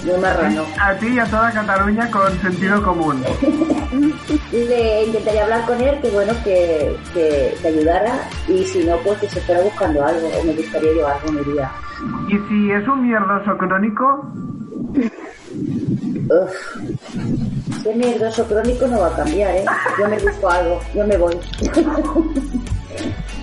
[0.04, 0.66] Muy marrano.
[0.80, 3.24] A ti y a toda Cataluña con sentido común.
[4.52, 8.28] Le intentaría hablar con él, que bueno, que, que te ayudara.
[8.48, 10.28] Y si no, pues que se fuera buscando algo.
[10.28, 11.72] O me buscaría yo algo, me iría.
[12.28, 14.32] Y si es un mierdoso crónico,
[16.30, 16.52] Uf.
[17.82, 19.66] Si es mierdoso crónico no va a cambiar, ¿eh?
[20.00, 21.38] Yo me busco algo, yo me voy.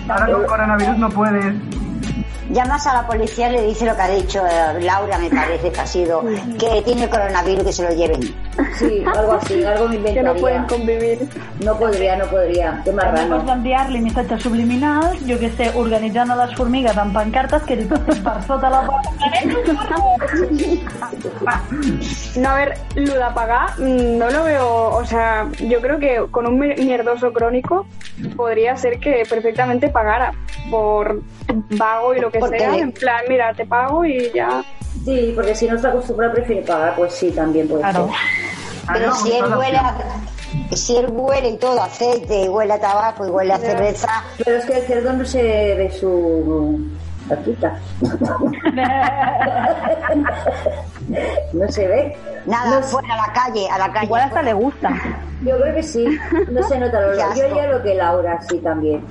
[0.09, 1.55] ahora con coronavirus no puedes.
[2.51, 5.71] Llamas a la policía y le dice lo que ha dicho eh, Laura, me parece
[5.71, 6.23] que ha sido,
[6.59, 8.21] que tiene coronavirus, que se lo lleven.
[8.77, 10.33] Sí, algo así, algo me Que inventaría.
[10.33, 11.27] no pueden convivir.
[11.63, 12.81] No podría, no podría.
[12.83, 13.37] Qué marrano.
[13.37, 17.85] pots enviar-li missatges subliminals, jo que sé, organitzant a les formigues amb pancartes que li
[17.85, 19.09] passin per sota la porta.
[22.37, 26.25] No, a ver, lo de apagar mm, no lo veo, o sea, yo creo que
[26.31, 27.85] con un mi- mierdoso crónico
[28.35, 30.33] podría ser que perfectamente pagara
[30.69, 31.21] por
[31.77, 34.63] vago y lo que Porque sea, en plan, mira, te pago y ya.
[35.05, 38.07] Sí, porque si no está acostumbrado prefiere pagar, pues sí, también puede Claro.
[38.07, 38.15] ser.
[38.93, 39.95] Pero si él huele a,
[40.75, 44.07] si él huele y todo aceite, y huele a tabaco, y huele a cerveza,
[44.43, 46.79] Pero es que el cerdo no se ve su
[47.29, 47.79] patita.
[51.53, 52.17] no se ve.
[52.45, 54.05] nada, fuera a la calle, a la calle.
[54.05, 54.89] Igual hasta le gusta.
[55.43, 56.05] Yo creo que sí.
[56.49, 56.99] No se nota.
[57.33, 59.03] Qué Yo haría lo que Laura, sí, también.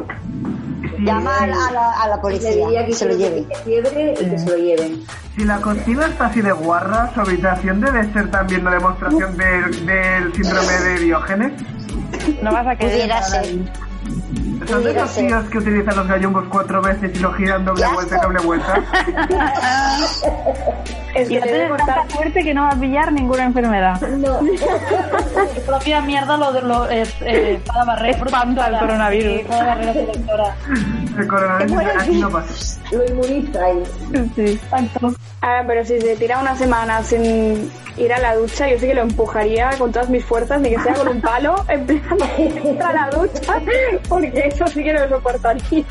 [0.98, 3.44] Llamar a la, a la Le policía, que se lo lleven.
[3.46, 5.02] que fiebre y que se lo lleven.
[5.36, 9.86] Si la cocina está así de guarra, su habitación debe ser también una demostración del,
[9.86, 11.52] del síndrome de Diógenes.
[12.42, 12.92] No vas a querer.
[12.92, 13.46] Pudiera ser.
[14.62, 14.68] Ahí.
[14.68, 15.26] ¿Son de Pudiera los ser.
[15.26, 18.40] tíos que utilizan los gallumbos cuatro veces y lo giran doble ¡Qué vuelta y doble
[18.40, 18.74] vuelta?
[21.14, 21.94] Es Y que la debe tienes cortar.
[21.98, 24.00] tanta suerte que no va a pillar ninguna enfermedad.
[24.00, 24.38] No.
[25.54, 29.32] Su propia mierda lo, lo es eh, para barrer Espanta el coronavirus.
[29.40, 30.56] Sí, para barrer la protectora.
[31.18, 32.80] El coronavirus aquí no pasa.
[32.92, 33.88] Lo inmunizáis.
[34.34, 34.60] Sí.
[35.42, 38.94] Ah, pero si se tira una semana sin ir a la ducha, yo sí que
[38.94, 42.02] lo empujaría con todas mis fuerzas, ni que sea con un palo, en plan,
[42.82, 43.40] a la ducha,
[44.08, 45.84] porque eso sí que no lo soportaría.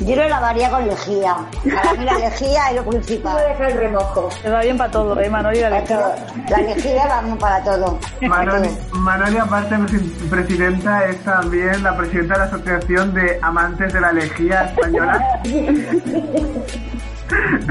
[0.00, 1.36] Yo lo lavaría con lejía.
[1.74, 3.34] Para mí la lejía es lo principal.
[3.34, 4.28] Voy a dejar el remojo.
[4.42, 5.60] Te va bien para todo, ¿eh, Manoli?
[5.60, 6.14] La lejía.
[6.48, 7.98] La lejía vamos para todo.
[8.22, 13.92] Manoli, Manoli, aparte de presi- presidenta, es también la presidenta de la Asociación de Amantes
[13.92, 15.40] de la Lejía Española.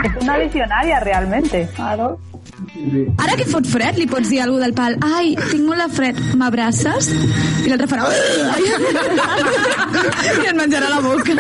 [0.04, 1.68] Es una visionaria realmente.
[1.76, 2.20] Claro.
[2.58, 5.88] Ara que fot fred, li pots dir a algú del pal ai, tinc molt de
[5.94, 7.10] fred, m'abraces?
[7.62, 8.08] I l'altre farà...
[10.42, 11.36] I et menjarà la boca.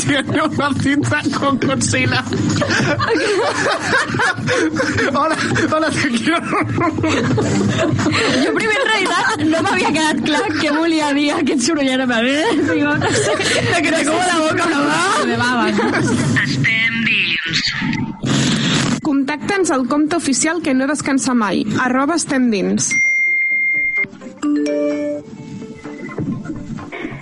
[0.00, 2.22] Tiene una cinta con Godzilla.
[5.12, 5.36] hola,
[5.76, 6.40] hola, te quiero.
[8.44, 12.32] Jo primer en realitat no m'havia quedat clar què volia dir aquest sorollet amb el...
[12.62, 14.80] Digo, no sé, quedé como la boca una
[15.60, 15.68] va.
[15.68, 16.75] Me dins.
[19.06, 22.88] Contacta'ns al compte oficial que no descansa mai, arroba estem dins.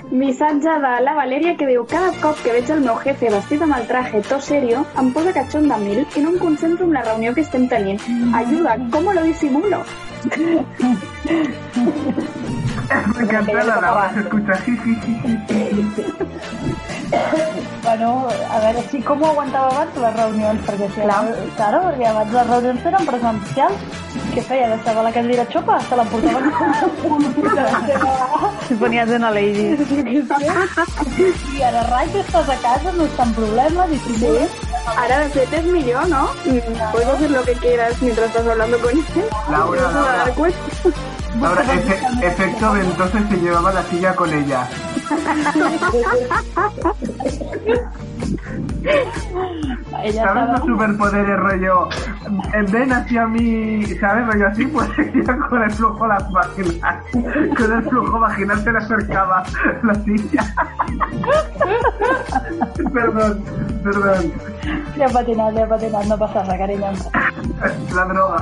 [0.09, 3.77] Missatge de la Valeria que diu Cada cop que veig el meu jefe vestit amb
[3.77, 7.05] el traje to serio, em posa cachón de mil i no em concentro en la
[7.05, 8.01] reunió que estem tenint.
[8.33, 9.85] Ayuda, ¿cómo lo disimulo?
[13.15, 14.93] Me encanta la Laura, se escucha jiji.
[17.83, 20.61] Bueno, a veure, sí, com ho aguantava abans les reunions?
[20.67, 21.21] Perquè si Clar.
[21.57, 23.79] claro, perquè abans les reunions eren presencials.
[24.35, 24.69] Què feia?
[24.73, 25.77] Deixava la cadira xopa?
[25.89, 26.45] Se l'emportaven
[28.69, 29.67] Se ponías una lady.
[31.55, 34.33] I ara, rai, que estàs a casa, no està en problemes i si Sí.
[34.97, 36.29] Ahora de fet es millor, ¿no?
[36.93, 39.05] Puedes hacer lo que quieras mientras estás hablando con él.
[39.51, 40.25] Laura, Laura.
[41.43, 44.69] Ahora, efe- efecto ventoso se llevaba la silla con ella.
[50.15, 51.89] ¿Sabes los superpoderes, rollo?
[52.71, 54.27] Ven hacia mí, ¿sabes?
[54.27, 54.89] Rollo así, pues
[55.49, 57.01] con el flujo las vaginal.
[57.57, 59.43] Con el flujo vaginal se le acercaba
[59.83, 60.55] la silla.
[62.93, 63.45] perdón,
[63.83, 64.33] perdón.
[64.97, 66.93] Li ha patinat, li ha patinat, no passa res, carinyo.
[67.95, 68.39] La droga.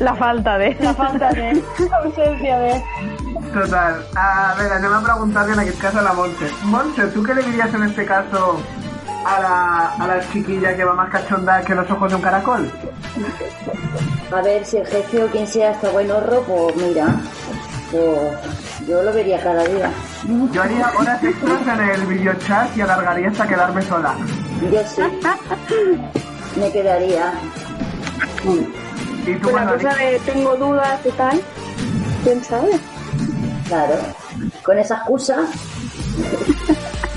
[0.00, 0.76] La falta de...
[0.80, 1.62] La falta de...
[2.02, 2.82] Ausencia de...
[3.56, 4.04] Total.
[4.14, 6.50] A ver, anem a preguntarle en aquest cas a la Montse.
[6.64, 8.60] Montse, ¿tú qué le dirías en este caso
[9.24, 12.70] a la, a la chiquilla que va más cachonda que los ojos de un caracol?
[14.30, 17.06] A ver, si el jefe o quien sea está buen horro, pues mira,
[17.90, 19.90] pues yo lo vería cada día.
[20.52, 24.14] Yo haría horas extras en el videochat y alargaría hasta quedarme sola.
[24.70, 25.02] Yo sí.
[26.60, 27.32] Me quedaría.
[29.26, 29.82] ¿Y tú, Con la Manoli?
[29.84, 31.40] cosa de tengo dudas y tal,
[32.22, 32.78] ¿quién sabe?
[33.68, 33.94] Claro.
[34.62, 35.38] Con esa excusa,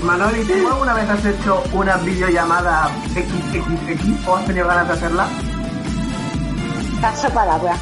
[0.02, 5.28] Manoli, ¿tú alguna vez has hecho una videollamada XXX o has tenido ganas de hacerla?
[7.00, 7.76] Caso palabra.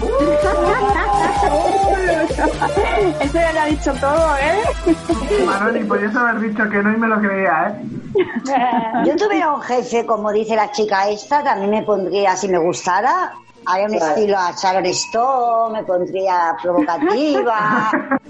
[3.20, 4.62] Eso ya le ha dicho todo, ¿eh?
[5.44, 7.82] Manoli, podrías haber dicho que no y me lo creía, ¿eh?
[9.04, 13.32] Yo tuviera un jefe, como dice la chica esta, también me pondría, si me gustara,
[13.66, 14.14] haría un Claro.
[14.14, 17.90] estilo a Sharon Stone, me pondría provocativa.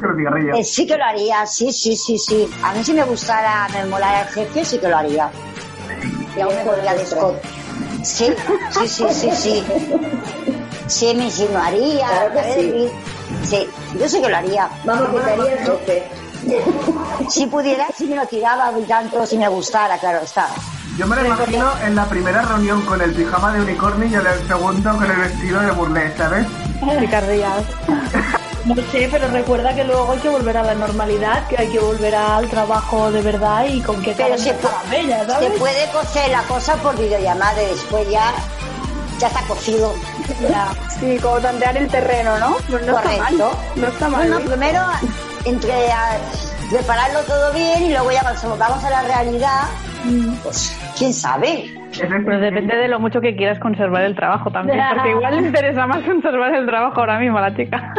[0.54, 2.46] Eh, sí que lo haría, sí, sí, sí, sí.
[2.62, 5.30] A mí si me gustara, me molara el jefe, sí que lo haría.
[6.36, 7.40] Y aún me podría descot.
[8.02, 8.26] Sí,
[8.70, 9.64] sí, sí, sí, sí.
[10.88, 12.06] Sí, me insinuaría.
[12.06, 12.92] Claro que ¿sabes?
[13.48, 13.68] Sí,
[13.98, 14.68] yo sí que lo haría.
[14.84, 16.08] vamos, que te haría el jefe.
[17.30, 20.48] Si pudiera, si me lo tiraba tanto, si me gustara, claro está.
[20.96, 24.26] Yo me lo imagino en la primera reunión con el pijama de unicornio y en
[24.26, 26.46] el segundo con el vestido de burlés, ¿sabes?
[27.00, 27.62] Picardías.
[28.64, 31.78] No sé, pero recuerda que luego hay que volver a la normalidad, que hay que
[31.78, 36.30] volver al trabajo de verdad y con qué Pero cara se, no se puede cocer
[36.30, 38.32] la cosa por videollamada y después ya,
[39.18, 39.94] ya está cocido.
[40.98, 42.56] Sí, como tantear el terreno, ¿no?
[42.70, 43.18] Pues no está mal.
[43.18, 43.50] Correcto.
[43.76, 44.28] No está mal.
[44.30, 44.82] Bueno, primero
[45.44, 46.16] entre a-
[46.70, 49.60] prepararlo todo bien y luego ya cuando vamos a la realidad,
[50.42, 51.64] pues quién sabe.
[52.24, 55.86] Pues depende de lo mucho que quieras conservar el trabajo también, porque igual le interesa
[55.86, 57.94] más conservar el trabajo ahora mismo a la chica.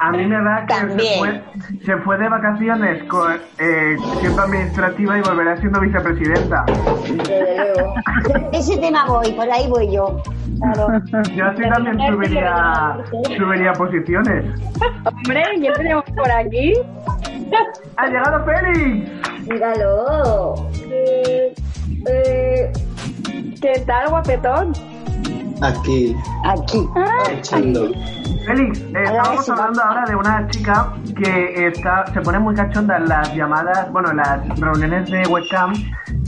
[0.00, 1.42] A mí me da que se fue,
[1.84, 6.64] se fue de vacaciones con, eh, siendo administrativa y volverá siendo vicepresidenta.
[7.06, 7.94] Desde luego.
[8.52, 10.20] Ese tema voy, por ahí voy yo.
[10.58, 10.88] Claro.
[11.34, 12.96] Yo así también subiría,
[13.36, 14.60] subiría posiciones.
[15.04, 16.72] Hombre, ¿quién tenemos por aquí?
[17.96, 19.10] ¡Ha llegado Félix!
[19.48, 20.54] Míralo.
[22.06, 22.72] Eh,
[23.60, 24.72] ¿Qué tal, guapetón?
[25.60, 26.14] Aquí,
[26.44, 26.86] Aquí.
[27.30, 27.90] echando.
[28.46, 33.08] Félix, eh, estábamos hablando ahora de una chica que está, se pone muy cachonda en
[33.08, 35.72] las llamadas, bueno, en las reuniones de webcam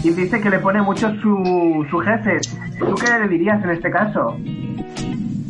[0.02, 2.40] y dice que le pone mucho su, su jefe.
[2.78, 4.36] ¿Tú qué le dirías en este caso?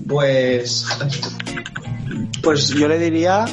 [0.08, 0.86] Pues.
[2.42, 3.44] Pues yo le diría.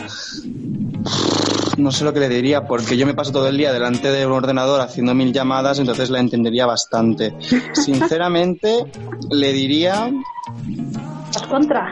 [1.77, 4.25] No sé lo que le diría, porque yo me paso todo el día delante de
[4.25, 7.33] un ordenador haciendo mil llamadas, entonces la entendería bastante.
[7.73, 8.85] Sinceramente,
[9.31, 10.09] le diría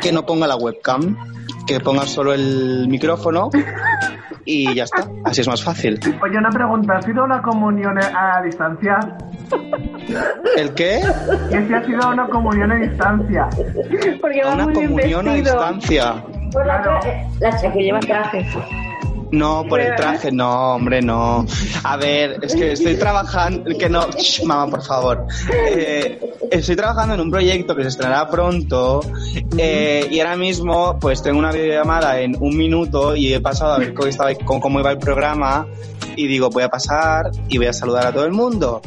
[0.01, 1.17] que no ponga la webcam,
[1.65, 3.49] que ponga solo el micrófono
[4.45, 5.07] y ya está.
[5.23, 5.99] Así es más fácil.
[6.21, 8.99] Oye, una pregunta, ¿ha sido una comunión a distancia?
[10.57, 11.01] ¿El qué?
[11.49, 13.47] Que si ha sido una comunión a distancia.
[14.21, 16.23] Porque va Una muy bien comunión a distancia.
[16.51, 18.45] Por la, tra- la chica que lleva traje.
[19.31, 21.45] No, por el traje, no, hombre, no.
[21.83, 25.25] A ver, es que estoy trabajando, que no, Shh, mamá, por favor.
[25.53, 26.19] Eh,
[26.51, 28.99] estoy trabajando en un proyecto que se estrenará pronto
[29.57, 33.79] eh, y ahora mismo pues tengo una videollamada en un minuto y he pasado a
[33.79, 35.65] ver cómo, estaba, cómo, cómo iba el programa
[36.15, 38.81] y digo, voy a pasar y voy a saludar a todo el mundo.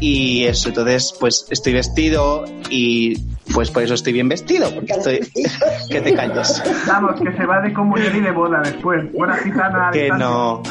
[0.00, 3.16] Y eso, entonces pues estoy vestido y
[3.54, 5.20] pues por eso estoy bien vestido, porque estoy...
[5.90, 6.62] que te calles.
[6.86, 9.10] Vamos, que se va de comunión y de boda después.
[9.12, 10.62] Buena gitana Que no.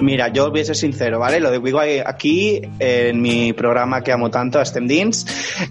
[0.00, 1.38] Mira, yo voy a ser sincero, ¿vale?
[1.38, 5.26] Lo digo aquí en mi programa que amo tanto, Ascendins.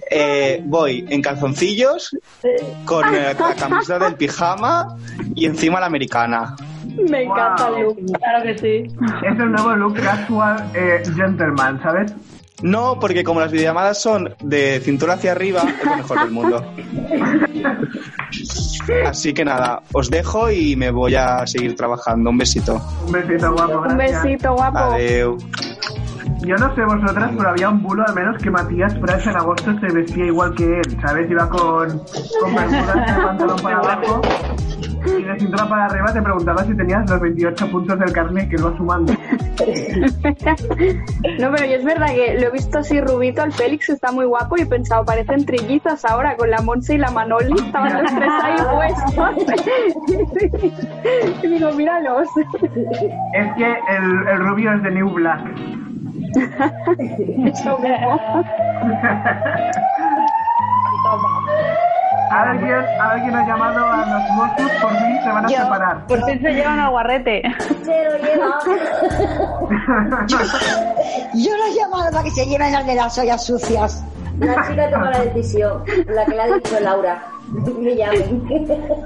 [0.09, 2.17] Eh, voy en calzoncillos,
[2.85, 4.95] con la camisa del pijama
[5.35, 6.55] y encima la americana.
[7.09, 7.97] Me encanta el look.
[8.17, 8.95] Claro que sí.
[9.23, 12.13] Es el nuevo look casual eh, gentleman, ¿sabes?
[12.63, 16.65] No, porque como las videollamadas son de cintura hacia arriba, es lo mejor del mundo.
[19.05, 22.29] Así que nada, os dejo y me voy a seguir trabajando.
[22.29, 22.81] Un besito.
[23.05, 24.23] Un besito guapo, Un gracias.
[24.23, 24.77] besito, guapo.
[24.77, 25.37] Adeu.
[26.41, 29.71] Yo no sé vosotras, pero había un bulo al menos que Matías Prats en agosto
[29.79, 31.29] se vestía igual que él, ¿sabes?
[31.29, 31.99] Iba con,
[32.41, 34.21] con bermudas de pantalón para abajo
[35.19, 38.55] y de cintura para arriba te preguntaba si tenías los 28 puntos del carnet que
[38.55, 39.13] iba sumando.
[41.39, 44.25] No, pero yo es verdad que lo he visto así rubito al Félix, está muy
[44.25, 48.15] guapo y he pensado, parecen trillizas ahora con la Monse y la Manoli, estaban los
[48.15, 49.45] tres ahí puestos.
[51.43, 52.27] y digo, míralos.
[53.33, 55.41] Es que el, el rubio es de New Black.
[57.45, 57.79] Eso.
[62.29, 66.07] Alguien, alguien ha llamado a los Mossos, por fin se van a separar.
[66.07, 67.41] Por fin se llevan al guarrete.
[67.83, 68.59] Se lo lleva.
[71.33, 74.03] Yo lo he llamado para que se lleven al de las ollas sucias.
[74.39, 77.23] La chica toma la decisión, la que le ha dicho Laura.
[77.79, 78.43] Me llamen.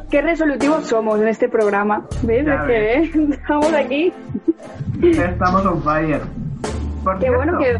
[0.10, 2.06] Qué resolutivos somos en este programa.
[2.24, 2.48] ¿Ves?
[2.48, 3.12] Es que ¿eh?
[3.32, 4.14] estamos aquí.
[5.02, 6.22] Estamos on fire.
[7.04, 7.80] Por Qué bueno que...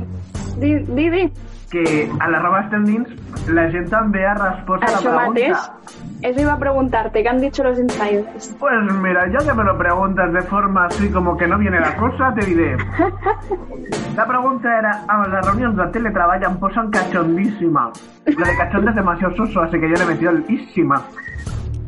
[0.58, 1.34] Di, di, di.
[1.72, 6.28] Que a l'arroba Sterlings la gent també ha respost a la Això mateix, pregunta.
[6.30, 8.56] eso iba a preguntarte, ¿qué han dicho los insiders?
[8.60, 11.96] Pues mira, ya que me lo preguntas de forma así como que no viene la
[11.96, 12.78] cosa, te diré.
[14.16, 17.92] La pregunta era, a las reuniones de teletreball em posen cachondíssima.
[18.26, 21.02] Lo de cachondo es demasiado soso, así que yo le he metido el íssima.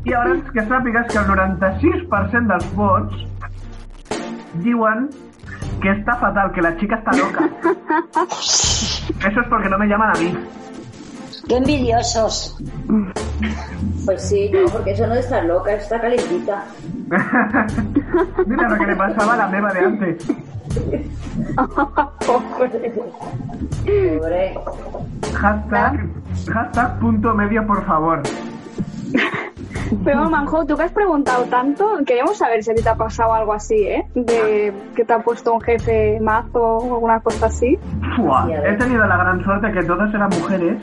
[0.05, 3.15] I llavors que sàpigues que el 96% dels vots
[4.64, 5.10] diuen
[5.81, 7.49] que está fatal, que la chica está loca.
[9.20, 10.38] Eso es porque no me llaman a mí.
[11.48, 12.58] Qué envidiosos.
[14.06, 16.66] Pues sí, no, porque eso no está loca, está calentita.
[18.46, 20.26] Mira lo que le pasaba a la meva de antes.
[23.86, 24.54] Pobre.
[25.34, 26.10] Hashtag,
[26.52, 28.24] hashtag punto medio, por favor.
[30.04, 33.34] Pero Manjo, tú que has preguntado tanto, queríamos saber si a ti te ha pasado
[33.34, 34.06] algo así, ¿eh?
[34.16, 37.78] De que te ha puesto un jefe mazo o alguna cosa así.
[38.16, 40.82] Fua, he tenido la gran suerte que todas eran mujeres.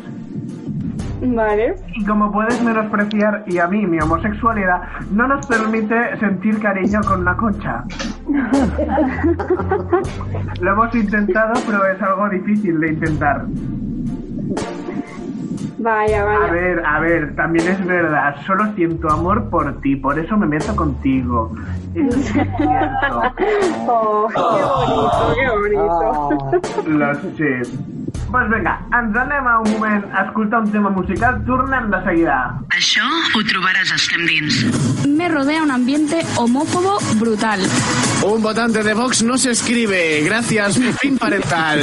[1.23, 1.75] Vale.
[1.95, 4.81] Y como puedes menospreciar, y a mí mi homosexualidad
[5.11, 7.85] no nos permite sentir cariño con una concha.
[10.61, 13.45] Lo hemos intentado, pero es algo difícil de intentar.
[15.83, 16.53] Vaya, A vaya.
[16.53, 20.77] ver, a ver, también es verdad, solo siento amor por ti, por eso me meto
[20.77, 21.53] contigo.
[21.95, 23.23] Es cierto.
[23.89, 25.81] Oh, qué bonito,
[26.45, 26.89] qué bonito.
[26.89, 27.63] Lo sé.
[28.31, 32.37] Pues vinga, ens anem a un moment a escoltar un tema musical, tornem de seguida.
[32.77, 34.61] Això ho trobaràs a Estem Dins.
[35.09, 37.61] Me rodea un ambiente homófobo brutal.
[38.23, 40.23] Un votante de Vox no se escribe.
[40.25, 41.81] Gracias, fin parental.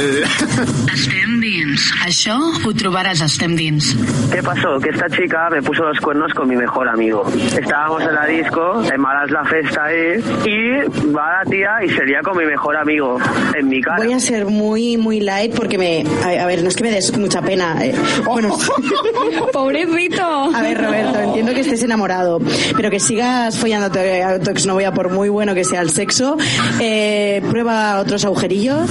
[0.94, 1.90] Estem Dins.
[2.06, 3.92] Això ho trobaràs a Estem Dins.
[4.32, 4.78] ¿Qué pasó?
[4.80, 7.28] Que esta chica me puso los cuernos con mi mejor amigo.
[7.60, 10.16] Estábamos en la disco, en malas la festa ahí,
[10.46, 13.18] y va la tía y sería con mi mejor amigo
[13.54, 14.02] en mi cara.
[14.02, 16.04] Voy a ser muy, muy light porque me.
[16.24, 17.84] A, a ver, no es que me des mucha pena.
[17.84, 17.94] eh,
[18.24, 18.56] bueno.
[19.52, 20.22] Pobrecito.
[20.22, 22.40] A ver, Roberto, entiendo que estés enamorado,
[22.76, 26.36] pero que sigas follando a tu, exnovia por muy bueno que sea el sexo.
[26.80, 28.90] eh, prueba otros agujerillos.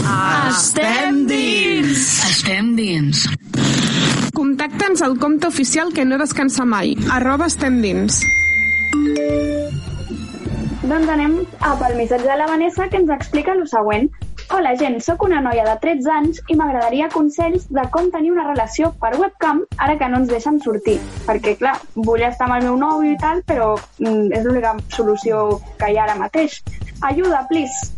[0.49, 1.25] Estem
[2.75, 3.29] dins.
[4.33, 8.21] Contacta'ns al compte oficial que no descansa mai, arroba estem dins.
[10.87, 14.11] Doncs anem a pel missatge de la Vanessa que ens explica el següent.
[14.49, 18.45] Hola gent, sóc una noia de 13 anys i m'agradaria consells de com tenir una
[18.47, 20.95] relació per webcam ara que no ens deixen sortir.
[21.25, 25.59] Perquè, clar, vull estar amb el meu nòvio i tal, però mm, és l'única solució
[25.81, 26.61] que hi ha ara mateix.
[27.09, 27.91] Ajuda, please.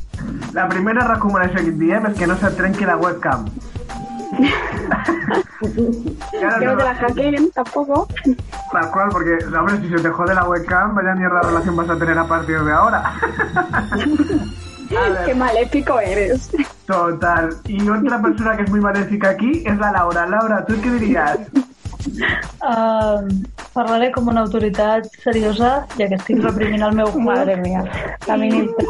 [0.58, 3.46] La primera recomanació que et diem és que no se't trenqui la webcam.
[4.40, 4.50] que
[6.66, 8.08] no te la hackeen tampoco.
[8.72, 11.90] Tal cual, porque, hombre, si se te jode la webcam, vaya mierda de relación vas
[11.90, 13.14] a tener a partir de ahora.
[15.26, 16.49] Qué maléfico eres.
[16.86, 17.49] Total.
[17.66, 20.26] Y otra persona que es muy maléfica aquí es la Laura.
[20.26, 21.40] Laura, ¿tú qué dirías?
[22.00, 23.28] Uh,
[23.74, 27.12] parlaré com una autoritat seriosa, ja que estic reprimint el meu...
[27.20, 27.84] Madre mía,
[28.28, 28.88] la ministra.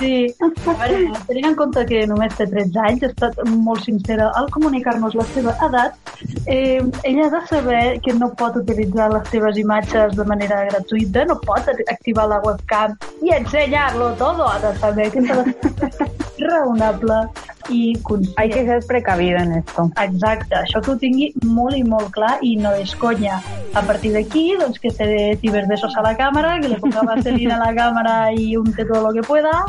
[0.00, 4.30] Sí, a veure, tenint en compte que només té 13 anys, ha estat molt sincera
[4.38, 5.98] al comunicar-nos la seva edat,
[6.46, 11.26] eh, ella ha de saber que no pot utilitzar les seves imatges de manera gratuïta,
[11.28, 17.24] no pot activar la webcam i ensenyar-lo todo, ha de saber que s'ha de raonable
[17.70, 18.38] i conscient.
[18.38, 19.90] Hay que ser precavido en esto.
[20.02, 23.40] Exacte, això que ho tingui molt i molt clar i no és conya.
[23.74, 27.56] A partir d'aquí, doncs que se dé ciberbesos a la cámara, que le ponga vaselina
[27.56, 29.64] a la cámara y unte todo lo que pueda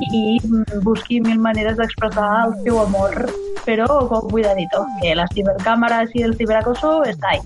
[0.00, 3.32] y mm, busqui mil maneres d'expressar el seu amor,
[3.64, 7.40] però con cuidadito, que las cibercámaras y el ciberacoso está ahí.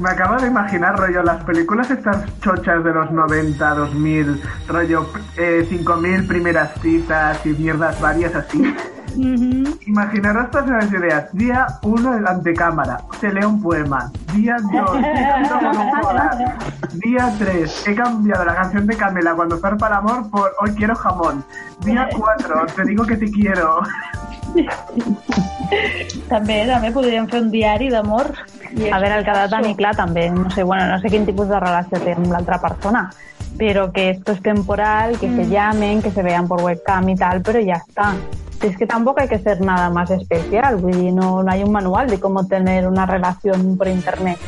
[0.00, 5.06] Me acabo de imaginar, rollo, las películas estas chochas de los 90, 2000, rollo,
[5.36, 8.74] eh, 5000 primeras citas y mierdas varias así.
[9.86, 11.32] Imaginaros todas esas ideas.
[11.32, 14.10] Día 1 en antecámara, se lee un poema.
[14.34, 14.72] Día 2,
[17.04, 20.94] Día 3, he cambiado la canción de Camela cuando zarpa el amor por Hoy quiero
[20.94, 21.44] jamón.
[21.84, 23.82] Día 4, te digo que te quiero.
[26.32, 28.30] També, també podríem fer un diari d'amor.
[28.32, 31.26] A veure, el que ha de tenir clar també, no sé, bueno, no sé quin
[31.28, 33.10] tipus de relació té amb l'altra persona,
[33.58, 37.42] pero que esto es temporal, que se llamen, que se vean por webcam y tal,
[37.42, 38.14] pero ya está.
[38.62, 42.08] Es que tampoco hay que ser nada más especial, dir, no, no hay un manual
[42.08, 44.38] de cómo tener una relación por internet.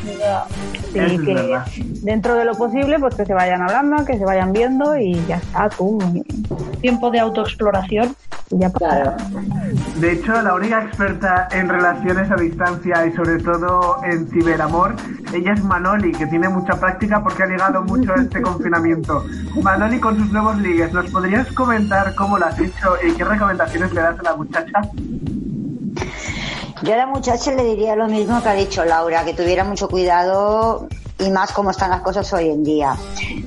[0.92, 1.66] Sí, Eso es que verdad.
[2.02, 5.36] dentro de lo posible, pues que se vayan hablando, que se vayan viendo y ya
[5.38, 5.98] está, tú.
[6.80, 8.14] Tiempo de autoexploración.
[8.50, 9.16] Y ya para.
[9.96, 14.94] De hecho, la única experta en relaciones a distancia y sobre todo en ciberamor,
[15.32, 19.24] ella es Manoli, que tiene mucha práctica porque ha ligado mucho este confinamiento.
[19.62, 23.92] Manoli, con sus nuevos ligues, ¿nos podrías comentar cómo lo has hecho y qué recomendaciones
[23.94, 24.80] le das a la muchacha?
[26.82, 29.88] Yo a la muchacha le diría lo mismo que ha dicho Laura, que tuviera mucho
[29.88, 32.96] cuidado y más como están las cosas hoy en día.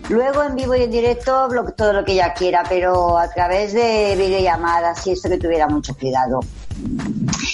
[0.10, 4.16] Luego en vivo y en directo todo lo que ella quiera, pero a través de
[4.18, 6.40] videollamadas y esto que tuviera mucho cuidado.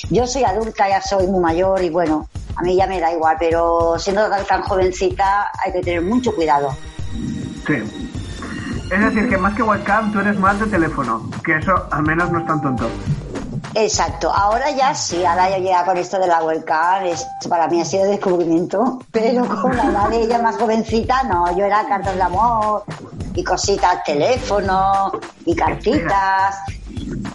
[0.10, 3.36] Yo soy adulta, ya soy muy mayor y bueno, a mí ya me da igual,
[3.40, 6.76] pero siendo tan, tan jovencita hay que tener mucho cuidado.
[7.66, 8.03] Sí.
[8.94, 12.30] Es decir, que más que webcam, tú eres más de teléfono, que eso al menos
[12.30, 12.88] no es tan tonto.
[13.74, 17.82] Exacto, ahora ya sí, ahora ya llega con esto de la webcam, es, para mí
[17.82, 22.16] ha sido descubrimiento, pero con la edad de ella más jovencita, no, yo era cartas
[22.16, 22.84] de amor
[23.34, 25.12] y cositas, teléfono
[25.44, 26.60] y cartitas,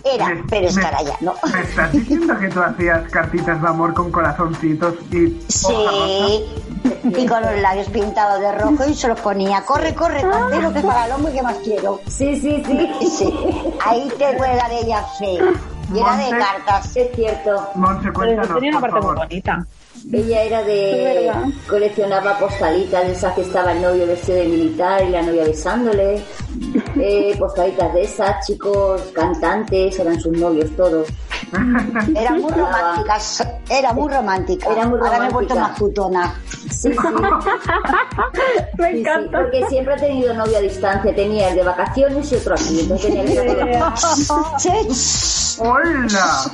[0.04, 1.34] era, pero es ahora ya no.
[1.52, 6.44] ¿Me estás diciendo que tú hacías cartitas de amor con corazoncitos y Sí,
[7.04, 10.80] y con los labios pintados de rojo y se los ponía, corre, corre, cantero, que
[10.80, 12.00] para el hombre que más quiero.
[12.06, 12.90] Sí, sí, sí.
[13.18, 13.34] Sí,
[13.84, 15.38] ahí te puede dar ella fe.
[15.94, 16.96] Era de cartas.
[16.96, 17.68] Es cierto.
[17.74, 19.28] Monse, cuéntanos, tenía una por parte muy favor.
[19.28, 19.66] bonita.
[20.12, 21.30] Ella era de...
[21.68, 26.22] coleccionaba postalitas de esas que estaba el novio vestido de militar y la novia besándole.
[27.00, 31.06] Eh, postalitas de esas, chicos cantantes, eran sus novios todos.
[32.16, 33.18] Era muy romántica,
[33.70, 34.68] era muy romántica.
[34.72, 35.54] Era muy Ahora me he vuelto romántica.
[35.54, 36.34] más putona.
[36.68, 36.88] Sí, sí.
[38.78, 39.38] Me Sí, sí, encanta.
[39.38, 41.14] porque siempre ha tenido novio a distancia.
[41.14, 42.80] Tenía el de vacaciones y otro aquí.
[42.80, 43.94] Entonces tenía
[44.58, 45.58] Sí.
[45.60, 46.50] ¡Hola!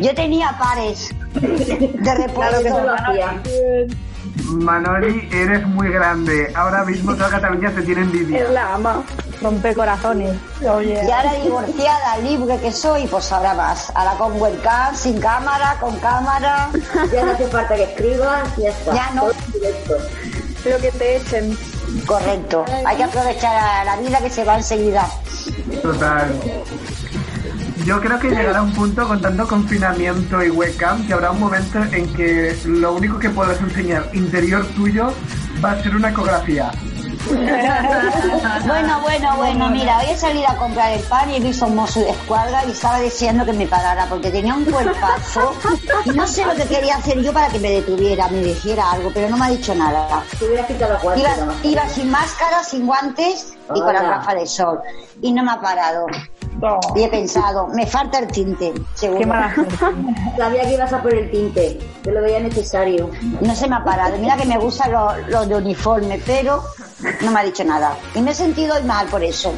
[0.00, 1.10] Yo tenía pares
[1.40, 3.42] de Claro que hacía.
[4.44, 6.52] Manoli, eres muy grande.
[6.54, 8.44] Ahora mismo toda Cataluña te tiene envidia.
[8.44, 9.02] Es la ama.
[9.42, 10.36] Rompe corazones.
[10.68, 11.00] Oye.
[11.06, 13.92] Y ahora divorciada, libre que soy, pues ahora más.
[13.94, 16.70] Ahora con webcam, sin cámara, con cámara.
[17.12, 18.94] Ya no hace falta que escribas, ya está.
[18.94, 19.26] Ya no.
[19.26, 21.56] Lo que te echen.
[22.06, 22.64] Correcto.
[22.84, 25.06] Hay que aprovechar a la vida que se va enseguida.
[25.82, 26.34] Total.
[27.86, 31.80] Yo creo que llegará un punto con tanto confinamiento y webcam que habrá un momento
[31.92, 35.12] en que lo único que puedas enseñar interior tuyo
[35.64, 36.72] va a ser una ecografía.
[38.66, 41.76] Bueno, bueno, bueno, mira, hoy he salido a comprar el pan y he visto un
[41.76, 45.54] mozo de escuadra y estaba deseando que me parara porque tenía un cuerpazo
[46.04, 49.10] y no sé lo que quería hacer yo para que me detuviera, me dijera algo,
[49.12, 50.22] pero no me ha dicho nada.
[50.38, 51.52] Te hubiera quitado la guante, Iba, ¿no?
[51.62, 54.80] iba sin máscara, sin guantes y con la gafa de sol
[55.20, 56.06] y no me ha parado.
[56.94, 59.20] Y he pensado, me falta el tinte, seguro.
[59.20, 59.54] Qué mala
[60.36, 63.10] Sabía que ibas a por el tinte, que lo veía necesario.
[63.40, 64.16] No se me ha parado.
[64.18, 66.62] Mira que me gusta lo, lo de uniforme, pero
[67.22, 67.96] no me ha dicho nada.
[68.14, 69.52] Y me he sentido mal por eso.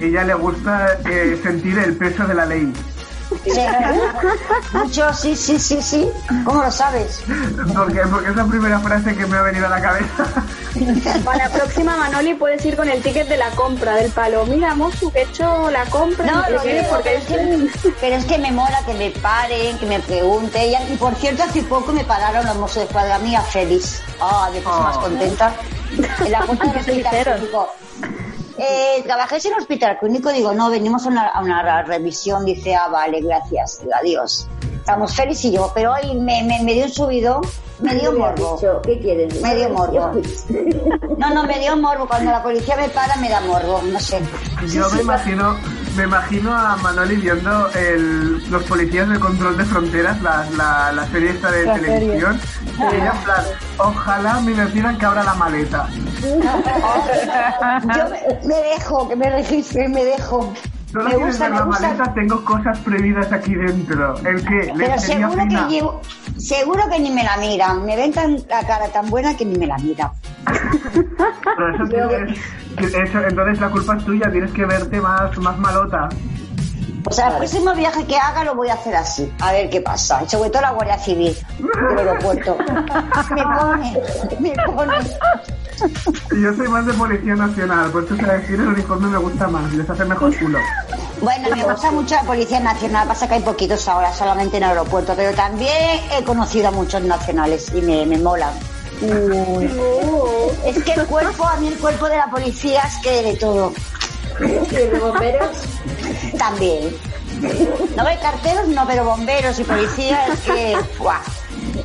[0.00, 2.72] Ella le gusta eh, sentir el peso de la ley.
[4.72, 6.08] Mucho, sí, sí, sí, sí.
[6.44, 7.22] ¿Cómo lo sabes?
[7.76, 10.24] Porque, porque es la primera frase que me ha venido a la cabeza.
[11.24, 14.44] Para la próxima, Manoli, puedes ir con el ticket de la compra del palo.
[14.46, 16.24] Mira, Mosu, que he hecho la compra.
[16.26, 19.78] No, lo digo, porque pero es, que, pero es que me mola que me paren,
[19.78, 20.62] que me pregunten.
[20.88, 24.02] Y, y por cierto, hace poco me pararon los mozos de escuadra mía feliz.
[24.20, 25.00] Ah, de cosa más Oh.
[25.02, 25.52] contenta.
[26.24, 28.27] En la puerta del ¿Qué
[28.58, 30.32] Eh, ¿Trabajáis en el hospital clínico?
[30.32, 32.44] Digo, no, venimos a una, a una revisión.
[32.44, 33.80] Dice, ah, vale, gracias.
[33.94, 34.48] Adiós.
[34.74, 37.40] Estamos Félix y yo, pero hoy me, me dio un subido,
[37.80, 38.56] me dio morbo.
[38.56, 39.40] dicho, ¿Qué quieres?
[39.40, 40.12] Me dio morbo.
[41.18, 42.06] No, no, me dio morbo.
[42.06, 43.80] Cuando la policía me para, me da morbo.
[43.90, 44.20] No sé.
[44.66, 45.56] Yo Sí, me sí, imagino,
[45.96, 51.06] me imagino a Manoli viendo el, los policías de control de fronteras, la, la, la
[51.08, 52.40] serie esta de La televisión.
[52.40, 52.58] serie.
[52.78, 53.44] Y ella en plan,
[53.78, 55.88] ojalá me pidan que abra la maleta.
[57.96, 60.52] Yo me, me dejo, que me registre, me dejo.
[60.92, 61.82] Solo Me gusta, me la gusta.
[61.88, 64.14] maleta, tengo cosas prohibidas aquí dentro.
[64.22, 66.00] Pero seguro que llevo,
[66.38, 67.84] seguro que ni me la miran.
[67.84, 70.10] Me ven tan, la cara tan buena que ni me la miran.
[70.46, 72.38] Pero eso tienes-
[72.94, 76.08] eso- entonces la culpa es tuya, tienes que verte más, más malota.
[77.04, 79.32] O sea, el próximo viaje que haga lo voy a hacer así.
[79.40, 80.22] A ver qué pasa.
[80.24, 81.34] Y sobre todo la Guardia Civil
[81.88, 82.56] del aeropuerto.
[83.34, 84.00] Me pone,
[84.40, 84.94] me pone.
[86.30, 89.72] Yo soy más de Policía Nacional, por eso se decir el uniforme me gusta más,
[89.72, 90.58] les hace mejor culo.
[91.20, 93.08] Bueno, me gusta mucho la Policía Nacional.
[93.08, 95.14] Pasa que hay poquitos ahora, solamente en el aeropuerto.
[95.16, 98.52] Pero también he conocido a muchos nacionales y me, me molan.
[100.64, 103.72] Es que el cuerpo, a mí el cuerpo de la policía es que de todo.
[104.40, 105.56] ¿Y de bomberos?
[106.38, 106.96] También.
[107.96, 110.76] No hay carteros, no, pero bomberos y policías es que...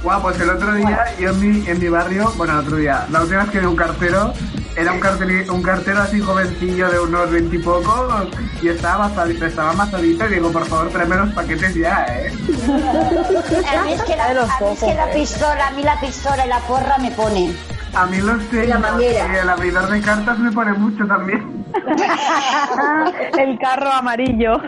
[0.01, 0.21] ¡Guau!
[0.21, 3.21] Pues el otro día, yo en mi, en mi barrio, bueno, el otro día, la
[3.21, 4.33] última vez que vi un cartero,
[4.75, 8.27] era un, carteli- un cartero así jovencillo de unos veintipocos
[8.61, 12.31] y estaba amazadito, estaba amazadito y digo, por favor, tráeme los paquetes ya, ¿eh?
[12.33, 16.45] A mí es que la, a mí es que la pistola, a mí la pistola
[16.45, 17.55] y la porra me ponen.
[17.95, 18.41] A mí los
[18.79, 19.27] manguera.
[19.31, 21.63] y el abridor de cartas me pone mucho también.
[23.37, 24.59] El carro amarillo.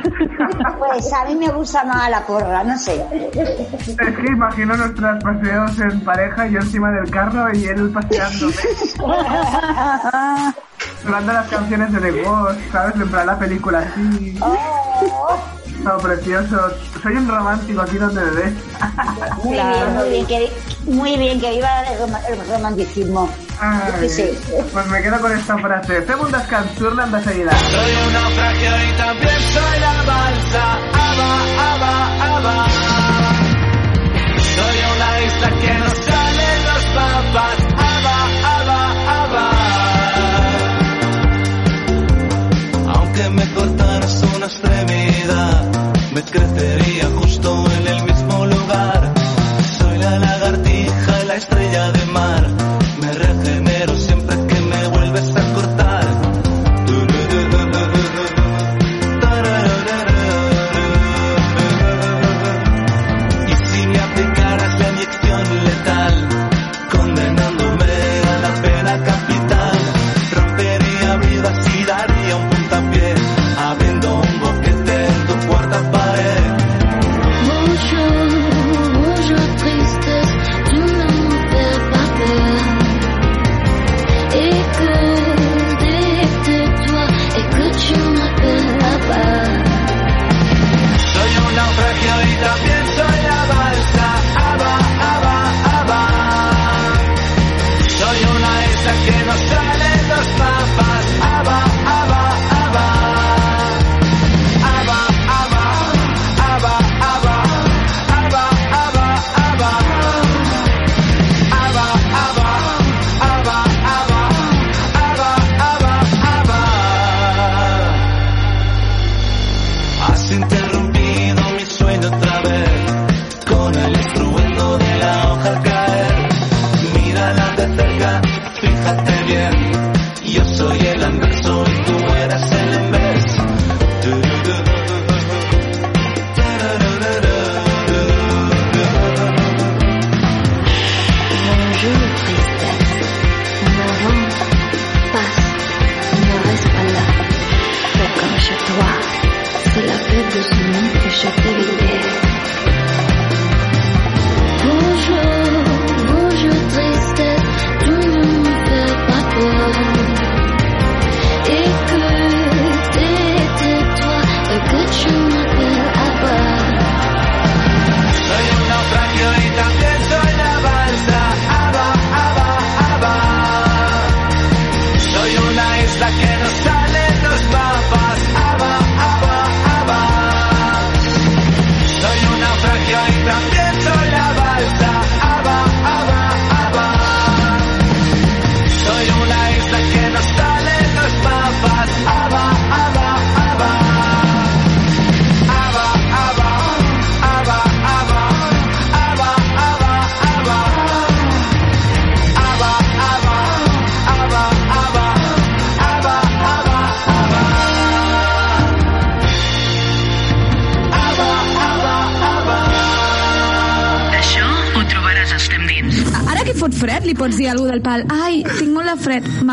[0.78, 3.04] Pues a mí me gusta más la porra, no sé.
[3.34, 8.54] Es que imagino nuestros paseos en pareja, yo encima del carro y él paseándome.
[11.02, 12.96] Sonando las canciones de The Ghost, ¿sabes?
[12.96, 14.40] En plan la película así.
[15.86, 16.58] No, precioso.
[17.04, 18.54] Soy un romántico aquí donde me ves.
[19.44, 20.52] Muy bien, muy bien, que,
[20.86, 23.30] muy bien, que viva el, rom- el romanticismo.
[23.60, 24.30] Ay, Sí.
[24.74, 26.02] Pues me quedo con esta frase.
[26.02, 27.52] Fem un descansurla de seguida.
[27.52, 30.74] Soy un naufragio y también soy la balsa.
[30.94, 32.68] Aba, aba, aba.
[34.56, 37.85] Soy una isla que no salen los mapas.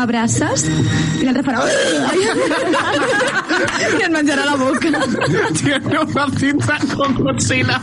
[0.03, 0.67] M'abraces?
[1.21, 1.63] I l'altre farà...
[3.93, 4.89] I et menjarà la boca.
[5.59, 7.79] Tiene una cinta con Godzilla.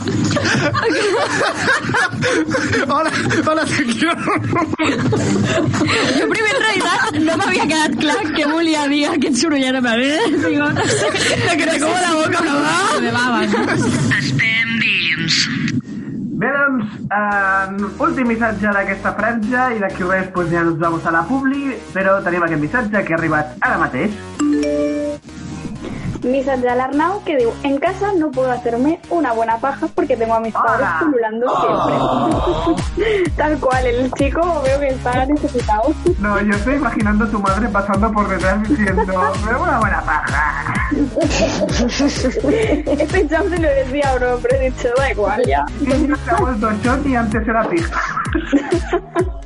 [2.87, 3.11] hola,
[3.45, 4.15] hola, te quiero.
[6.19, 10.05] Jo primer en realitat no m'havia quedat clar què volia dir aquest sorollet el...
[10.45, 11.09] Digo, no sé,
[11.47, 12.77] me quedé como la boca una va.
[13.01, 13.51] Me babes.
[14.19, 15.35] Estem dins.
[16.41, 21.11] Bé, doncs, eh, últim missatge d'aquesta franja i d'aquí res pues, ja ens vamos a
[21.13, 21.60] la publi,
[21.93, 24.11] però tenim aquest missatge que ha arribat ara mateix.
[26.23, 30.35] Missatge de l'Arnau que diu En casa no puedo hacerme una buena paja porque tengo
[30.35, 33.31] a mis padres pululando siempre.
[33.37, 35.93] Tal cual, el chico veo que está necesitado.
[36.19, 40.65] No, yo estoy imaginando a tu madre pasando por detrás diciendo, me una buena paja.
[43.01, 45.65] Este chavo se lo decía bro, pero he dicho, da igual ya.
[47.05, 48.01] Y antes era pija.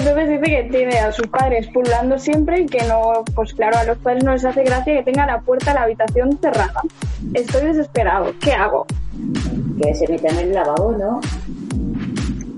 [0.00, 3.84] Entonces dice que tiene a sus padres pululando siempre y que no, pues claro, a
[3.84, 6.80] los padres no les hace gracia que tenga la puerta de la habitación cerrada.
[7.34, 8.86] Estoy desesperado, ¿qué hago?
[9.82, 11.20] Que se metan en el lavabo, ¿no?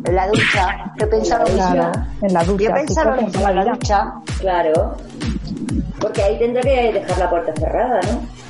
[0.05, 0.93] En la ducha.
[1.01, 2.07] Yo pensaba lo Claro, mismo.
[2.23, 4.13] en la ducha, Yo pensaba en la la ducha.
[4.39, 4.95] Claro.
[6.01, 8.43] Porque ahí tendrá que dejar la puerta cerrada, ¿no?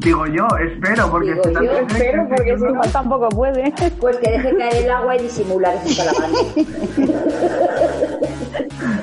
[0.00, 3.72] Digo yo, espero, porque Digo si yo, espero, porque si no tampoco puede.
[4.00, 6.38] Pues que deje caer el agua y disimular que se está lavando.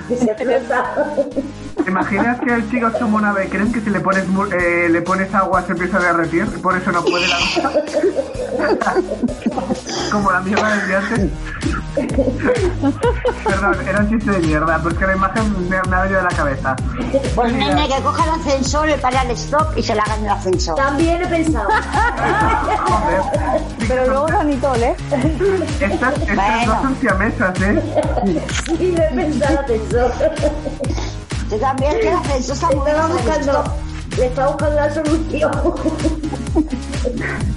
[0.07, 0.93] Que se flota.
[1.83, 3.33] ¿Te imaginas que el chico es como una?
[3.33, 4.23] ¿Creen que si le pones,
[4.59, 6.45] eh, le pones agua se empieza a derretir?
[6.55, 7.37] Y por eso no puede la
[10.11, 11.31] Como la mierda del antes.
[11.95, 16.35] Perdón, era un chiste de mierda, porque la imagen me, me ha venido de la
[16.35, 16.75] cabeza.
[17.35, 20.25] Pues nene, que coja el ascensor, le para el stop y se la haga en
[20.25, 20.75] el ascensor.
[20.75, 21.69] También he pensado.
[23.87, 24.95] Pero luego sanitol, ¿eh?
[25.79, 27.81] Estas, estas dos son siamesas, ¿eh?
[28.65, 30.11] Sí, lo he pensado, ascensor.
[31.49, 33.63] Yo también, que el ascensor está muy Estaba buscando,
[34.17, 35.51] le estaba buscando la solución.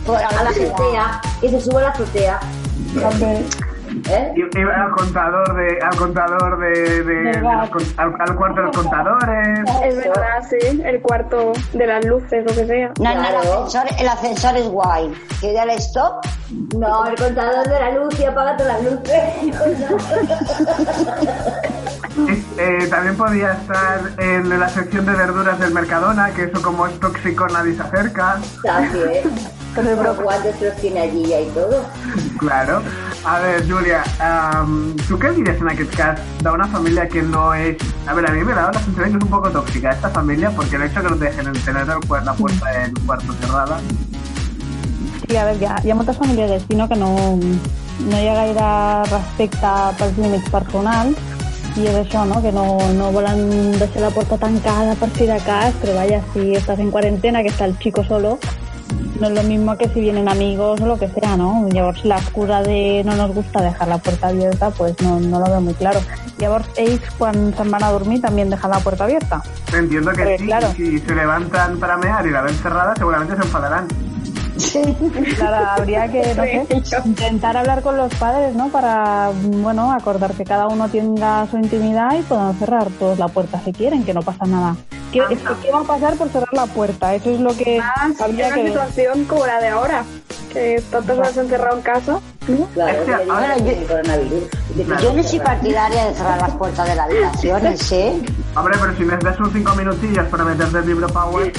[0.08, 2.40] a la azotea, que se sube a la azotea.
[4.10, 4.32] ¿Eh?
[4.36, 8.60] Y, y al contador de, al contador de, de- de los con- al, al cuarto
[8.60, 9.58] de los contadores.
[9.84, 12.92] Es verdad, sí, el cuarto de las luces, lo que sea.
[13.00, 15.14] No, no, el ascensor, el ascensor es guay.
[15.40, 16.24] Que dé al stop.
[16.76, 19.22] No, el contador de la luz y apaga todas las luces.
[22.58, 26.98] Eh, también podía estar en la sección de verduras del Mercadona, que eso como es
[26.98, 28.38] tóxico nadie se acerca.
[28.64, 29.22] También.
[29.76, 31.84] Los guantes los tiene allí ya y todo.
[32.38, 32.82] Claro.
[33.24, 37.82] A ver, Julia, um, tu què diries en aquest cas d'una família que no és...
[38.06, 40.50] A ver, a mí me da la sensación que es un poco tóxica esta familia,
[40.54, 43.80] porque el hecho que no te dejen tener el la puerta del cuarto cerrada...
[45.26, 47.10] Sí, a veure, hi ha, hi ha moltes famílies així, no?, que no,
[48.06, 48.70] no hi ha gaire
[49.10, 51.18] respecte pels límits personals
[51.76, 55.36] i és això, no?, que no, no volen deixar la porta tancada per si de
[55.44, 58.38] cas, però vaya, si estás en cuarentena, que está el chico solo,
[59.20, 61.68] no es lo mismo que si vienen amigos o lo que sea, ¿no?
[61.68, 65.46] Llavors la excusa de no nos gusta dejar la puerta abierta, pues no, no lo
[65.46, 66.00] veo muy claro.
[66.38, 69.42] Llavors ells quan se'n van a dormir también dejan la puerta abierta.
[69.72, 70.68] Entiendo que Porque, sí, claro.
[70.76, 73.88] si se levantan para mear y la ven cerrada, seguramente se enfadarán.
[75.36, 76.66] Claro, habría que no sé,
[77.04, 78.68] intentar hablar con los padres, ¿no?
[78.68, 83.60] Para, bueno, acordar que cada uno tenga su intimidad y puedan cerrar todos la puerta
[83.64, 84.76] si quieren, que no pasa nada.
[85.12, 87.14] ¿Qué, es que, ¿qué va a pasar por cerrar la puerta?
[87.14, 88.72] Eso es lo que Más habría una que ver.
[88.72, 90.04] situación como la de ahora,
[90.52, 92.20] que tantas horas encerrado en casa.
[92.74, 97.04] Claro, Es que, ahora yo- Yo no soy partidaria de cerrar las puertas de la
[97.04, 98.22] habitación, ¿eh?
[98.56, 101.52] Hombre, pero si necesitas unos cinco minutillos para meterte el libro Power...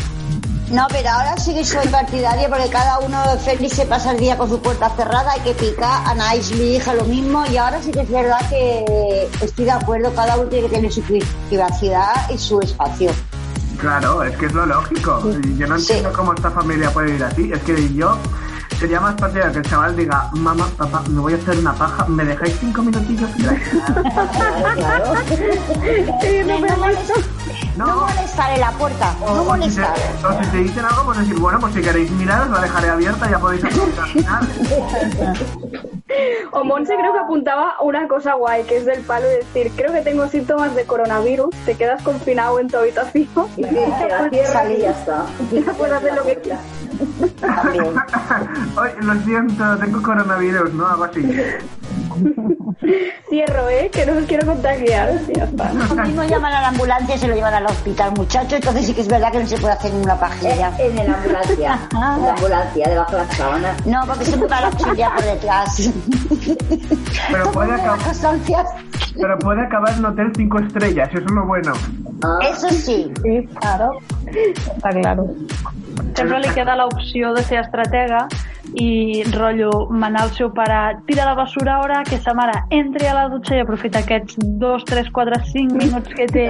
[0.71, 4.37] No, pero ahora sí que soy partidaria porque cada uno feliz se pasa el día
[4.37, 7.89] con su puerta cerrada, hay que picar, Anaís, mi hija, lo mismo, y ahora sí
[7.89, 12.29] que es verdad que estoy de acuerdo, cada uno tiene que tener su pri- privacidad
[12.29, 13.11] y su espacio.
[13.79, 15.23] Claro, es que es lo lógico.
[15.57, 17.49] Yo no entiendo cómo esta familia puede ir así.
[17.51, 18.15] Es que yo
[18.79, 22.05] sería más partidario que el chaval diga, mamá, papá, me voy a hacer una paja,
[22.07, 23.29] ¿me dejáis cinco minutillos?
[26.45, 27.25] no, molest-
[27.75, 29.93] no molestar en la puerta, no O si, te, molestar.
[30.29, 32.89] o si te dicen algo, pues decir, bueno, pues si queréis mirar, os la dejaré
[32.89, 33.61] abierta, ya podéis
[34.13, 34.47] final.
[36.51, 39.93] O Monse creo que apuntaba una cosa guay, que es del palo de decir, creo
[39.93, 44.81] que tengo síntomas de coronavirus, te quedas confinado en tu habitación Y la cierras y
[44.81, 45.25] ya está.
[45.51, 46.61] Ya puedes hacer lo que quieras.
[49.01, 50.87] Lo siento, tengo coronavirus, ¿no?
[50.87, 51.21] Algo así.
[53.29, 53.89] Cierro, ¿eh?
[53.91, 55.09] Que no os quiero contagiar.
[55.27, 55.73] Está.
[55.73, 58.93] Lo mismo llaman a la ambulancia y se lo llevan al hospital, muchacho, entonces sí
[58.93, 60.71] que es verdad que no se puede hacer ninguna pajilla.
[60.79, 61.79] En la ambulancia.
[61.91, 63.85] En la ambulancia, debajo de las sábanas.
[63.85, 65.91] No, porque se me va la auxiliar por detrás.
[67.31, 67.99] Pero puede en acabar...
[69.15, 71.73] Pero puede acabar en hotel 5 estrellas, eso es lo bueno.
[72.41, 73.11] Eso sí.
[73.23, 73.99] Sí, claro.
[74.29, 75.25] Està claro.
[75.99, 78.25] Sempre li queda l'opció de ser estratega
[78.75, 83.13] i rotllo manar el seu pare tira la basura ara, que sa mare entri a
[83.13, 86.45] la dutxa i aprofita aquests 2, 3, 4, 5 minuts que té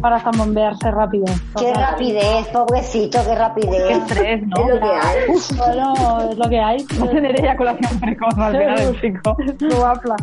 [0.00, 1.26] para zambombearse rápido.
[1.58, 3.82] Qué rapidez, pobrecito, qué rapidez.
[3.88, 4.68] Qué estrés, ¿no?
[4.68, 5.26] Es lo que hay.
[5.56, 5.94] Bueno,
[6.30, 6.86] es lo que hay.
[6.98, 9.36] No tener eyaculación precoz al final del chico.
[9.58, 10.14] Probable.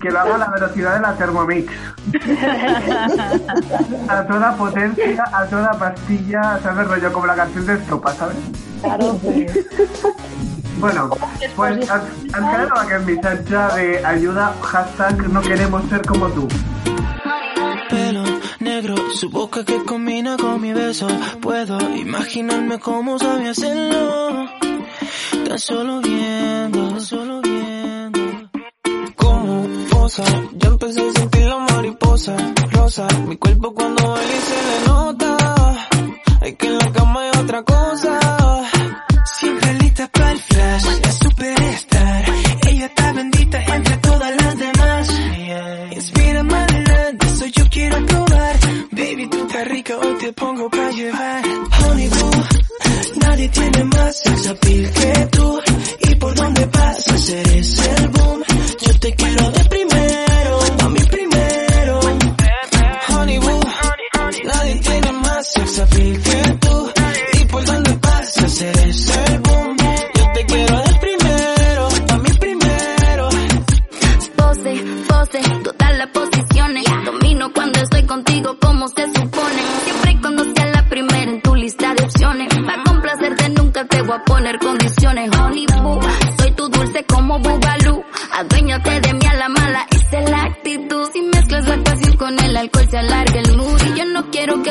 [0.00, 1.72] Que lo haga a la velocidad de la Thermomix.
[4.08, 6.88] A toda potencia, a toda pastilla, ¿sabes?
[6.88, 8.36] Rollo como la canción de Estopa, ¿sabes?
[8.82, 9.18] Claro,
[10.82, 11.10] Bueno,
[11.54, 11.90] pues ens,
[12.32, 16.48] quedem amb aquest missatge de ayuda, hashtag no queremos ser como tú.
[17.88, 18.24] pelo
[18.60, 21.06] negro, su boca que combina con mi beso.
[21.40, 24.48] Puedo imaginarme cómo sabe hacerlo.
[25.46, 28.20] Tan solo viendo, tan solo viendo.
[29.14, 32.34] Como posa, ya empecé a sentir la mariposa
[32.72, 33.06] rosa.
[33.28, 35.41] Mi cuerpo cuando baila se le nota.
[36.42, 38.18] Hay que en la cama hay otra cosa.
[39.38, 42.24] Siempre lista para el flash, la superstar.
[42.68, 45.20] Ella está bendita entre todas las demás.
[45.92, 48.56] Inspira más adelante, eso yo quiero probar.
[48.90, 51.42] Baby, tú estás rica, hoy te pongo para llevar.
[51.80, 52.10] Honey
[53.20, 55.60] nadie tiene más sex appeal que tú.
[56.10, 58.11] Y por donde pasas eres el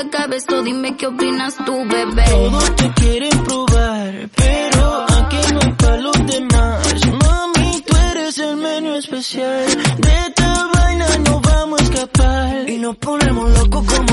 [0.03, 2.23] no quiero que acabe esto, dime qué opinas tú, bebé.
[2.25, 7.01] Todos te quieren probar, pero aquí no hay para los demás.
[7.07, 9.65] Mami, tú eres el menú especial.
[9.97, 12.69] De esta vaina no vamos a escapar.
[12.69, 14.10] Y nos ponemos locos como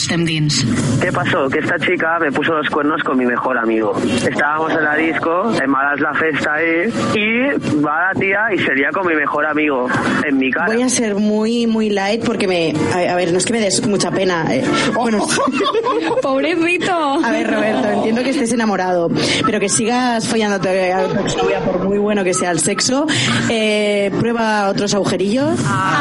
[0.00, 0.64] Estem Dins.
[1.00, 1.48] ¿Qué pasó?
[1.48, 3.94] Que esta chica me puso los cuernos con mi mejor amigo.
[4.28, 8.90] Estábamos en la disco, en malas la fiesta ahí, y va la tía y sería
[8.92, 9.88] con mi mejor amigo
[10.26, 10.66] en mi cara.
[10.74, 12.74] Voy a ser muy, muy light porque me.
[12.94, 14.44] A, a ver, no es que me des mucha pena.
[14.54, 14.62] eh.
[14.94, 15.26] Bueno,
[16.22, 16.92] Pobrecito.
[17.24, 19.08] A ver, Roberto, entiendo que estés enamorado,
[19.46, 23.06] pero que sigas follándote a tu exnovia por muy bueno que sea el sexo.
[23.48, 25.58] Eh, prueba otros agujerillos.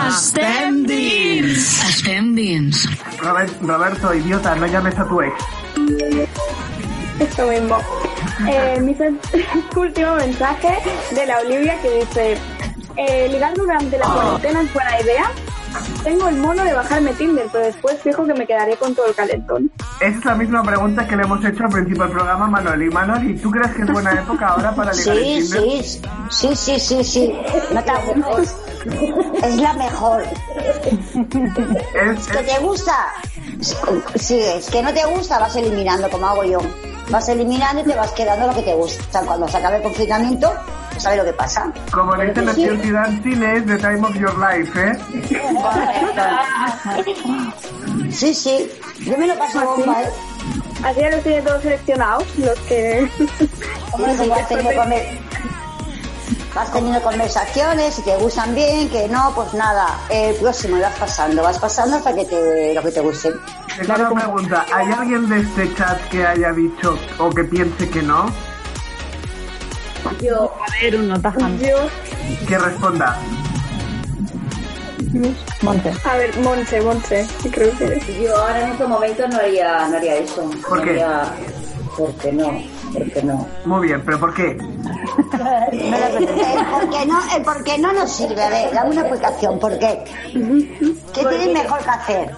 [0.10, 1.84] Estem dins.
[1.90, 2.88] Estem dins.
[3.22, 5.34] Robert- Roberto, idiota, no llames a tu ex.
[7.20, 7.78] Esto mismo.
[8.48, 8.96] Eh, mi
[9.76, 10.78] último mensaje
[11.12, 12.38] de la Olivia que dice,
[12.96, 15.32] eh, ligar durante la cuarentena es buena idea,
[16.04, 19.14] Tengo el mono de bajarme Tinder, pero después fijo que me quedaré con todo el
[19.16, 19.70] calentón.
[20.00, 22.90] Esa es la misma pregunta que le hemos hecho al principio del programa a Manoli.
[22.90, 25.84] Manoli, ¿tú crees que es buena época ahora para ligar en Sí, Tinder?
[25.84, 27.34] sí, sí, sí, sí, sí.
[27.74, 28.56] No te aburres.
[29.44, 30.24] Es la mejor.
[31.94, 32.96] Es, que te gusta.
[33.62, 36.60] Sí, es que no te gusta, vas eliminando como hago yo.
[37.10, 39.22] Vas eliminando y te vas quedando lo que te gusta.
[39.22, 40.54] Cuando se acabe el confinamiento,
[40.98, 41.72] ¿sabes lo que pasa?
[41.92, 44.98] Como dice la Chelsea Dancing, es The Time of Your Life, ¿eh?
[48.12, 48.72] Sí, sí.
[49.00, 50.10] Yo me lo paso bomba, ¿eh?
[50.84, 53.10] Así ya los tiene todos seleccionados, los que...
[53.92, 55.20] Hombre,
[56.56, 60.00] vas teniendo conversaciones, si te gustan bien, que no, pues nada.
[60.10, 63.32] El próximo y vas pasando, vas pasando hasta que te, lo que te guste.
[63.78, 64.66] Tengo una pregunta.
[64.74, 68.32] ¿Hay alguien de este chat que haya dicho o que piense que no?
[70.22, 70.52] Yo.
[70.68, 71.70] A ver, uno tajante.
[71.70, 71.78] Yo.
[72.48, 73.18] Que responda.
[75.62, 75.92] Monte.
[76.04, 76.38] A ver,
[77.52, 78.22] Creo que...
[78.24, 80.50] Yo ahora en este momento no haría, no haría eso.
[80.68, 80.90] ¿Por No qué?
[80.92, 81.34] haría-
[81.98, 82.79] ¿Por qué no?
[82.94, 83.48] ¿Por qué no?
[83.66, 84.58] Muy bien, pero ¿por qué?
[85.72, 88.42] El por qué no, el por qué no nos sirve.
[88.42, 89.60] A ver, dame una explicación.
[89.60, 90.04] ¿Por qué?
[91.14, 92.32] ¿Qué tienes mejor que hacer?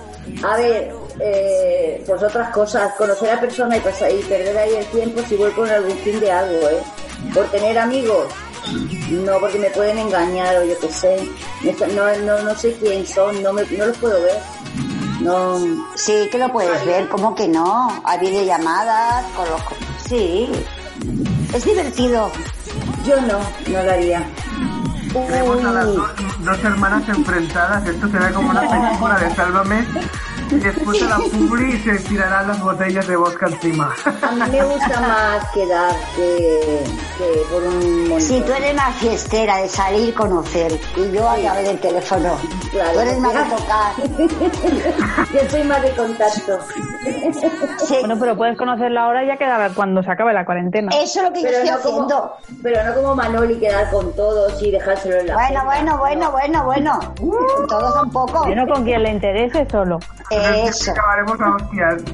[0.44, 4.86] A ver, eh, pues otras cosas, conocer a persona y, pasar, y perder ahí el
[4.88, 6.82] tiempo si voy con algún fin de algo, ¿eh?
[7.34, 8.28] Por tener amigos,
[9.10, 11.30] no, porque me pueden engañar o yo qué sé.
[11.96, 14.40] No, no, no sé quién son, no, me, no los puedo ver.
[15.22, 15.60] No.
[15.96, 18.02] Sí, que lo puedes ver, ¿cómo que no?
[18.04, 19.62] Hay videollamadas, con los...
[20.12, 20.46] Sí.
[21.54, 22.30] Es divertido.
[23.08, 23.40] Yo no,
[23.72, 24.20] no lo haría.
[24.20, 26.12] A las dos,
[26.44, 27.88] dos hermanas enfrentadas.
[27.88, 29.86] Esto será como una película de Sálvame.
[30.52, 33.94] Y después de la publi se tirarán las botellas de vodka encima.
[34.22, 36.84] A mí me gusta más quedar que,
[37.18, 38.20] que por un.
[38.22, 42.38] Si tú eres más fiestera de salir, conocer, y yo a través del teléfono.
[42.72, 43.92] Claro, tú eres más de yo- tocar.
[45.32, 46.60] Yo soy más de contacto.
[47.90, 50.92] Bueno, pero puedes conocerlo ahora y ya queda cuando se acabe la cuarentena.
[50.96, 52.34] Eso es lo que yo estoy no como- haciendo.
[52.64, 56.64] Pero no como Manoli quedar con todos y dejárselo en la Bueno, bueno, bueno, bueno,
[56.66, 57.00] bueno.
[57.22, 58.48] Mm, Todos un poco.
[58.48, 60.00] Yo no con quien le interese solo.
[60.68, 60.92] Eso.
[60.92, 62.04] Acabaremos a hostias.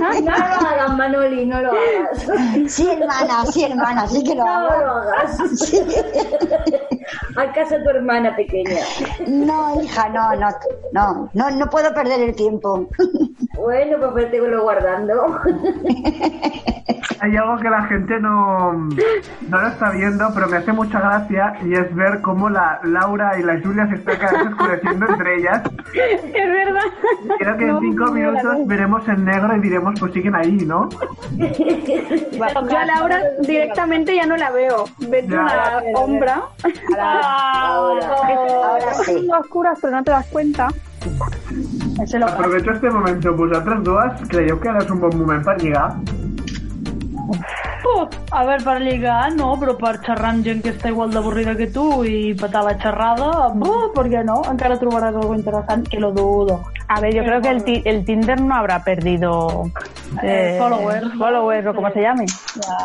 [0.00, 2.26] No lo hagas, Manoli, no lo hagas.
[2.72, 4.84] Sí, hermana, sí, hermana, sí que lo No hago.
[4.84, 5.38] lo hagas.
[7.36, 7.52] A
[7.82, 8.80] tu hermana pequeña.
[9.26, 10.48] No, hija, no, no,
[10.92, 12.86] no, no, no puedo perder el tiempo.
[13.54, 15.40] Bueno, pues lo guardando.
[17.22, 21.54] Hay algo que la gente no, no lo está viendo, pero me hace mucha gracia
[21.64, 25.36] y es ver cómo la Laura y la Julia se están cada vez oscureciendo entre
[25.36, 25.62] ellas.
[25.94, 26.80] Es verdad.
[27.38, 30.34] Creo que en No, cinco no, no, minutos veremos en negro y diremos, pues siguen
[30.34, 30.88] ahí, ¿no?
[31.38, 34.84] Yo a Laura directamente ya no la veo.
[34.98, 35.40] Vete Ya.
[35.42, 36.42] una sombra.
[36.98, 38.14] Ahora.
[38.14, 39.28] Ahora sí.
[39.38, 40.68] Oscuras, pero no te das cuenta.
[42.26, 43.34] Aprovecho este momento.
[43.34, 45.92] Vosaltres dues creieu que ara és un bon moment per lligar?
[48.32, 51.66] A veure, per lligar, no, però per xerrar amb gent que està igual d'avorrida que
[51.72, 54.40] tu i petar la xerrada, buh, per què no?
[54.50, 56.60] Encara trobaràs algo interessant, que lo dudo.
[56.88, 59.70] A ver, yo creo que el, ti- el Tinder no habrá perdido
[60.22, 61.12] Eh, followers.
[61.18, 62.26] followers o como se llame.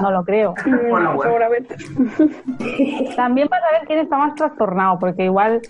[0.02, 0.54] No lo creo.
[0.64, 1.76] Seguramente.
[3.16, 5.62] También para saber quién está más trastornado, porque igual,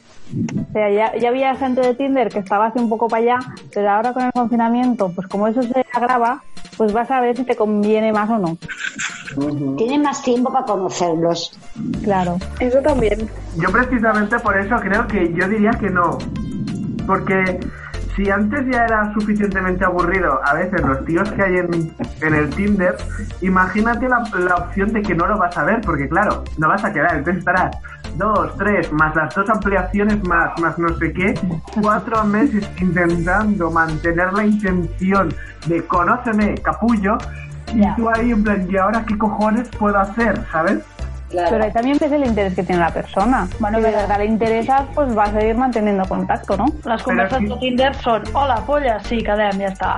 [0.69, 3.39] o sea, ya, ya había gente de Tinder que estaba así un poco para allá,
[3.73, 6.41] pero ahora con el confinamiento, pues como eso se agrava,
[6.77, 8.57] pues vas a ver si te conviene más o no.
[9.77, 11.57] Tienen más tiempo para conocerlos.
[12.03, 12.37] Claro.
[12.59, 13.29] Eso también.
[13.57, 16.17] Yo precisamente por eso creo que yo diría que no.
[17.05, 17.59] Porque
[18.15, 22.49] si antes ya era suficientemente aburrido a veces los tíos que hay en, en el
[22.51, 22.95] Tinder,
[23.41, 26.83] imagínate la, la opción de que no lo vas a ver, porque claro, no vas
[26.85, 27.75] a quedar, entonces estarás
[28.17, 31.33] dos, tres, más las dos ampliaciones más, más no sé qué,
[31.81, 35.33] cuatro meses intentando mantener la intención
[35.67, 37.17] de conóceme, capullo,
[37.73, 40.39] y tú ahí en plan, ¿y ahora qué cojones puedo hacer?
[40.51, 40.79] ¿Sabes?
[41.29, 43.47] Pero ahí también ves el interés que tiene la persona.
[43.59, 46.65] Bueno, si de verdad le interesas, pues vas a ir manteniendo contacto, ¿no?
[46.85, 49.91] Les converses de Tinder són Hola, polla, sí, quedem, ja està.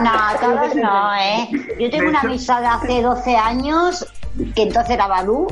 [0.00, 1.48] No, todos no, ¿eh?
[1.78, 4.06] Yo tengo una amistad de hace 12 años,
[4.54, 5.46] que entonces era Balú,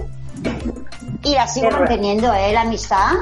[1.25, 2.53] y la sigo manteniendo, ¿eh?
[2.53, 3.13] La amistad.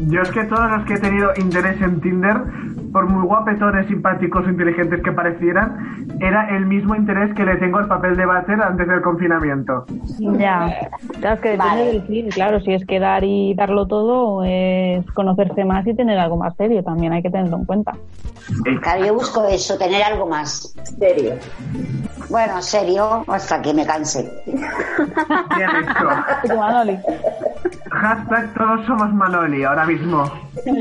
[0.00, 2.36] Yo es que todos los que he tenido interés en Tinder,
[2.92, 7.78] por muy guapetones, simpáticos o inteligentes que parecieran, era el mismo interés que le tengo
[7.78, 9.86] al papel de váter antes del confinamiento.
[10.18, 10.90] Ya.
[11.20, 15.64] Claro, es que depende del fin, claro, si es quedar y darlo todo, es conocerse
[15.64, 17.92] más y tener algo más serio, también hay que tenerlo en cuenta.
[18.82, 20.74] Claro, yo busco eso, tener algo más.
[20.98, 21.34] Serio.
[22.28, 24.30] Bueno, serio, hasta que me canse.
[24.46, 26.08] Bien hecho.
[27.92, 30.24] Hashtag todos somos Manoli, ahora mismo.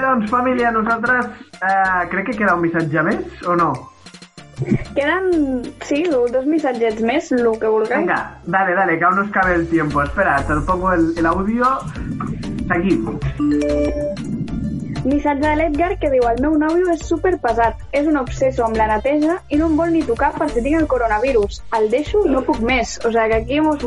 [0.00, 1.26] Doncs, família, nosaltres
[1.60, 3.72] eh, crec que queda un missatge més, o no?
[4.94, 7.96] Queden, sí, dos missatgets més, el que vulgueu.
[7.96, 10.02] Venga, dale, dale, que aún nos cabe el tiempo.
[10.02, 11.78] Espera, te lo pongo el, el audio.
[12.68, 13.20] Seguim.
[15.04, 18.76] Missatge de l'Edgar que diu el meu nòvio és super pesat, és un obseso amb
[18.76, 21.62] la neteja i no em vol ni tocar per si tinc el coronavirus.
[21.78, 22.98] El deixo i no puc més.
[23.04, 23.82] O sea que aquí hemos,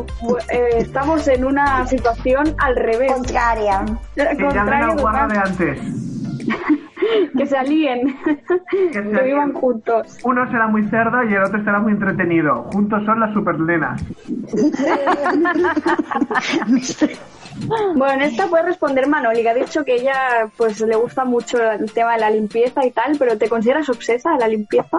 [0.49, 3.11] eh, estamos en una situación al revés.
[3.11, 3.83] Contraria.
[4.15, 5.57] Llamen Contrario al guarro total.
[5.57, 6.79] de antes.
[7.37, 8.15] Que se alíen.
[8.71, 10.17] Que, que vivan juntos.
[10.23, 12.63] Uno será muy cerdo y el otro será muy entretenido.
[12.73, 14.01] Juntos son las supernenas.
[17.95, 21.59] Bueno, en esta puede responder Manoli, que ha dicho que ella pues le gusta mucho
[21.61, 24.97] el tema de la limpieza y tal, pero ¿te consideras obsesa de la limpieza?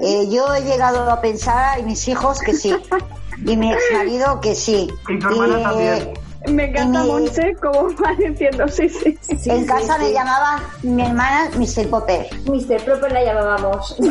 [0.00, 2.74] Eh, yo he llegado a pensar, y mis hijos, que sí.
[3.46, 4.88] Y mi ex marido, que sí.
[5.08, 6.08] Y tu hermana Eh, también.
[6.48, 9.18] Me encanta Monse como va diciendo, sí, sí.
[9.46, 11.88] en casa me llamaban mi hermana Mr.
[11.88, 12.28] Popper.
[12.44, 12.84] Mr.
[12.84, 13.96] Proper la llamábamos.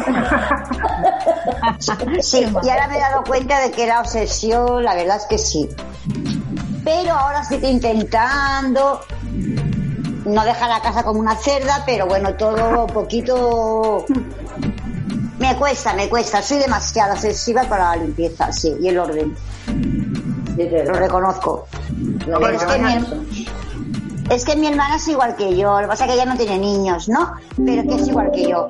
[2.22, 5.38] Sí, y ahora me he dado cuenta de que era obsesión, la verdad es que
[5.38, 5.70] sí.
[6.84, 9.02] Pero ahora estoy intentando
[10.26, 14.06] no dejar la casa como una cerda, pero bueno, todo un poquito...
[15.40, 19.36] Me cuesta, me cuesta, soy demasiado obsesiva para la limpieza, sí, y el orden.
[20.58, 21.68] Lo reconozco.
[22.26, 23.46] Pero es que mi,
[24.30, 26.38] es que mi hermana es igual que yo, lo que pasa es que ella no
[26.38, 27.34] tiene niños, ¿no?
[27.66, 28.68] Pero que es igual que yo.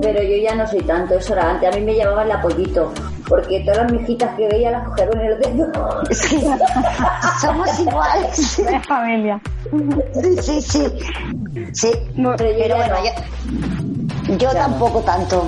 [0.00, 1.74] Pero yo ya no soy tanto, eso era antes.
[1.74, 2.92] A mí me llamaban la pollito.
[3.28, 6.02] Porque todas las mijitas que veía las cogieron en el dedo.
[6.10, 6.40] Es que
[7.40, 8.58] somos iguales.
[8.58, 9.40] Es familia.
[10.14, 10.86] Sí, sí, sí.
[11.72, 12.94] Sí, Pero yo pero ya bueno,
[14.28, 14.36] no.
[14.38, 15.46] yo, tampoco tanto.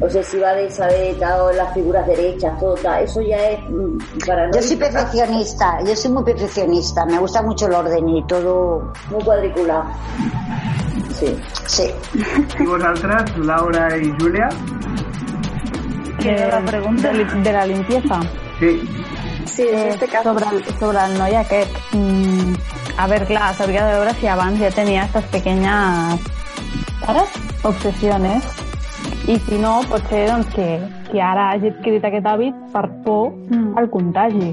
[0.00, 3.04] Obsesiva de esa de tal, las figuras derechas, todo tal.
[3.04, 7.66] Eso ya es mm, para Yo soy perfeccionista, yo soy muy perfeccionista, me gusta mucho
[7.66, 8.92] el orden y todo.
[9.10, 9.84] Muy cuadriculado.
[11.14, 11.36] Sí.
[11.66, 11.90] Sí.
[12.58, 14.48] I vosaltres, Laura i Júlia?
[16.18, 18.20] De la pregunta de, la limpieza.
[18.58, 18.82] Sí.
[19.44, 20.34] Sí, en este caso.
[20.34, 21.70] Sobre el, sobre el noi aquest.
[21.92, 22.54] Mm,
[22.96, 26.18] a ver, clar, s'hauria de veure si abans ja tenia estas pequeñas
[27.04, 27.28] ¿sabes?
[27.62, 28.44] obsesiones
[29.24, 30.66] i si no, pot ser doncs, que,
[31.08, 33.32] que ara hagi adquirit aquest hàbit per por
[33.80, 34.50] al contagi.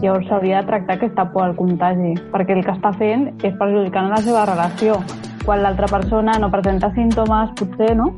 [0.00, 4.08] Llavors s'hauria de tractar aquesta por al contagi, perquè el que està fent és perjudicant
[4.12, 4.96] la seva relació.
[5.44, 8.08] Quan l'altra persona no presenta símptomes, potser, no?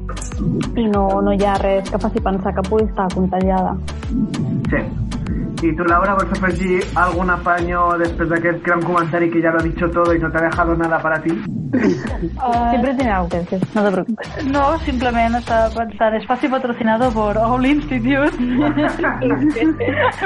[0.78, 3.76] I no, no hi ha res que faci pensar que pugui estar contagiada.
[4.70, 5.07] Sí.
[5.58, 9.62] I tu, Laura, vols afegir algun apaño després d'aquest gran comentari que ya lo ha
[9.62, 11.30] dicho todo y no te ha dejado nada para ti?
[12.70, 14.44] Siempre tiene algo que decir, no te preocupes.
[14.46, 18.38] No, simplement estava pensant, és fàcil patrocinado por All Institute,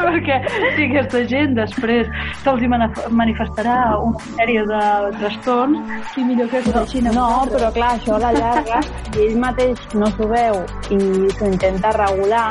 [0.05, 0.37] perquè
[0.77, 2.13] si aquesta gent després
[2.45, 2.69] se'ls
[3.11, 4.85] manifestarà una sèrie de
[5.17, 5.81] trastorns,
[6.21, 9.81] i millor que acudeixin a No, però clar, això a la llarga, si ell mateix
[9.97, 11.03] no s'ho veu i
[11.33, 12.51] s'ho intenta regular,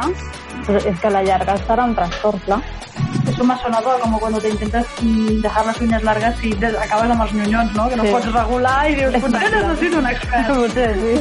[0.65, 2.61] pues és que a la llarga serà un trastorn, clar.
[3.27, 6.65] Eso me ha sonado como cuando te intentas mm, dejar las uñas largas y te
[6.68, 7.88] acabas amb els nyonyons, no?
[7.89, 8.11] Que no Sí.
[8.11, 10.48] pots regular i dius, pues yo necesito un expert.
[10.56, 11.15] Potser sí.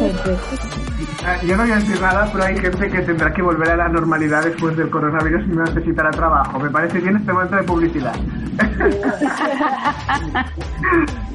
[1.21, 3.77] Eh, yo no voy a decir nada, pero hay gente que tendrá que volver a
[3.77, 6.59] la normalidad después del coronavirus y no necesitará trabajo.
[6.59, 8.15] Me parece bien este momento de publicidad.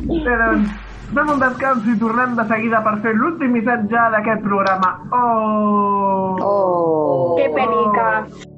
[0.05, 0.69] Doncs,
[1.13, 4.91] fem un descans i tornem de seguida per fer l'últim missatge d'aquest programa.
[5.11, 6.35] Oh!
[6.41, 7.35] Oh!
[7.37, 8.25] ¡Qué penica!
[8.25, 8.54] Home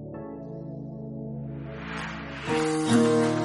[2.48, 3.37] Thank you.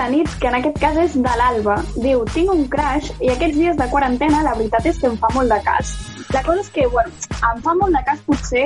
[0.00, 1.76] La nit, que en aquest cas és de l'Alba.
[2.00, 5.28] Diu, tinc un crash i aquests dies de quarantena la veritat és que em fa
[5.34, 5.92] molt de cas.
[6.32, 7.12] La cosa és que, bueno,
[7.50, 8.64] em fa molt de cas potser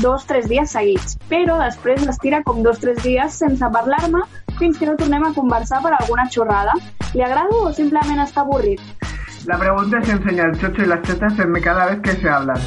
[0.00, 4.22] dos, tres dies seguits, però després m'estira com dos, tres dies sense parlar-me
[4.60, 6.76] fins que no tornem a conversar per alguna xorrada.
[7.12, 8.80] Li agrado o simplement està avorrit?
[9.46, 12.60] La pregunta si enseña el chocho y las tetas en cada vez que se hablan.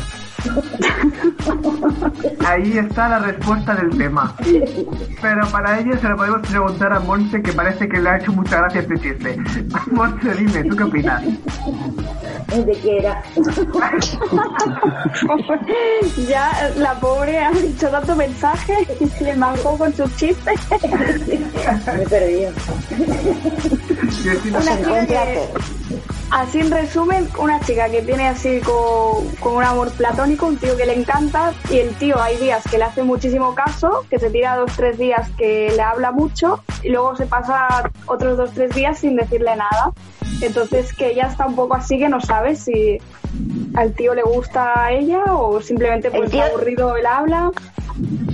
[2.46, 4.36] Ahí está la respuesta del tema.
[5.22, 8.32] Pero para ello se lo podemos preguntar a Monse, que parece que le ha hecho
[8.32, 9.38] mucha gracia este chiste.
[9.92, 11.24] Monse, dime, ¿tú qué opinas?
[11.24, 13.24] ¿De qué era?
[16.28, 20.60] ya la pobre ha dicho tanto mensaje y se le mancó con sus chistes.
[21.96, 22.52] Me he perdido.
[24.46, 24.78] Una
[25.08, 25.50] que,
[26.32, 30.76] así en resumen, una chica que tiene así como, como un amor platónico, un tío
[30.76, 34.30] que le encanta y el tío hay días que le hace muchísimo caso, que se
[34.30, 38.74] tira dos, tres días que le habla mucho y luego se pasa otros dos, tres
[38.76, 39.92] días sin decirle nada.
[40.42, 42.98] Entonces que ella está un poco así que no sabe si
[43.76, 47.52] al tío le gusta a ella o simplemente pues está aburrido el habla.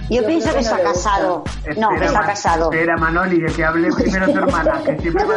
[0.09, 1.43] Yo pienso que está casado.
[1.77, 2.71] No, que está casado.
[2.71, 5.35] Espera, Manoli, de que hable primero tu hermana, que siempre, va-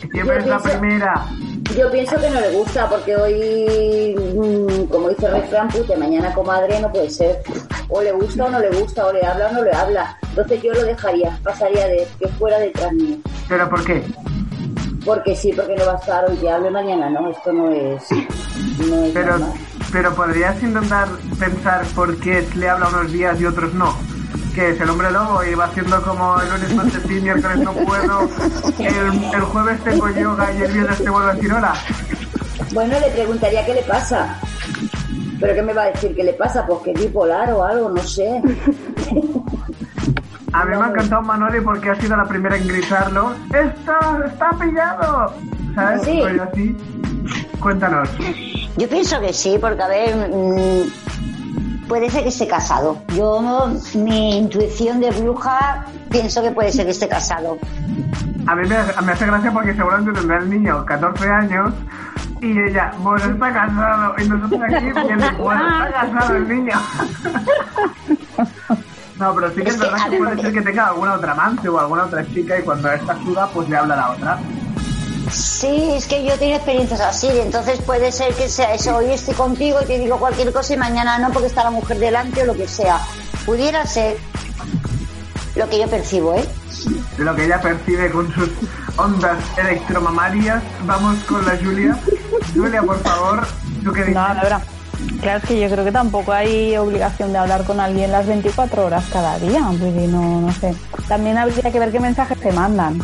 [0.00, 1.26] que siempre es la primera.
[1.74, 6.32] Yo pienso que no le gusta porque hoy, mm, como dice el refrán, pute, mañana
[6.34, 7.42] comadre no puede ser.
[7.88, 10.16] O le gusta o no le gusta, o le habla o no le habla.
[10.28, 13.16] Entonces yo lo dejaría, pasaría de que fuera detrás mío.
[13.48, 14.02] ¿Pero por qué?
[15.04, 18.02] Porque sí, porque no va a estar hoy que hable mañana, no, esto no es.
[18.88, 19.52] No es Pero, normal.
[19.92, 23.94] pero podrías intentar pensar por qué le habla unos días y otros no.
[24.56, 27.72] Que es el hombre lobo y va haciendo como el lunes martes sí, miércoles no
[27.72, 28.28] puedo,
[28.78, 31.74] el, el jueves tengo yoga y el viernes te vuelvo a decir hola.
[32.72, 34.40] Bueno, le preguntaría qué le pasa.
[35.38, 36.16] ¿Pero qué me va a decir?
[36.16, 36.66] ¿Qué le pasa?
[36.66, 38.42] Pues que es bipolar o algo, no sé.
[40.52, 43.34] A mí me ha encantado Manoli porque ha sido la primera en gritarlo.
[43.48, 45.34] ¡Está, está pillado!
[45.74, 46.02] ¿Sabes?
[46.02, 46.18] Sí.
[46.22, 46.76] Pues así.
[47.60, 48.08] Cuéntanos.
[48.78, 50.82] Yo pienso que sí, porque a ver, mm,
[51.88, 52.98] puede ser que esté casado.
[53.14, 57.58] Yo, mi intuición de bruja, pienso que puede ser que esté casado.
[58.46, 61.72] a mí me, me hace gracia porque seguramente tendrá el niño 14 años
[62.40, 64.14] y ella, bueno, está casado.
[64.18, 64.92] Y nosotros aquí
[65.38, 66.76] bueno, está casado el niño.
[69.18, 71.70] No, pero sí que es que, verdad que puede ser que tenga alguna otra amante
[71.70, 74.38] o alguna otra chica y cuando esta suda, pues le habla a la otra.
[75.30, 79.10] Sí, es que yo he tenido experiencias así, entonces puede ser que sea eso, hoy
[79.10, 82.42] estoy contigo y te digo cualquier cosa y mañana no porque está la mujer delante
[82.42, 83.00] o lo que sea.
[83.44, 84.16] Pudiera ser
[85.56, 86.44] lo que yo percibo, ¿eh?
[87.18, 88.50] Lo que ella percibe con sus
[88.96, 90.62] ondas electromamarias.
[90.84, 91.98] Vamos con la Julia.
[92.54, 93.46] Julia, por favor,
[93.82, 94.14] ¿tú qué dices?
[94.14, 94.62] No, la verdad.
[95.20, 98.86] Claro, es que yo creo que tampoco hay obligación de hablar con alguien las 24
[98.86, 99.60] horas cada día.
[99.72, 100.74] Dir, no, no sé.
[101.08, 102.98] También habría que ver qué mensajes te mandan,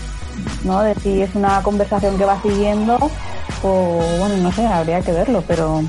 [0.64, 0.82] ¿no?
[0.82, 2.98] De si es una conversación que va siguiendo
[3.62, 5.82] o, bueno, no sé, habría que verlo, pero...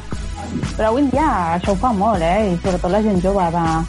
[0.77, 1.25] Però avui en dia
[1.55, 2.53] això ho fa molt, eh?
[2.53, 3.83] Y sobre todo la gent jove, va...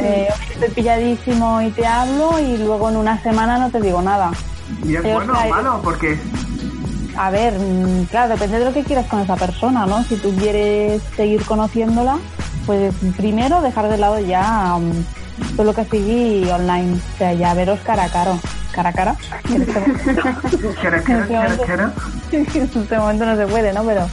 [0.00, 4.30] Eh, estoy pilladísimo y te hablo y luego en una semana no te digo nada.
[4.84, 5.80] ¿Y es Pero bueno o malo?
[5.82, 6.18] Porque
[7.16, 10.02] a ver, mm, claro, depende de lo que quieras con esa persona, ¿no?
[10.04, 12.18] Si tú quieres seguir conociéndola,
[12.66, 17.54] pues primero dejar de lado ya mm, todo lo que sigui online, o sea, ya
[17.54, 18.38] veros cara a cara.
[18.76, 19.16] Cara a cara.
[19.52, 20.04] en este momento-
[22.32, 23.82] en este momento no se puede, ¿no?
[23.84, 24.06] Pero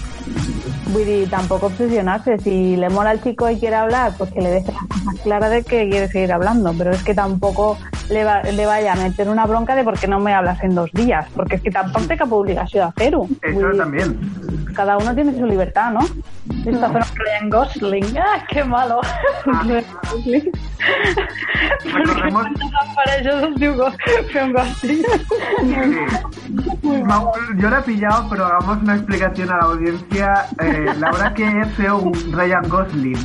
[0.93, 2.37] vull dir, tampoco obsesionarse.
[2.39, 5.49] Si le mola al chico y quiere hablar, pues que le deje las cosas claras
[5.51, 6.73] de que quiere seguir hablando.
[6.77, 7.77] Pero es que tampoco
[8.09, 10.75] le, va, le vaya a meter una bronca de por qué no me hablas en
[10.75, 11.25] dos días.
[11.35, 13.27] Porque es que tampoco té cap obligació de fer-ho.
[13.41, 14.17] Eso dir, también.
[14.75, 15.99] Cada uno tiene su libertad, ¿no?
[16.65, 18.17] Está pero Ryan Gosling.
[18.17, 18.99] ¡Ah, qué malo!
[19.45, 20.51] Ryan Gosling.
[21.85, 22.47] Recordemos...
[22.95, 25.03] Para ellos es diu un Gosling.
[27.09, 30.45] Va- Yo lo he pillado, pero hagamos una explicación a la audiencia.
[30.61, 33.17] Eh, Laura, ¿qué es un Ryan Gosling?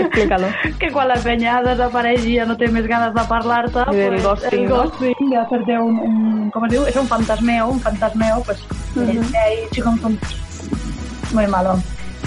[0.00, 0.48] Explícalo.
[0.78, 4.68] que quan la penya desapareix i ja no té més ganes de parlar-te, pues, el
[4.68, 4.82] no?
[4.82, 6.84] ghosting, de fer-te un, un, com es diu?
[6.90, 8.62] És un fantasmeo, un fantasmeo, pues,
[8.96, 9.00] uh
[9.46, 10.18] ahí sí com son
[11.32, 11.78] muy malo.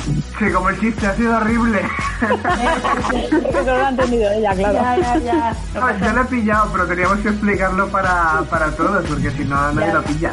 [0.06, 1.82] Sí, como el chiste, ha sido horrible.
[2.20, 4.74] Porque no lo ha entendido ella, claro.
[4.74, 5.56] Ya, ya, ya.
[5.74, 9.72] No, yo lo he pillado, pero teníamos que explicarlo para, para todos, porque si no,
[9.74, 9.94] nadie Ya.
[9.94, 10.32] lo pilla.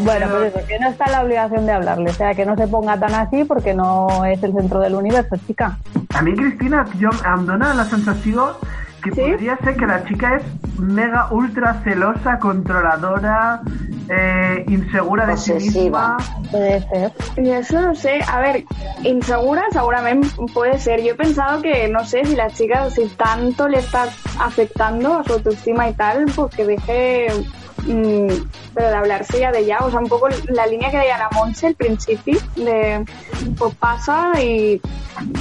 [0.00, 2.68] Bueno, pues eso, que no está la obligación de hablarle, o sea, que no se
[2.68, 5.78] ponga tan así porque no es el centro del universo, chica.
[6.14, 8.58] A mi, Cristina, jo, em dóna la sensació
[9.02, 10.44] que podria ser que la chica és
[10.78, 13.60] mega ultra celosa, controladora,
[14.08, 16.16] eh, insegura de sí misma.
[16.50, 17.12] Puede ser.
[17.36, 18.64] Y eso no sé, a ver,
[19.02, 21.02] insegura seguramente puede ser.
[21.02, 24.08] Yo he pensado que, no sé, si la chica, si tanto le está
[24.38, 27.26] afectando a su autoestima y tal, pues que deje,
[27.86, 31.28] pero de hablarse ya de ya, o sea, un poco la línea que deia la
[31.32, 33.04] Monse al principio, de,
[33.58, 34.80] pues pasa y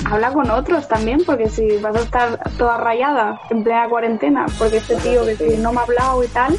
[0.05, 4.77] habla con otros también, porque si vas a estar toda rayada en plena cuarentena, porque
[4.77, 6.57] este tío que si no me ha hablado y tal,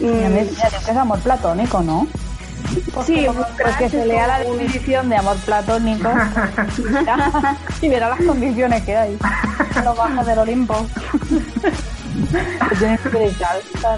[0.00, 2.06] ya que es amor platónico, ¿no?
[3.04, 3.26] Sí,
[3.62, 6.08] pues que se lea la definición de amor platónico
[7.80, 9.18] y verá las condiciones que hay.
[9.84, 10.74] Lo bajo del Olimpo.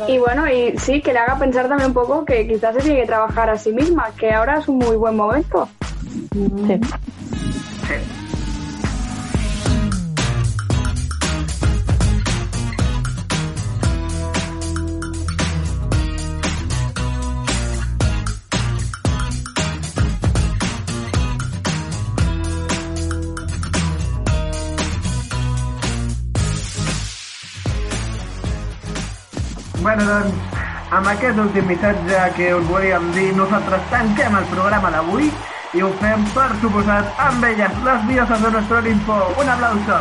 [0.09, 3.01] Y bueno, y sí, que le haga pensar también un poco que quizás se tiene
[3.01, 5.69] que trabajar a sí misma, que ahora es un muy buen momento.
[6.33, 6.81] Sí.
[29.89, 30.35] Bueno, doncs,
[30.93, 35.31] amb aquest últim missatge que us volíem dir, nosaltres tanquem el programa d'avui
[35.73, 39.17] i ho fem, per suposat, amb elles, les dioses de nuestro Olimpo.
[39.41, 39.97] Un aplauso.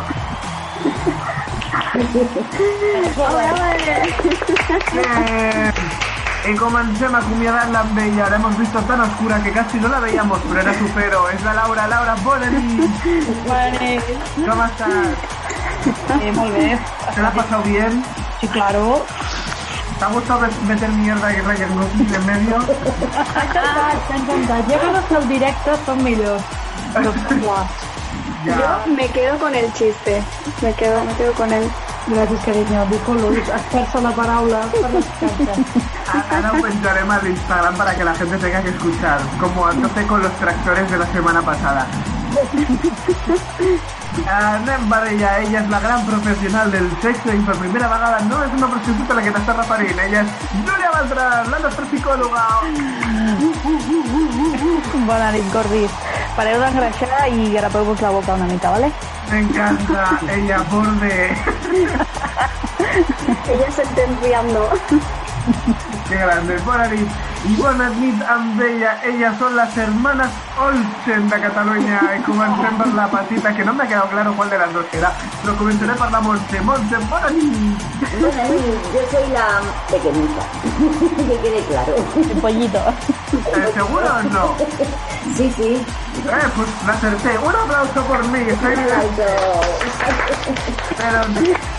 [4.91, 5.73] Bien.
[6.43, 8.29] Y comencem acomiadant-la amb ella.
[8.29, 11.29] La hemos visto tan oscura que casi no la veíamos, pero era su pero.
[11.29, 11.87] Es la Laura.
[11.87, 12.91] Laura, bona nit.
[14.35, 14.89] ¿Cómo estás?
[16.21, 16.77] Eh, molt bé.
[17.15, 18.03] ¿Te la has pasado bien?
[18.41, 19.05] Sí, claro.
[19.97, 22.57] ¿Te ha gustado meter mierda y Ryan Gosling en medio?
[25.07, 26.43] Que els directes són millors.
[26.93, 27.11] Però,
[27.41, 27.65] buah.
[28.45, 30.21] Yo me quedo con el chiste.
[30.61, 31.69] Me quedo, me quedo con él.
[32.07, 32.85] Gràcies, carinyo.
[32.91, 34.11] Dic Luis, esforça la
[34.93, 35.53] l'escarta.
[36.07, 40.21] Ahora lo pensaremos al Instagram para que la gente tenga que escuchar, como antes con
[40.21, 41.85] los tractores de la semana pasada.
[44.25, 48.39] Anem per ella, ella és la gran professional del sexo i per primera vegada no
[48.43, 52.43] és una prostituta la que t'està referint, ella és Júlia Beltrán, la nostra psicòloga.
[55.07, 55.91] Bona nit, gordis.
[56.37, 58.91] Pareu d'engreixar i grapeu-vos la boca una mica, ¿vale?
[59.29, 61.13] M'encanta, ella borde.
[63.47, 64.69] Ella sentenciando.
[66.09, 67.09] Qué grande, bona nit.
[67.55, 68.99] Bona nit amb ella.
[69.03, 70.29] Elles son las hermanas
[70.59, 72.01] Olsen de Catalunya.
[72.17, 74.85] I comencem per la petita, que no me ha quedado claro cuál de las dos
[74.91, 76.59] era, però començaré per la Montse.
[76.61, 77.85] Montse, bona nit.
[78.19, 78.43] Bueno,
[78.93, 80.43] yo soy la pequeñita,
[81.27, 81.95] que quede claro.
[82.17, 82.83] El pollito.
[83.31, 84.55] Eh, ¿Seguro o no?
[85.35, 85.85] Sí, sí.
[86.27, 87.37] Eh, pues la acerté.
[87.37, 88.39] Un aplauso por mí.
[88.61, 88.75] Soy...
[90.97, 91.21] Pero,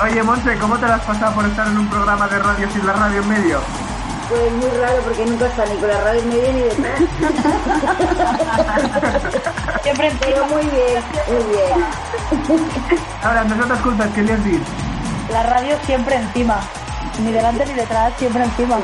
[0.02, 2.86] oye, Monse, ¿cómo te la has pasado por estar en un programa de radio sin
[2.86, 3.87] la radio en medio?
[4.28, 7.00] Pues muy raro porque nunca está ni con la radio en medio ni detrás.
[9.82, 11.84] Siempre Pero muy bien, muy bien.
[13.22, 14.64] Ahora, no te escuchas, ¿qué le has dicho?
[15.32, 16.60] La radio siempre encima.
[17.22, 18.76] Ni delante ni detrás, siempre encima.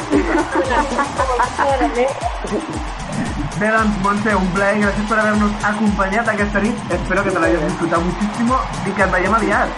[3.58, 6.74] Bé, doncs, Montse, un plaer, gràcies per haver-nos acompanyat aquesta nit.
[6.90, 9.68] Espero que te l'hayas disfrutat muchísimo y que ens veiem aviat.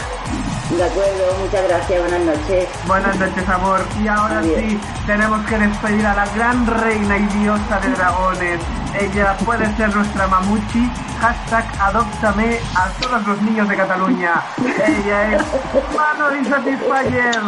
[0.71, 2.69] De acuerdo, muchas gracias, buenas noches.
[2.89, 3.81] Buenas noches, amor.
[4.03, 8.61] Y ahora sí, tenemos que despedir a la gran reina y diosa de dragones.
[8.99, 10.91] Ella puede ser nuestra mamuchi.
[11.21, 14.43] Hashtag adóptame a todos los niños de Cataluña.
[14.59, 15.43] Ella es
[15.95, 17.41] Mano Insatisfyer.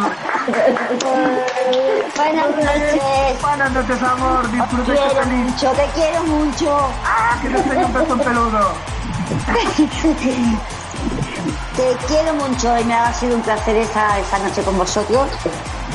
[2.15, 3.41] Buenas noches.
[3.41, 4.41] Buenas noches, amor.
[4.43, 5.51] Te quiero este feliz.
[5.51, 6.89] mucho, te quiero mucho.
[7.03, 8.73] ¡Ah, que te enseño un pezón peludo!
[11.79, 15.29] Te quiero mucho y me ha sido un placer esta, esta noche con vosotros.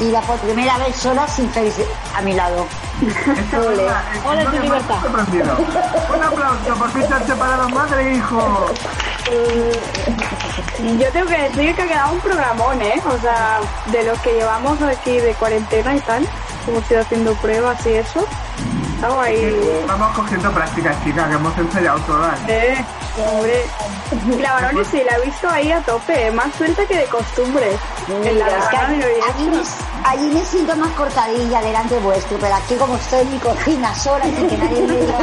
[0.01, 1.77] Y la por primera vez sola sin Félix
[2.17, 2.67] a mi lado.
[3.53, 3.87] Ole.
[4.27, 4.97] Hola, tu libertad.
[5.05, 8.67] Un aplauso, por fin se han separado madre e hijo.
[10.99, 13.03] Yo tengo que decir que ha quedado un programón, ¿eh?
[13.07, 13.61] O sea,
[13.93, 16.27] de los que llevamos aquí de cuarentena y tal,
[16.67, 18.27] hemos ido haciendo pruebas y eso.
[18.95, 19.85] Estamos ahí.
[19.87, 22.41] Vamos cogiendo prácticas, chicas, que hemos ensayado todas.
[22.49, 22.83] Eh,
[23.23, 23.65] hombre.
[24.37, 27.77] Y la Baroni sí, la he visto ahí a tope, más suelta que de costumbre.
[28.09, 29.63] En la es que allí, allí me,
[30.05, 34.25] allí me siento más cortadilla delante vuestro, pero aquí como estoy en mi cocina sola
[34.25, 35.19] sin que nadie me diga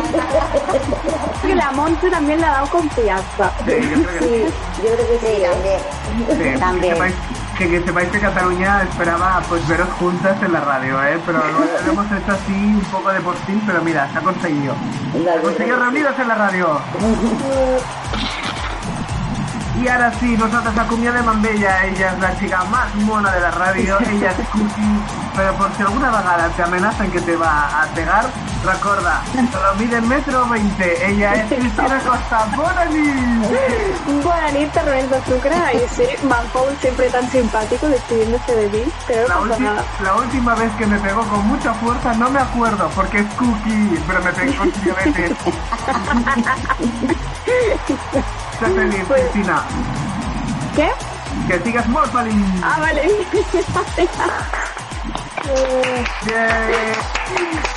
[1.41, 3.51] Que la Monte también le ha dado confianza.
[3.65, 4.53] Sí, yo creo que sí.
[4.83, 6.53] yo creo que sí, también.
[6.53, 6.93] Sí, También.
[6.93, 7.15] Sepáis,
[7.61, 11.19] que, que sepáis que Cataluña esperaba pues veros juntas en la radio, ¿eh?
[11.25, 14.73] Pero lo, lo hemos hecho así un poco de postín, pero mira, se ha conseguido.
[15.23, 16.81] Se ha conseguido reunidos en la radio.
[19.79, 21.85] Y ahora sí, nosotros acomiadem amb ella.
[21.85, 23.97] Ella és la chica más mona de la radio.
[24.11, 24.99] Ella és Cookie.
[25.35, 28.25] Pero por si alguna vegada te amenazan que te va a pegar,
[28.65, 31.07] recorda, lo mide metro 20.
[31.09, 32.45] Ella es Cristina Costa.
[32.55, 34.23] ¡Bona nit!
[34.23, 35.55] Buena nit, terrones de Sucre.
[35.73, 39.83] Y sí, Manfold siempre tan simpático despidiéndose de mí, pero La, ulti- nada.
[40.03, 44.03] la última vez que me pegó con mucha fuerza no me acuerdo porque es Cookie,
[44.05, 44.71] pero me pegó con
[48.61, 48.61] veces.
[48.61, 49.63] Sé feliz, Cristina.
[50.75, 50.89] ¿Qué?
[51.47, 52.35] Que sigas muy feliz.
[52.63, 53.01] Ah, vale.
[56.25, 56.49] Bien.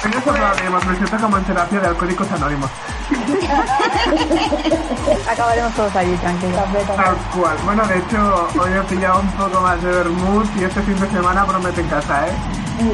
[0.04, 2.70] En eso hablaremos, me siento como en terapia de alcohólicos anónimos.
[5.30, 6.60] Acabaremos todos allí, tranquilos.
[6.96, 7.56] Tal cual.
[7.64, 11.08] Bueno, de hecho, hoy he pillado un poco más de vermouth y este fin de
[11.10, 12.32] semana promete en casa, ¿eh?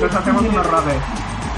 [0.00, 0.94] Nos hacemos una rave.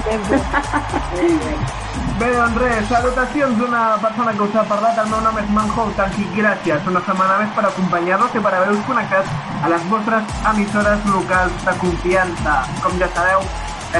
[2.19, 4.99] Bé, doncs res, salutacions d'una persona que us ha parlat.
[5.01, 6.25] El meu nom és Manhou Tanqui.
[6.37, 9.29] Gràcies una setmana més per acompanyar-nos i per haver-vos connectat
[9.63, 12.57] a les vostres emissores locals de confiança.
[12.83, 13.47] Com ja sabeu,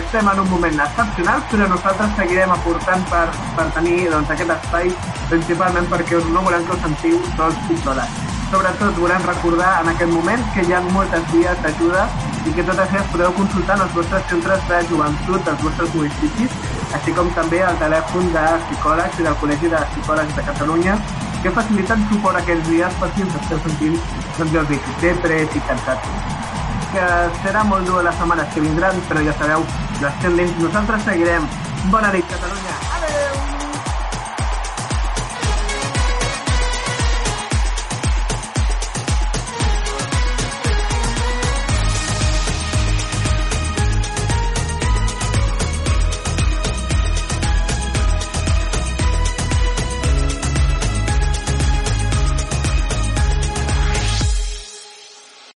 [0.01, 3.25] estem en un moment excepcional, però nosaltres seguirem aportant per,
[3.57, 4.93] per tenir doncs, aquest espai,
[5.31, 8.21] principalment perquè no volem que us sentiu sols i soles.
[8.53, 12.07] Sobretot volem recordar en aquest moment que hi ha moltes vies d'ajuda
[12.45, 16.57] i que totes elles podeu consultar en els vostres centres de joventut dels vostres municipis,
[16.97, 20.97] així com també el telèfon de psicòlegs i del Col·legi de Psicòlegs de Catalunya
[21.43, 23.99] que faciliten suport aquests dies per si us esteu sentint,
[24.37, 26.31] doncs us dic, depres i cansats.
[26.93, 27.11] Que
[27.41, 29.67] serà molt dur les setmanes que vindran, però ja sabeu,
[29.99, 31.53] les tendents, nosaltres seguirem.
[31.91, 32.92] Bona nit, Catalunya!